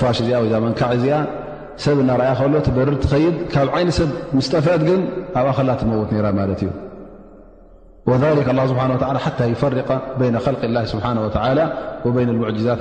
ፋሽ 0.00 0.16
እዚ 0.24 0.30
ወ 0.42 0.44
ዛ 0.52 0.56
መንካዕ 0.66 0.92
ዚኣ 1.04 1.16
ሰብ 1.84 1.98
እናርያ 2.02 2.28
ከሎ 2.38 2.54
ትበርር 2.66 2.94
ትኸይድ 3.04 3.36
ካብ 3.52 3.68
ዓይነ 3.76 3.88
ሰብ 3.98 4.10
ምስ 4.36 4.48
ጠፍአት 4.54 4.82
ግን 4.88 5.00
ኣብ 5.38 5.46
ኣኸላ 5.52 5.70
ትመዉት 5.80 6.10
ራ 6.26 6.28
ማለት 6.40 6.62
እዩ 6.66 6.70
ስብሓ 8.72 8.82
ሓ 9.24 9.26
ይፈርቀ 9.54 9.88
ይ 10.26 10.30
ል 10.70 10.72
ላ 10.76 10.84
ስብሓ 10.94 11.06
ላ 11.58 11.62
ይ 12.06 12.12
ሙዛት 12.42 12.80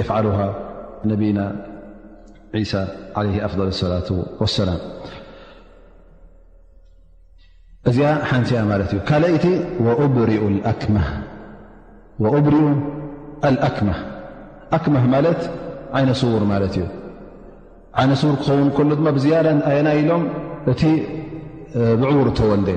የፍዓሉ 0.00 0.26
ነብና 1.10 1.40
ሳ 2.72 2.80
ለ 3.24 3.28
ኣፍضል 3.46 3.68
ሰላة 3.82 4.08
ወሰላም 4.42 4.78
እዚኣ 7.90 8.10
ሓንቲያ 8.30 8.58
ማለት 8.70 8.90
እዩ 8.94 8.98
ካይቲ 9.10 9.46
ኡ 9.98 10.08
ብሪኡ 10.14 10.44
ኣክመ 13.66 13.88
ኣክማህ 14.76 15.04
ማለት 15.14 15.40
ዓይነ 15.98 16.10
ስውር 16.20 16.42
ማለት 16.52 16.74
እዩ 16.78 16.84
ይነ 18.04 18.12
ውር 18.30 18.36
ክኸውን 18.42 18.70
ብዝያ 19.16 19.34
ኣየና 19.70 19.88
ኢሎም 20.00 20.22
እቲ 20.72 20.82
ብዕውር 22.00 22.28
ተወልደ 22.38 22.68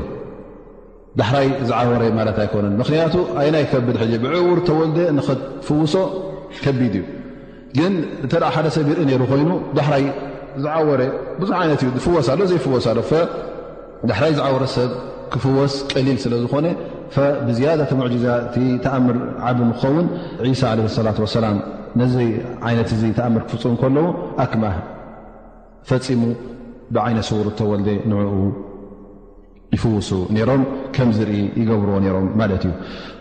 ዳሕራይ 1.19 1.47
ዝዓወረ 1.69 2.01
ማት 2.17 2.37
ኣይኮኑ 2.43 2.65
ምክንያቱ 2.81 3.15
ኣየናይ 3.41 3.63
ከብድ 3.71 3.97
ብዕውር 4.23 4.59
ተወል 4.67 4.91
ንክትፍውሶ 5.19 5.93
ከቢድ 6.63 6.95
እዩ 6.99 7.03
ግን 7.79 7.93
እተ 8.25 8.33
ሓደ 8.55 8.67
ሰብ 8.75 8.87
ርኢ 8.97 9.01
ነይሩ 9.09 9.23
ኮይኑ 9.31 9.49
ዳሕራይ 9.77 10.03
ዝዓወረ 10.63 11.01
ብዙ 11.41 11.49
ይነት 11.63 11.81
እዩ 11.85 11.89
ፍወሳ 12.05 12.27
ኣ 12.43 12.47
ዘይፍወሳ 12.51 12.85
ዳሕራይ 14.09 14.31
ዝዓወሮ 14.37 14.63
ሰብ 14.75 14.89
ክፍወስ 15.33 15.73
ቀሊል 15.91 16.17
ስለዝኾነ 16.23 16.67
ብዝያዳተ 17.47 17.91
ሙጂዛእቲ 18.01 18.55
ተኣምር 18.85 19.17
ዓቢ 19.49 19.59
ንኸውን 19.69 20.07
ሳ 20.61 20.71
ለ 20.77 20.81
ላት 21.07 21.17
ወሰላም 21.25 21.57
ነዚ 22.01 22.15
ዓይነት 22.69 22.89
እዚ 22.95 23.03
ተኣምር 23.17 23.43
ክፍፁም 23.49 23.75
ከለዎ 23.81 24.05
ኣክማህ 24.43 24.75
ፈፂሙ 25.89 26.21
ብዓይነ 26.95 27.19
ሰውር 27.29 27.47
ተወል 27.59 27.81
ንዕኡ 28.11 28.33
ይፍውሱ 29.75 30.09
ነይሮም 30.35 30.61
ከምዝርኢ 30.95 31.33
ይገብርዎ 31.61 31.95
ሮም 32.15 32.27
ማለት 32.41 32.63
እዩ 32.67 32.73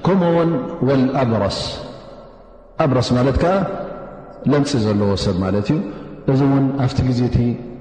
ከምኡዎን 0.06 0.50
ወኣብረስ 0.88 1.58
ኣብስ 2.84 3.08
ማለት 3.18 3.36
ከዓ 3.44 3.54
ለምፅ 4.52 4.72
ዘለዎ 4.84 5.10
ሰብ 5.24 5.36
ማለት 5.46 5.68
እዩ 5.74 5.78
እዚ 6.32 6.40
እውን 6.48 6.64
ኣብቲ 6.84 6.98
ግዜ 7.08 7.20
ቲ 7.36 7.38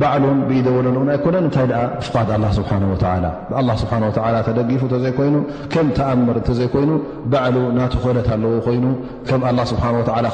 በዓሎ 0.00 0.24
ብኢደወለሉን 0.48 1.08
ኣይኮነን 1.14 1.44
እታይ 1.48 1.66
ፍድ 2.14 2.30
ኣ 2.36 2.50
ስሓ 2.58 3.90
ስ 4.14 4.44
ተደጊፉ 4.48 4.80
እተዘይኮይኑ 4.88 5.36
ከም 5.72 5.88
ተኣምር 5.98 6.36
እተዘይኮይኑ 6.42 6.92
በዕሉ 7.32 7.56
ናተ 7.78 7.94
ክለት 8.04 8.28
ኣለዎ 8.36 8.52
ይኑ 8.76 8.86
ከ 9.28 9.38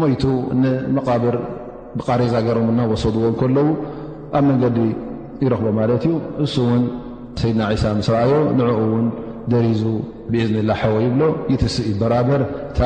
ሞይቱ 0.00 0.24
ንመቓብር 0.62 1.36
ብቃሬዛ 1.98 2.34
ገረሙና 2.46 2.80
ወሰድዎ 2.92 3.24
ከለዉ 3.40 3.68
ኣብ 4.38 4.42
መንገዲ 4.48 4.78
ይረክቦ 5.44 5.68
ማለት 5.80 6.02
እዩ 6.08 6.14
እሱ 6.44 6.54
ውን 6.70 6.82
ሰይድና 7.40 7.62
ሳ 7.82 7.94
ምስርኣዮ 8.00 8.32
ንኡ 8.58 8.70
ውን 8.92 9.08
ደሪዙ 9.52 9.82
ብዝንላሐቦ 10.32 10.94
ይብሎ 11.06 11.22
ይትስእ 11.52 11.86
ይበራበር 11.92 12.42
እታ 12.70 12.80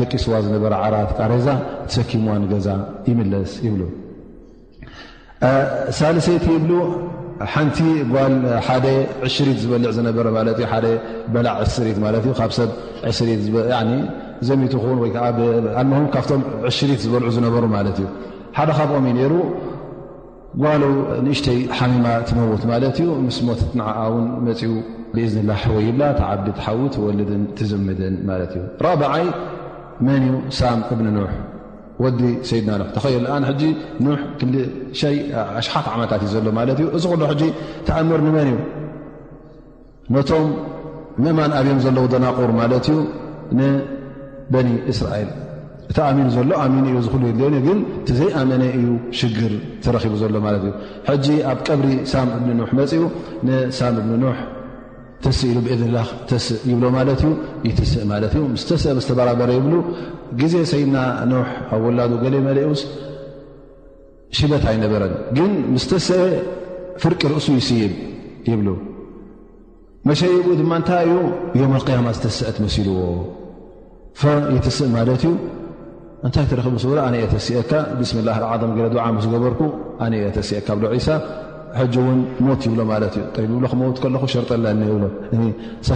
ደቂስዋ 0.00 0.34
ዝነበረ 0.44 0.72
ዓራት 0.86 1.10
ቃሬዛ 1.18 1.48
ሰኪምዋን 1.94 2.44
ገዛ 2.52 2.68
ይለስ 3.08 3.52
ይብሉ 3.66 3.82
ሳሰይቲ 6.00 6.46
ብ 6.68 6.80
ሓንቲ 7.52 7.76
ጓል 8.12 8.34
ሓደ 8.66 8.86
ዕሽሪት 9.26 9.58
ዝበልዕ 9.62 9.90
ዝነበረ 9.98 10.26
ማእ 10.36 10.44
ሓደ 10.72 10.86
በላዕ 11.34 11.56
ዕስሪት 11.66 11.96
ማ 12.04 12.10
ካብ 12.40 12.50
ሰብ 12.58 12.70
ዘሚቱ 14.48 14.72
ክን 14.82 14.98
ወዓ 15.02 15.16
ኣልም 15.82 16.04
ካብቶም 16.14 16.42
ዕሽሪት 16.70 17.00
ዝበልዑ 17.04 17.26
ዝነበሩ 17.36 17.64
ማለት 17.76 17.96
እዩ 18.00 18.08
ሓደ 18.58 18.70
ካብኦም 18.78 19.04
እዩ 19.10 19.16
ነሩ 19.20 19.32
ጓል 20.64 20.82
ንእሽተይ 21.28 21.58
ሓሚማ 21.78 22.06
ትመዉት 22.28 22.64
ማለት 22.72 22.96
እዩ 23.04 23.08
ምስ 23.28 23.38
ሞት 23.48 23.60
ትንዓኣ 23.72 24.00
ውን 24.16 24.26
መፅው 24.48 24.74
ብእዝኒላ 25.14 25.50
ወይብላ 25.76 26.02
ተዓዲ 26.20 26.46
ሓዊ 26.66 26.78
ወልድን 27.06 27.42
ትዝምድን 27.58 28.16
ማለት 28.30 28.52
እዩ 28.58 28.64
ራበዓይ 28.86 29.26
መንዩ 30.08 30.26
ሳም 30.58 30.78
እብኒ 30.94 31.06
ኖሕ 31.16 31.32
ወዲ 32.02 32.20
ሰይድና 32.48 32.70
ኖ 32.80 32.84
ተከይሉ 32.96 33.24
ኣ 33.34 33.52
ጂ 33.60 33.64
ኑ 34.04 34.14
ክ 34.38 34.42
ይ 35.14 35.18
ኣሽሓፍ 35.58 35.86
ዓመታት 35.94 36.20
እዩ 36.26 36.30
ዘሎ 36.34 36.46
ማለት 36.58 36.78
እዩ 36.82 36.86
እዚ 36.98 37.04
ክሉ 37.12 37.22
ተኣምር 37.88 38.20
ንመን 38.26 38.48
እዩ 38.52 38.56
ነቶም 40.14 40.46
ምእማን 41.24 41.52
ኣብዮም 41.58 41.78
ዘለዉ 41.84 42.04
ደናቑር 42.14 42.52
ማለት 42.60 42.86
እዩ 42.92 42.98
ንበኒ 43.58 44.68
እስራኤል 44.92 45.30
እቲ 45.92 45.98
ኣሚኑ 46.08 46.26
ዘሎ 46.36 46.50
ኣሚን 46.64 46.84
እዩ 46.90 46.96
ዝሉ 47.06 47.22
የዮ 47.30 47.54
ግን 47.68 47.78
ቲ 48.08 48.16
ዘይኣመነ 48.18 48.62
እዩ 48.80 48.86
ሽግር 49.20 49.54
ትረኪቡ 49.84 50.12
ዘሎ 50.24 50.34
ማለት 50.48 50.62
እዩ 50.66 50.72
ሕጂ 51.10 51.26
ኣብ 51.52 51.58
ቀብሪ 51.68 51.88
ሳም 52.12 52.28
እብኒ 52.38 52.50
ኑሕ 52.60 52.70
መፅኡ 52.80 53.02
ንሳም 53.48 53.94
እብኒ 54.02 54.12
ኖ 54.24 54.26
እ 55.30 55.32
ذ 55.80 55.82
እ 59.32 59.34
ረ 59.34 59.34
ዜ 60.52 60.54
ሰ 60.70 60.72
ኣ 60.82 60.84
شት 64.36 64.54
በረ 64.92 65.02
ግ 65.36 65.38
አ 65.42 65.44
ፍቂ 67.02 67.20
እሱ 67.36 67.48
ق 70.34 70.36
ታይ 70.88 71.04
ዩ 71.12 71.14
يم 71.60 71.70
القم 71.78 72.04
ዎ 72.06 72.08
እ 76.26 76.28
ታ 77.70 77.72
ب 80.82 80.84
ه 80.94 80.96
ظ 81.06 81.08
በ 81.08 81.14
ን 82.16 82.16
ሞት 82.46 82.60
ይብሎ 82.66 82.80
እዩ 83.42 83.52
ብት 83.78 84.06
ሸርጠ 84.32 84.50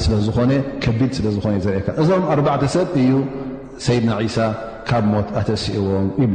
ስለዝኾ 0.04 0.38
ቢድ 1.00 1.12
ለዝ 1.24 1.36
እዞም 2.02 2.24
ኣ 2.54 2.56
ሰብ 2.76 2.88
እዩ 3.02 3.12
ሰድና 3.86 4.10
ሳ 4.36 4.46
ካብ 4.88 5.04
ሞት 5.14 5.28
ኣተእሲእዎም 5.40 6.06
ይብ 6.22 6.34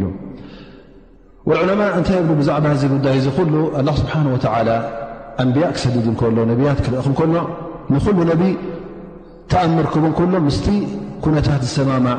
ዑለማ 1.49 1.81
እታይ 1.99 2.19
ብዛዕባ 2.41 2.65
ዚ 2.81 2.87
ጉዳይ 2.95 3.15
እዚ 3.21 3.27
ስብሓ 4.01 4.13
ኣንብያ 5.43 5.67
ክሰድድ 5.75 6.07
ከ 6.21 6.23
ያት 6.67 6.79
ክልእኹሎ 6.85 7.39
ንሉ 7.91 8.17
ነ 8.29 8.43
ተኣምር 9.51 9.87
ክቦ 9.93 10.11
ሎ 10.33 10.51
ስ 10.57 10.59
ኩነታት 11.23 11.61
ዝሰማማዕ 11.67 12.17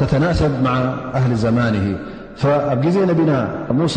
ተተናሰብ 0.00 0.52
ሊ 1.30 1.38
ዘ 1.44 1.48
ኣብ 2.72 2.82
ዜ 2.94 3.02
ና 3.08 3.34
ሙሳ 3.76 3.94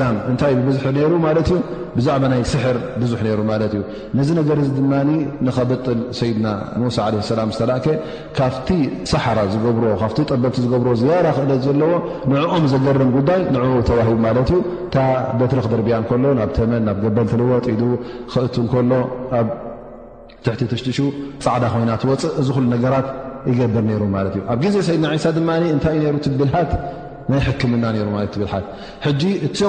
ላ 0.00 0.08
እታይ 0.32 0.52
ዙ 0.78 0.78
ሩ 1.12 1.14
ብዛዕባ 1.94 2.24
ይ 2.38 2.42
ስር 2.50 2.76
ብዙ 3.02 3.12
ሩ 3.38 3.40
ነ 3.48 3.52
ገ 4.34 4.44
ድ 4.66 5.64
በጥ 5.70 5.86
ሰና 6.18 6.46
ላ 7.38 7.46
ዝተላእ 7.52 7.88
ካብቲ 8.36 8.68
ሳሓ 9.12 9.26
ጠበቲ 10.30 10.56
ዝብ 10.72 10.86
ያ 11.14 11.32
ክእለ 11.38 11.50
ዘለዎ 11.66 11.90
ንኦም 12.32 12.66
ዘገርም 12.74 13.10
ጉዳይ 13.16 13.42
ኡ 13.70 13.80
ተሂ 13.88 14.08
በሪ 15.40 15.56
ክደርያ 15.66 15.98
ሎ 16.26 16.36
ናብ 16.40 16.52
ተመ 16.58 16.72
ናብ 16.86 17.00
ገበል 17.06 17.42
ወ 17.50 17.60
ክእ 17.66 17.80
ት 20.44 20.48
ተሽትሹ 20.70 20.98
ፃዕዳ 21.44 21.64
ኮይና 21.72 21.90
ትወፅእ 22.02 22.32
እዚ 22.40 22.48
ሉ 22.62 22.66
ነገራት 22.74 23.06
ይገብር 23.50 23.84
ሩ 24.00 24.02
ማለት 24.16 24.32
ዩ 24.38 24.40
ኣብ 24.52 24.58
ግዜ 24.64 24.74
ሰይድና 24.88 25.06
ሳ 25.24 25.28
ድ 25.36 25.40
እታይእዩ 25.74 26.04
ትብልሃት 26.24 26.70
ናይ 27.30 27.40
ሕክምና 27.48 27.84
ሩ 27.96 28.08
ብልት 28.14 28.34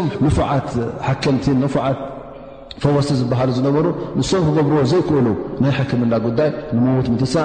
እም 0.01 0.07
ንት 0.25 0.37
ሓከምቲ 1.07 1.45
ዓት 1.87 1.99
ፈወስቲ 2.83 3.13
ዝበሃሉ 3.19 3.49
ዝነበሩ 3.57 3.87
ንስም 4.19 4.43
ክገብርዎ 4.45 4.77
ዘይክእሉ 4.91 5.27
ናይሕክምና 5.63 6.13
ጉዳይ 6.25 6.49
ንምዉት 6.75 7.07
ምሳ 7.13 7.35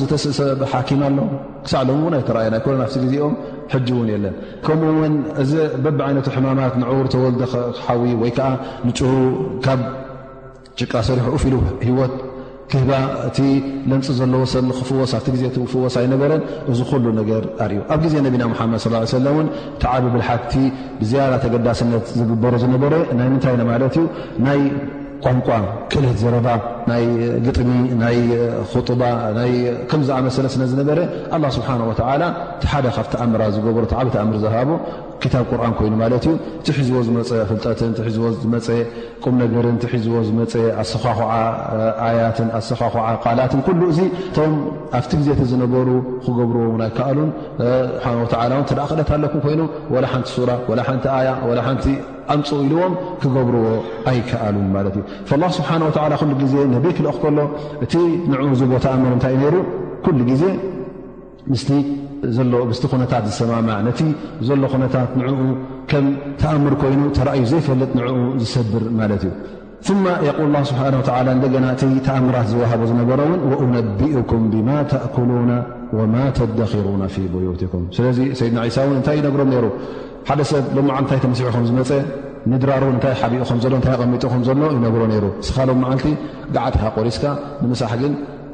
ዝተስሰብ 0.00 0.60
ሓኪማ 0.72 1.02
ኣሎ 1.08 1.18
ክሳዕ 1.64 1.82
ሎ 1.88 1.96
ውን 2.04 2.14
ኣይተረኣየናይ 2.18 2.60
ኮ 2.66 2.74
ዚ 2.94 3.02
ግዜኦም 3.04 3.34
ውን 4.00 4.08
የለን 4.14 4.36
ከምኡው 4.66 5.00
እዚ 5.44 5.52
በብይነቱ 5.86 6.28
ሕማማት 6.36 6.76
ንዕብር 6.82 7.08
ተወል 7.14 7.42
ሓዊ 7.86 8.12
ወይከዓ 8.22 8.48
ን 8.88 8.92
ካብ 9.66 9.82
ጭቃ 10.80 10.92
ሰሪሑ 11.10 11.26
ፍ 11.42 11.46
ኢሉ 11.50 11.54
ሂወት 11.86 12.14
ክህባ 12.72 12.92
እቲ 13.26 13.38
ለንፅ 13.90 14.06
ዘለዎ 14.18 14.40
ሰብ 14.52 14.64
ዝኽፍዎስ 14.76 15.10
ኣብቲ 15.16 15.28
ግዜ 15.34 15.42
ቲውፍወስ 15.56 15.94
ኣይነበረን 16.00 16.42
እዚ 16.70 16.80
ኩሉ 16.90 17.04
ነገር 17.20 17.42
ኣርእዮ 17.64 17.80
ኣብ 17.94 18.00
ግዜ 18.06 18.14
ነቢና 18.26 18.44
ሓመድ 18.60 18.80
ስ 18.84 18.90
ሰለ 19.16 19.26
እን 19.42 19.48
ቲዓብ 19.82 20.04
ብልሓቲ 20.14 20.52
ብዝያዳ 21.00 21.34
ተገዳስነት 21.44 22.06
ዝግበሮ 22.18 22.54
ዝነበረ 22.64 22.92
ናይ 23.18 23.28
ምንታይ 23.34 23.56
ማለት 23.72 23.96
ዩ 24.00 24.04
ናይ 24.46 24.60
ቋንቋ 25.24 25.48
ክለት 25.92 26.16
ዘረባ 26.22 26.48
ናይ 26.90 27.04
ግጥሚ 27.46 27.70
ናይ 28.02 28.16
ጡባ 28.88 29.02
ከምዝኣመሰለስነ 29.90 30.64
ዝነበረ 30.72 30.98
ኣላ 31.36 31.44
ስብሓንወተዓላ 31.56 32.22
ቲሓደ 32.62 32.86
ካብቲኣእምራ 32.96 33.42
ዝገብሮ 33.56 33.84
ዓብ 34.00 34.08
ትኣእምር 34.14 34.36
ዝሃቦ 34.44 34.68
ታ 35.32 35.34
ቁርን 35.50 35.72
ይኑ 35.86 35.92
ማት 36.00 36.12
እዩ 36.28 36.34
እቲ 36.60 36.68
ሒዝዎ 36.76 36.98
ዝፀፍጠትን 37.28 37.90
ሒዝዎ 38.06 38.26
ዝመፀ 38.42 38.66
ቁም 39.24 39.34
ነገርን 39.42 39.76
ቲሒዝዎ 39.82 40.14
ዝመፀ 40.28 40.52
ኣሰዓትኣሰዓ 40.82 43.04
ቃላትን 43.24 43.60
እዚ 43.92 44.00
እቶም 44.30 44.52
ኣብቲ 44.98 45.12
ግዜ 45.20 45.28
ዝነበሩ 45.50 45.88
ክገብርዎ 46.24 46.66
ን 46.80 46.82
ኣይከኣሉን 46.86 47.30
ክእለት 48.68 49.10
ኣለኩም 49.16 49.40
ኮይኑ 49.46 49.60
ላ 50.04 50.06
ሓንቲ 50.12 50.30
ራ 50.48 50.50
ሓንቲ 50.88 51.04
ያ 51.28 51.30
ሓንቲ 51.68 51.84
ኣምፁ 52.34 52.50
ኢልዎም 52.66 52.92
ክገብርዎ 53.22 53.64
ኣይከኣሉን 54.12 54.66
ማት 54.76 54.86
እዩ 54.94 55.02
ስብሓ 55.58 55.70
ዜ 56.54 56.56
ነቤክልክ 56.76 57.16
ከሎ 57.24 57.38
እቲ 57.86 57.94
ንኡ 58.32 58.40
ዚ 58.62 58.64
ቦታ 58.74 58.84
ኣምር 58.96 59.12
እንታይእ 59.16 59.42
ሩ 59.54 59.56
ዜ 60.42 60.44
ስቲ 62.76 62.92
ነታት 63.02 63.24
ዝሰማማዕ 63.30 63.78
ነቲ 63.88 64.00
ዘሎ 64.48 64.62
ነታት 64.84 65.10
ንኡ 65.20 65.30
ከም 65.90 66.04
ተኣምር 66.40 66.74
ኮይኑ 66.82 67.02
ተዩ 67.18 67.42
ዘይፈለጥ 67.52 67.90
ንኡ 67.98 68.08
ዝሰብር 68.42 68.82
ማለት 69.00 69.22
እዩ 69.28 69.32
ል 70.52 70.54
ስብሓ 70.70 70.82
ናእ 70.94 71.02
ተኣምራት 72.06 72.46
ዝሃቦ 72.52 72.80
ዝነበሮውን 72.90 73.68
ነቢኡኩም 73.78 74.44
ብማ 74.54 74.68
ተእሉ 74.92 75.28
ማ 76.14 76.26
ተደኪሩ 76.38 76.86
ብዩትኩም 77.34 77.82
ስለዚ 77.96 78.18
ሰድና 78.38 78.58
ሳ 78.76 78.86
ን 78.92 78.96
እታይ 79.02 79.18
ነሮም 79.54 79.72
ሓደ 80.28 80.40
ሰብ 80.50 80.64
ሎ 80.76 80.80
ዓሉንታይ 80.94 81.18
ተመስሑ 81.24 81.46
ም 81.64 81.66
ዝመፀ 81.70 81.90
ንድራሩ 82.52 82.82
እታይ 82.96 83.12
ሓኡ 83.20 83.34
ሎ 83.72 83.74
ሚጡ 84.14 84.24
ሎ 84.60 84.62
ይሮ 85.16 85.26
ሩ 85.26 85.34
ስም 85.48 85.82
ዓቲ 85.92 86.04
ዓኻ 86.64 86.82
ቆሪስካሳ 86.96 87.84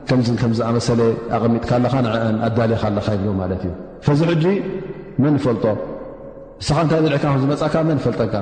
ከም 0.09 0.21
ከምዝ 0.41 0.61
ኣመሰለ 0.69 1.01
ኣቐሚጥካ 1.37 1.71
ኣለኻ 1.79 1.95
ን 2.05 2.37
ኣዳልካ 2.47 2.83
ኣለካ 2.91 3.07
ይብሎ 3.17 3.29
ማለት 3.43 3.61
እዩ 3.67 3.73
ፈዚ 4.07 4.21
ሕጂ 4.31 4.45
መን 5.23 5.35
ፈልጦ 5.45 5.65
ንስኻ 6.63 6.77
እንታይ 6.85 7.01
ዝልዕካ 7.05 7.25
ዝመፃካ 7.43 7.75
መን 7.89 7.99
ፈልጠካ 8.05 8.35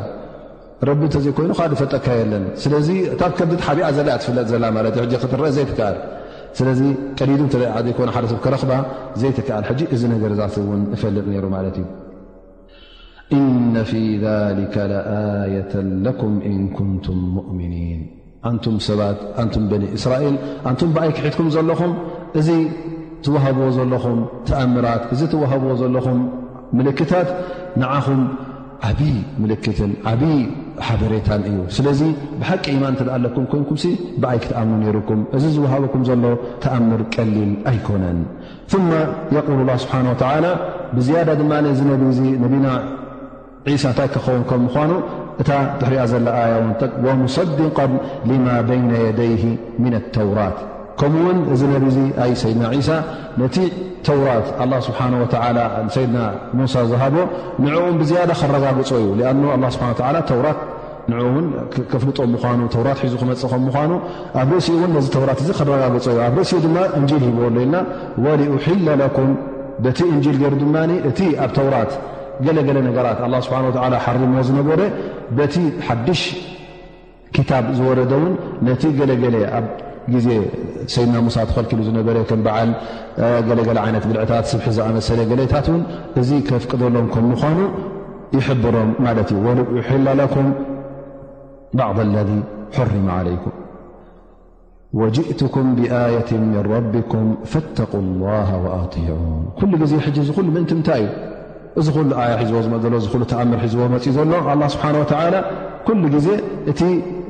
ረቢ 0.89 1.01
እተዘይኮይኑ 1.09 1.53
ካ 1.59 1.63
ፈልጠካ 1.81 2.07
የለን 2.21 2.45
ስለዚ 2.63 2.89
እታብ 3.15 3.33
ከድት 3.39 3.61
ሓቢኣ 3.67 3.89
ዘለያ 3.97 4.15
ትፍለጥ 4.23 4.47
ዘላ 4.53 4.65
ማለት 4.77 4.95
እሕ 5.01 5.11
ክትረአ 5.23 5.51
ዘይትከኣል 5.57 5.97
ስለዚ 6.59 6.81
ቀዲዱ 7.19 7.41
ተ 7.55 7.57
ዘይኮኑ 7.87 8.09
ሓደሰብ 8.17 8.39
ክረኽባ 8.45 8.73
ዘይትከኣል 9.23 9.65
ሕጂ 9.71 9.81
እዚ 9.97 10.03
ነገር 10.15 10.33
ዛስብ 10.41 10.63
እውን 10.69 10.83
እፈልጥ 10.99 11.27
ነይሩ 11.33 11.45
ማለት 11.57 11.77
እዩ 11.83 11.87
እነ 13.41 13.75
ፊ 13.91 14.05
ሊከ 14.61 14.75
ኣየة 15.45 15.73
ለኩም 16.05 16.33
እን 16.51 16.63
ኩንቱም 16.79 17.21
ሙእምኒን 17.37 18.01
ኣንቱም 18.49 18.77
ሰባት 18.89 19.19
ኣንቱም 19.43 19.65
በኒ 19.71 19.85
እስራኤል 19.99 20.37
ኣንቱም 20.69 20.91
ብኣይ 20.97 21.11
ክሒትኩም 21.17 21.49
ዘለኹም 21.57 21.93
እዚ 22.41 22.49
ትወሃብዎ 23.25 23.67
ዘለኹም 23.79 24.19
ተኣምራት 24.49 25.03
እዚ 25.15 25.21
ትወሃብዎ 25.33 25.73
ዘለኹም 25.81 26.21
ምልክታት 26.79 27.29
ንዓኹም 27.81 28.23
ዓብይ 28.89 29.17
ምልክትን 29.43 29.91
ዓብይ 30.11 30.39
ሓበሬታን 30.89 31.43
እዩ 31.49 31.59
ስለዚ 31.77 32.01
ብሓቂ 32.41 32.65
ኢማን 32.77 32.95
ተድኣለኩም 33.01 33.45
ኮይንኩም 33.53 33.79
ብኣይ 34.23 34.39
ክትኣምኑ 34.45 34.77
ነይርኩም 34.85 35.21
እዚ 35.37 35.45
ዝውሃበኩም 35.57 36.05
ዘሎ 36.09 36.25
ተኣምር 36.65 37.03
ቀሊል 37.15 37.53
ኣይኮነን 37.71 38.21
ማ 38.89 39.01
የቁል 39.37 39.61
ላ 39.71 39.75
ስብሓን 39.85 40.09
ተዓላ 40.23 40.47
ብዝያዳ 40.97 41.29
ድማ 41.43 41.53
ዚ 41.81 41.83
ነብዚ 41.91 42.21
ነቢና 42.45 42.69
ሳ 43.83 43.87
እንታይ 43.91 44.09
ክኸውን 44.13 44.43
ከም 44.51 44.61
ምኳኑ 44.67 44.91
እታ 45.43 45.51
ሕሪያ 45.85 46.03
ዘ 46.13 46.17
ያ 46.53 46.55
ሰድق 47.37 47.79
لማ 48.29 48.47
በይነ 48.69 48.91
يደይه 49.09 49.45
ن 49.83 49.85
ተውራት 50.17 50.59
ከምኡውን 51.01 51.39
እዚ 51.53 51.61
ነ 51.83 51.87
ሰይድና 52.43 52.65
ሳ 52.89 52.91
ነቲ 53.41 53.57
ተራት 54.07 54.47
ድ 55.59 56.05
ሙሳ 56.59 56.75
ዝሃቦ 56.91 57.17
ን 57.63 57.67
ብዝያ 58.01 58.21
ክረጋግፆ 58.41 58.91
እዩ 59.03 59.09
ን 61.09 61.49
ፍልጦ 62.03 62.19
ምኑ 62.33 62.61
ት 62.73 62.77
ሒዙ 63.05 63.15
ክመፅእም 63.21 63.63
ምኑ 63.77 63.93
ኣብ 64.41 64.49
ርእሲኡ 64.57 64.83
ዚ 65.05 65.07
ተራት 65.17 65.41
ክረጋግ 65.59 65.95
እዩ 66.01 66.09
ኣብ 66.29 66.35
ርእሲኡ 66.41 66.59
ድ 66.65 66.69
እ 67.17 67.25
ሂ 67.25 67.51
ልና 67.57 67.75
أ 69.07 69.09
ኩም 69.17 69.31
በቲ 69.85 69.99
እንል 70.15 70.37
ገይሩ 70.43 70.55
ድ 70.63 70.65
እቲ 71.09 71.19
ኣብ 71.45 71.55
ራት 71.75 71.93
ه 72.45 74.17
ዝነበ 74.49 74.71
ቲ 75.53 75.57
ሓድሽ 75.87 76.23
ታ 77.49 77.53
ዝረ 77.79 77.99
ቲ 78.83 78.87
ለ 79.35 79.37
ኣ 79.59 79.63
ዜ 80.27 80.29
ሰና 80.93 81.15
ሙሳ 81.27 81.37
ተل 81.51 82.03
በ 82.47 82.49
ዓ 82.57 83.93
ብልዕታት 84.09 84.47
ዝሰ 84.75 85.19
ሌታት 85.41 85.69
እዚ 86.21 86.31
فቅደሎም 86.65 87.07
ኑ 87.33 87.59
يحሮም 88.39 88.91
وላ 90.09 90.21
ك 90.35 90.37
بعض 91.81 91.97
اذ 92.05 92.31
ح 92.77 92.79
علك 93.19 93.45
وجئتك 95.01 95.55
بآية 95.79 96.31
من 96.53 96.59
ربك 96.75 97.13
فتق 97.53 97.93
الله 98.05 98.49
وأطع 98.65 99.07
ل 99.73 99.83
ዜ 99.91 99.93
ل 100.45 100.49
ታይ 100.89 101.05
እዩ 101.07 101.30
እዚ 101.81 101.87
ኩሉ 101.97 102.09
ኣያ 102.21 102.31
ሒዝቦ 102.41 102.55
ዝመ 102.67 102.75
ሎ 102.93 102.95
እዚ 103.01 103.07
ሉ 103.23 103.25
ተኣምር 103.33 103.59
ሒዝቦ 103.65 103.81
መፅእ 103.95 104.13
ዘሎ 104.17 104.33
ኣላ 104.53 104.63
ስብሓን 104.75 104.97
ወተዓላ 105.03 105.35
ኩሉ 105.87 106.03
ግዜ 106.15 106.29
እቲ 106.71 106.81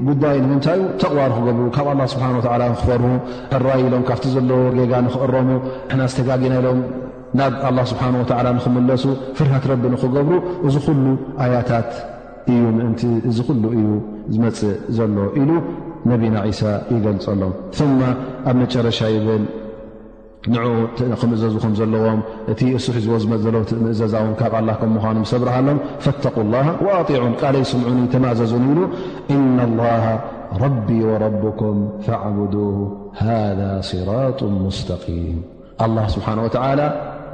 ጉዳይ 0.08 0.36
ንምንታይኡ 0.44 0.80
ተቕዋር 1.02 1.30
ክገብሩ 1.36 1.64
ካብ 1.76 1.86
ኣላ 1.92 2.00
ስብሓ 2.12 2.24
ወዓላ 2.36 2.62
ንክፈርሁ 2.74 3.10
ሕራይ 3.52 3.80
ኢሎም 3.88 4.04
ካብቲ 4.08 4.24
ዘለዎ 4.36 4.60
ጌጋ 4.78 4.92
ንኽእረሙ 5.06 5.48
ና 5.98 6.08
ዝተጋጊናኢሎም 6.12 6.80
ናብ 7.40 7.52
ኣላ 7.68 7.78
ስብሓን 7.92 8.14
ወዓላ 8.22 8.46
ንኽምለሱ 8.56 9.04
ፍርሀት 9.38 9.66
ረቢ 9.72 9.84
ንክገብሩ 9.94 10.32
እዚ 10.68 10.76
ኩሉ 10.88 11.04
ኣያታት 11.44 11.92
እዩ 12.54 12.62
ምእንቲ 12.78 13.02
እዚ 13.30 13.38
ኩሉ 13.48 13.62
እዩ 13.78 13.84
ዝመፅእ 14.34 14.74
ዘሎ 14.96 15.16
ኢሉ 15.42 15.50
ነቢና 16.10 16.36
ሳ 16.58 16.62
ይገልፀሎም 16.94 17.54
ማ 18.00 18.04
ኣብ 18.50 18.54
መጨረሻ 18.62 18.98
ይብል 19.14 19.42
ን 20.52 21.14
ክምእዘዙ 21.20 21.54
ከም 21.62 21.72
ዘለዎም 21.78 22.20
እቲ 22.52 22.60
እሱሒዝዝዘለ 22.78 23.56
ምእዘዛዎ 23.84 24.26
ካብ 24.40 24.54
ኣ 24.60 24.74
ከም 24.80 24.90
ምዃኑ 24.96 25.16
ሰብርሃሎም 25.32 25.78
ፈተق 26.04 26.36
ላ 26.52 26.56
ኣطዑን 26.98 27.34
ቃለይ 27.40 27.64
ስምዑኒ 27.72 27.98
ተማዘዙን 28.14 28.62
ኢብሉ 28.68 28.78
እና 29.34 29.58
ላሃ 29.80 30.04
ረቢ 30.64 30.88
ወረብኩም 31.08 31.76
ፈዕብድ 32.06 32.54
ሃذ 33.22 33.60
ስራط 33.90 34.40
ሙስተም 34.62 35.92
ስብሓን 36.14 36.38
ወ 36.44 36.48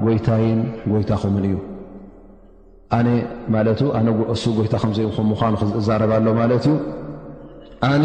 ጎይታይን 0.04 0.58
ጎይታኹምን 0.92 1.44
እዩ 1.48 1.56
ኣነ 2.98 3.08
ማ 3.54 3.62
ሱ 4.44 4.52
ይታ 4.66 4.74
ከምዘይኹም 4.82 5.28
ምኑ 5.32 5.54
ክዛረብሎ 5.76 6.26
ማለት 6.40 6.64
ዩ 6.70 6.74
ኣነ 7.92 8.04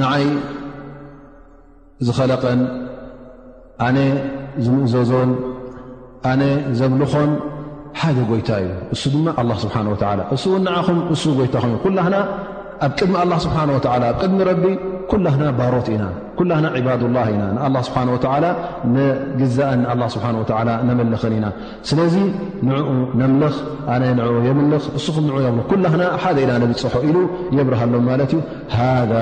ንዓይ 0.00 0.24
ዝኸለቀን 2.06 2.60
ኣነ 3.86 3.98
ዝምእዘዞን 4.64 5.30
ኣነ 6.30 6.42
ዘምልኾን 6.78 7.30
ሓደ 8.00 8.16
ጎይታ 8.30 8.48
እዩ 8.62 8.68
እሱ 8.94 9.02
ድማ 9.14 9.28
ስብሓ 9.64 9.74
ላ 10.18 10.22
እሱ 10.34 10.42
እውናዓኹም 10.52 10.98
እሱ 11.14 11.22
ጎይታኹም 11.38 11.72
እ 11.76 11.78
ኩላና 11.84 12.14
ኣብ 12.84 12.92
ቅድሚ 12.98 13.14
ኣላ 13.22 13.32
ስብሓ 13.44 13.56
ኣብ 13.66 13.70
ቅድሚ 14.22 14.38
ረቢ 14.48 14.64
ኩላና 15.10 15.42
ባሮት 15.58 15.88
ኢና 15.94 16.04
ኩላና 16.38 16.66
ዕባድ 16.78 17.02
ላ 17.16 17.24
ኢና 17.32 17.42
ንኣ 17.56 17.64
ስብሓ 17.88 17.98
ወላ 18.14 18.46
ግዛእ 19.40 19.68
ስብሓ 20.14 20.26
ነመልኽን 20.88 21.34
ኢና 21.38 21.46
ስለዚ 21.90 22.14
ንኡ 22.68 22.86
ነምልኽ 23.20 23.56
ኣናይ 23.96 24.12
ንኡ 24.20 24.32
የምልኽ 24.48 24.84
ስፍ 25.04 25.16
ን 25.26 25.42
የ 25.44 25.50
ኩላና 25.72 26.02
ሓደ 26.24 26.38
ኢና 26.44 26.52
ነብፅሖ 26.64 26.94
ኢሉ 27.08 27.18
የብርሃሎም 27.58 28.04
ማለት 28.12 28.32
እዩ 28.36 28.40
ሃذ 28.78 29.12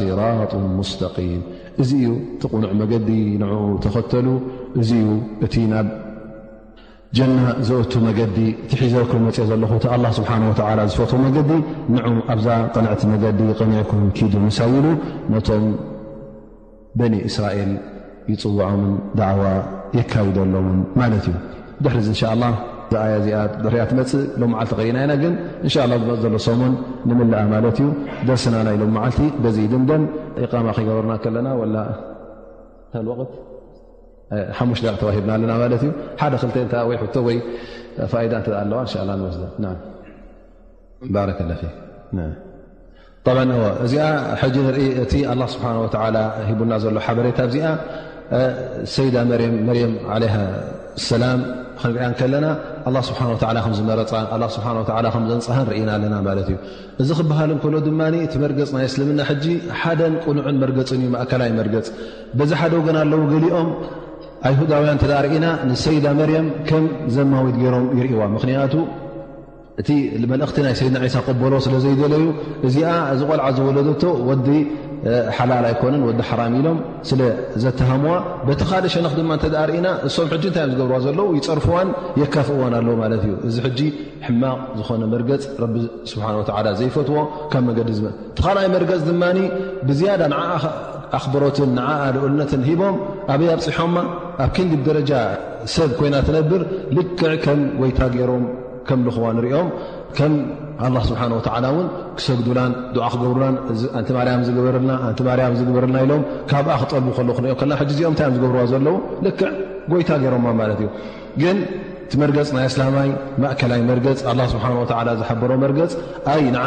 ስራط 0.00 0.52
ስተም 0.90 1.40
እዚ 1.84 1.90
እዩ 2.02 2.10
ቲ 2.42 2.52
ቕኑዕ 2.52 2.70
መገዲ 2.82 3.10
ንኡ 3.44 3.52
ተኸተሉ 3.86 4.28
እ 4.80 4.86
ዩ 5.04 5.08
እ 5.46 5.82
ጀና 7.16 7.36
ዘእቱ 7.68 7.92
መገዲ 8.06 8.38
እቲ 8.62 8.70
ሒዘርኩም 8.80 9.22
መፅኦ 9.26 9.44
ዘለኹ 9.50 9.70
እቲ 9.78 9.84
ኣላ 9.94 10.04
ስብሓ 10.16 10.30
ወላ 10.48 10.80
ዝፈት 10.94 11.12
መገዲ 11.26 11.50
ንዑ 11.94 12.06
ኣብዛ 12.34 12.48
ቐንዕቲ 12.74 13.02
መገዲ 13.12 13.38
ቐኒዕኩም 13.60 14.00
ኪዱ 14.16 14.34
ምሳይሉ 14.46 14.84
ነቶም 15.34 15.64
በኒ 17.00 17.14
እስራኤል 17.28 17.72
ይፅውዖምን 18.32 18.92
ዳዕዋ 19.20 19.44
የካይደሎምን 19.98 20.80
ማለት 21.00 21.24
እዩ 21.30 21.36
ድሕሪዚ 21.84 22.08
እንሻ 22.14 22.22
ላ 22.42 22.52
ኣያ 23.04 23.14
እዚኣ 23.22 23.38
ድሪኣትመፅእ 23.64 24.22
ሎም 24.40 24.50
መዓልቲ 24.54 24.72
ቀሪእናኢና 24.80 25.14
ግን 25.22 25.34
እንሻ 25.66 25.74
ላ 25.90 25.98
ዝመፅ 26.02 26.20
ዘሎ 26.24 26.34
ሶሞን 26.48 26.72
ንምላኣ 27.08 27.42
ማለት 27.56 27.78
እዩ 27.82 27.88
ደርስና 28.28 28.54
ና 28.68 28.74
ኢሎም 28.78 28.92
መዓልቲ 28.98 29.20
በዚ 29.44 29.58
ድምደን 29.74 30.04
ቃማ 30.52 30.66
ከይገበርና 30.78 31.14
ከለና 31.26 31.48
ላ 31.74 31.78
ወቅት 33.12 33.32
ሓሙሽ 34.58 34.80
ተዋሂና 35.02 35.30
ኣለና 35.36 35.52
ማለት 35.62 35.82
ዩ 35.86 35.90
ሓደ 36.22 36.34
ክ 36.42 37.24
ወ 37.28 37.32
እ 37.34 38.52
ኣለዋ 38.62 38.82
ወስእዚ 39.26 39.72
ንኢ 44.66 44.82
እቲ 45.04 45.12
ስብሓ 45.54 45.66
ሂቡና 46.48 46.72
ዘሎ 46.82 46.96
ሓሬታ 47.06 47.38
ዚ 47.54 47.62
ሰይዳ 48.96 49.16
መርም 49.30 49.54
ላ 51.22 51.26
ክንሪአ 51.80 52.06
ከለና 52.20 52.46
ስብሓ 53.08 53.20
ዝመረፃ 53.78 54.12
ዘንፅ 55.16 55.48
ና 55.88 55.94
ኣለና 55.96 56.16
ት 56.48 56.52
እ 56.54 56.58
እዚ 57.02 57.10
ክበሃልሎ 57.20 57.74
ድማ 57.86 58.00
እቲ 58.26 58.34
መርገፅ 58.44 58.70
ናይ 58.76 58.88
ስልምና 58.96 59.20
ሓደን 59.80 60.14
ቁኑዕን 60.26 60.56
መርገፅን 60.64 61.00
እዩ 61.06 61.12
እከላይ 61.24 61.50
መርገፅ 61.60 61.88
ዛ 62.52 62.60
ሓደ 62.62 62.72
ገና 62.88 62.96
ኣለዎ 63.06 63.20
ገሊኦም 63.32 63.68
ኣይሁዳውያን 64.46 64.98
ተ 65.02 65.06
ርእና 65.24 65.46
ንሰይዳ 65.70 66.06
መርያም 66.18 66.48
ከም 66.68 66.84
ዘማዊት 67.14 67.56
ገይሮም 67.62 67.86
ይርእዋ 67.98 68.22
ምክንያቱ 68.36 68.74
እቲ 69.80 69.90
መልእክቲ 70.32 70.58
ናይ 70.66 70.72
ሰይድና 70.80 70.98
ሳ 71.14 71.18
ቅበሎ 71.28 71.54
ስለዘይደለዩ 71.66 72.24
እዚኣ 72.66 72.92
ዚ 73.18 73.26
ቆልዓ 73.28 73.46
ዝወለዶቶ 73.56 74.02
ወዲ 74.28 74.48
ሓላል 75.36 75.64
ኣይኮነን 75.70 76.02
ወዲ 76.08 76.20
ሓራም 76.28 76.54
ኢሎም 76.60 76.78
ስለዘተሃምዋ 77.08 78.14
በቲ 78.46 78.60
ካልእ 78.70 78.90
ሸነክ 78.94 79.14
ድማ 79.18 79.30
ርእና 79.70 79.86
እሶም 80.08 80.28
ሕጂ 80.34 80.44
ንታዮ 80.52 80.66
ዝገብርዋ 80.72 80.98
ዘለዉ 81.06 81.28
ይፀርፍዋን 81.38 81.90
የካፍእዎን 82.22 82.74
ኣለዉ 82.78 82.94
ማለት 83.02 83.22
እዩ 83.28 83.34
እዚ 83.48 83.56
ጂ 83.78 83.88
ሕማቕ 84.26 84.58
ዝኾነ 84.80 85.02
መርገፅ 85.14 85.44
ረቢ 85.64 85.74
ስብሓ 86.12 86.26
ዘይፈትዎ 86.82 87.20
ካብ 87.54 87.62
መገዲ 87.70 87.90
ዝ 87.98 88.04
ቲካልኣይ 88.38 88.68
መርገፅ 88.76 89.00
ድማ 89.10 89.22
ብዝያዳ 89.90 90.22
ን 90.32 90.36
ኣኽብሮትን 91.16 91.70
ንዓ 91.78 91.88
ልኡልነትን 92.14 92.62
ሂቦም 92.68 92.96
ኣበይ 93.32 93.48
ኣብፅሖማ 93.56 93.94
ኣብ 94.44 94.50
ክንዲብ 94.56 94.80
ደረጃ 94.88 95.12
ሰብ 95.74 95.90
ኮይና 95.98 96.16
ትነብር 96.28 96.62
ልክዕ 96.96 97.32
ከም 97.44 97.60
ጎይታ 97.80 98.00
ገይሮም 98.14 98.44
ከም 98.88 99.00
ልኹዋ 99.06 99.26
ንርኦም 99.38 99.68
ከም 100.18 100.34
ኣላ 100.86 100.96
ስብሓወላ 101.08 101.66
ውን 101.76 101.86
ክሰግዱናን 102.18 102.72
ድዓ 102.94 103.06
ክገብሩናን 103.14 103.54
እዚ 103.72 103.80
ኣንቲ 103.98 104.10
ማርያም 104.18 104.42
ዝግበረልና 104.46 104.92
ንቲ 105.10 105.20
ማርያም 105.28 105.54
ዝግበርልና 105.60 105.96
ኢሎም 106.06 106.22
ካብኣ 106.52 106.74
ክጠልቡ 106.82 107.08
ከል 107.18 107.28
ክንሪኦም 107.38 107.68
ና 107.72 107.80
ሕ 107.80 107.86
እዚኦም 107.92 108.12
እንታይ 108.14 108.28
ዮ 108.30 108.32
ዝገብርዎ 108.36 108.60
ዘለው 108.72 108.96
ልክዕ 109.26 109.50
ጎይታ 109.92 110.10
ገሮ 110.24 110.34
ማለት 110.62 110.80
እዩ 110.86 110.88
ግን 111.42 111.58
እቲ 112.06 112.14
መርገፅ 112.22 112.48
ናይ 112.56 112.66
እስላማይ 112.72 113.08
ማእከላይ 113.44 113.80
መርገፅ 113.90 114.18
ኣ 114.30 114.34
ስብሓ 114.54 114.66
ላ 115.08 115.18
ዝሓበሮ 115.22 115.50
መርገፅ 115.66 115.92
ይ 116.40 116.44
ንዓ 116.56 116.66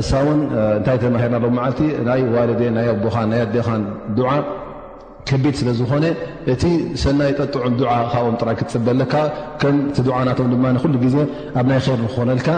እሳ 0.00 0.08
እውን 0.24 0.40
እንታይ 0.78 0.96
ተማሂርና 1.02 1.36
ኣለ 1.40 1.46
ማዓልቲ 1.56 1.80
ናይ 2.08 2.22
ዋልዴን 2.34 2.72
ናይ 2.78 2.86
ኣቦኻን 2.92 3.26
ናይ 3.32 3.40
ኣዴኻን 3.46 3.82
ዱዓ 4.18 4.30
ከቢድ 5.28 5.54
ስለ 5.60 5.68
ዝኾነ 5.78 6.04
እቲ 6.52 6.62
ሰናይ 7.02 7.32
ጠጥዑም 7.38 7.74
ዓ 7.96 7.96
ካብኦም 8.12 8.36
ጥራይ 8.40 8.56
ክትፅበለካ 8.60 9.14
ከምቲ 9.60 10.06
ዓ 10.18 10.20
ናቶም 10.28 10.48
ድማ 10.54 10.64
ሉ 10.94 10.96
ግዜ 11.04 11.16
ኣብ 11.58 11.66
ናይ 11.72 11.78
ይር 11.88 11.98
ንክኾነልካ 12.04 12.48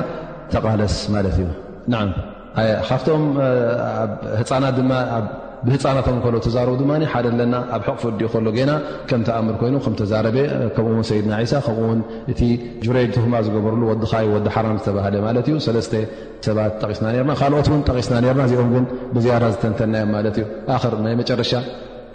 ተቃለስ 0.55 0.97
ማለት 1.17 1.37
እዩ 1.43 1.47
ካፍቶምህፃናት 2.91 4.75
ድ 4.79 4.83
ብህፃናቶም 5.69 6.19
ከሎ 6.25 6.37
ተዛረቡ 6.47 6.75
ድማ 6.81 6.91
ሓደ 7.13 7.27
ኣለና 7.33 7.55
ኣብ 7.77 7.83
ሕቕፍድኡ 7.87 8.29
ከሎ 8.33 8.47
ገና 8.59 8.73
ከም 9.11 9.23
ተኣእምር 9.29 9.57
ኮይኑ 9.61 9.75
ከም 9.85 9.95
ተዛረበ 10.01 10.37
ከምኡውን 10.77 11.07
ሰይድና 11.11 11.35
ሳ 11.53 11.63
ከምኡውን 11.67 12.01
እቲ 12.35 12.41
ጁሬድ 12.85 13.11
ትሁማ 13.17 13.35
ዝገበርሉ 13.47 13.83
ወዲካይ 13.91 14.29
ወዲ 14.35 14.47
ሓራም 14.57 14.77
ዝተባሃለ 14.81 15.17
ማለት 15.27 15.47
እዩ 15.53 15.57
ሰለስተ 15.67 15.93
ሰባት 16.49 16.75
ጠቂስና 16.83 17.07
ርና 17.23 17.33
ካልኦት 17.41 17.69
ውን 17.73 17.83
ጠቂስና 17.89 18.17
ርና 18.27 18.43
እዚኦም 18.51 18.71
ግን 18.77 18.87
ብዝያራ 19.17 19.45
ዝተንተናዮም 19.57 20.13
ማለት 20.19 20.39
እዩ 20.43 20.47
ክር 20.85 20.95
ናይ 21.07 21.15
መጨረሻ 21.23 21.53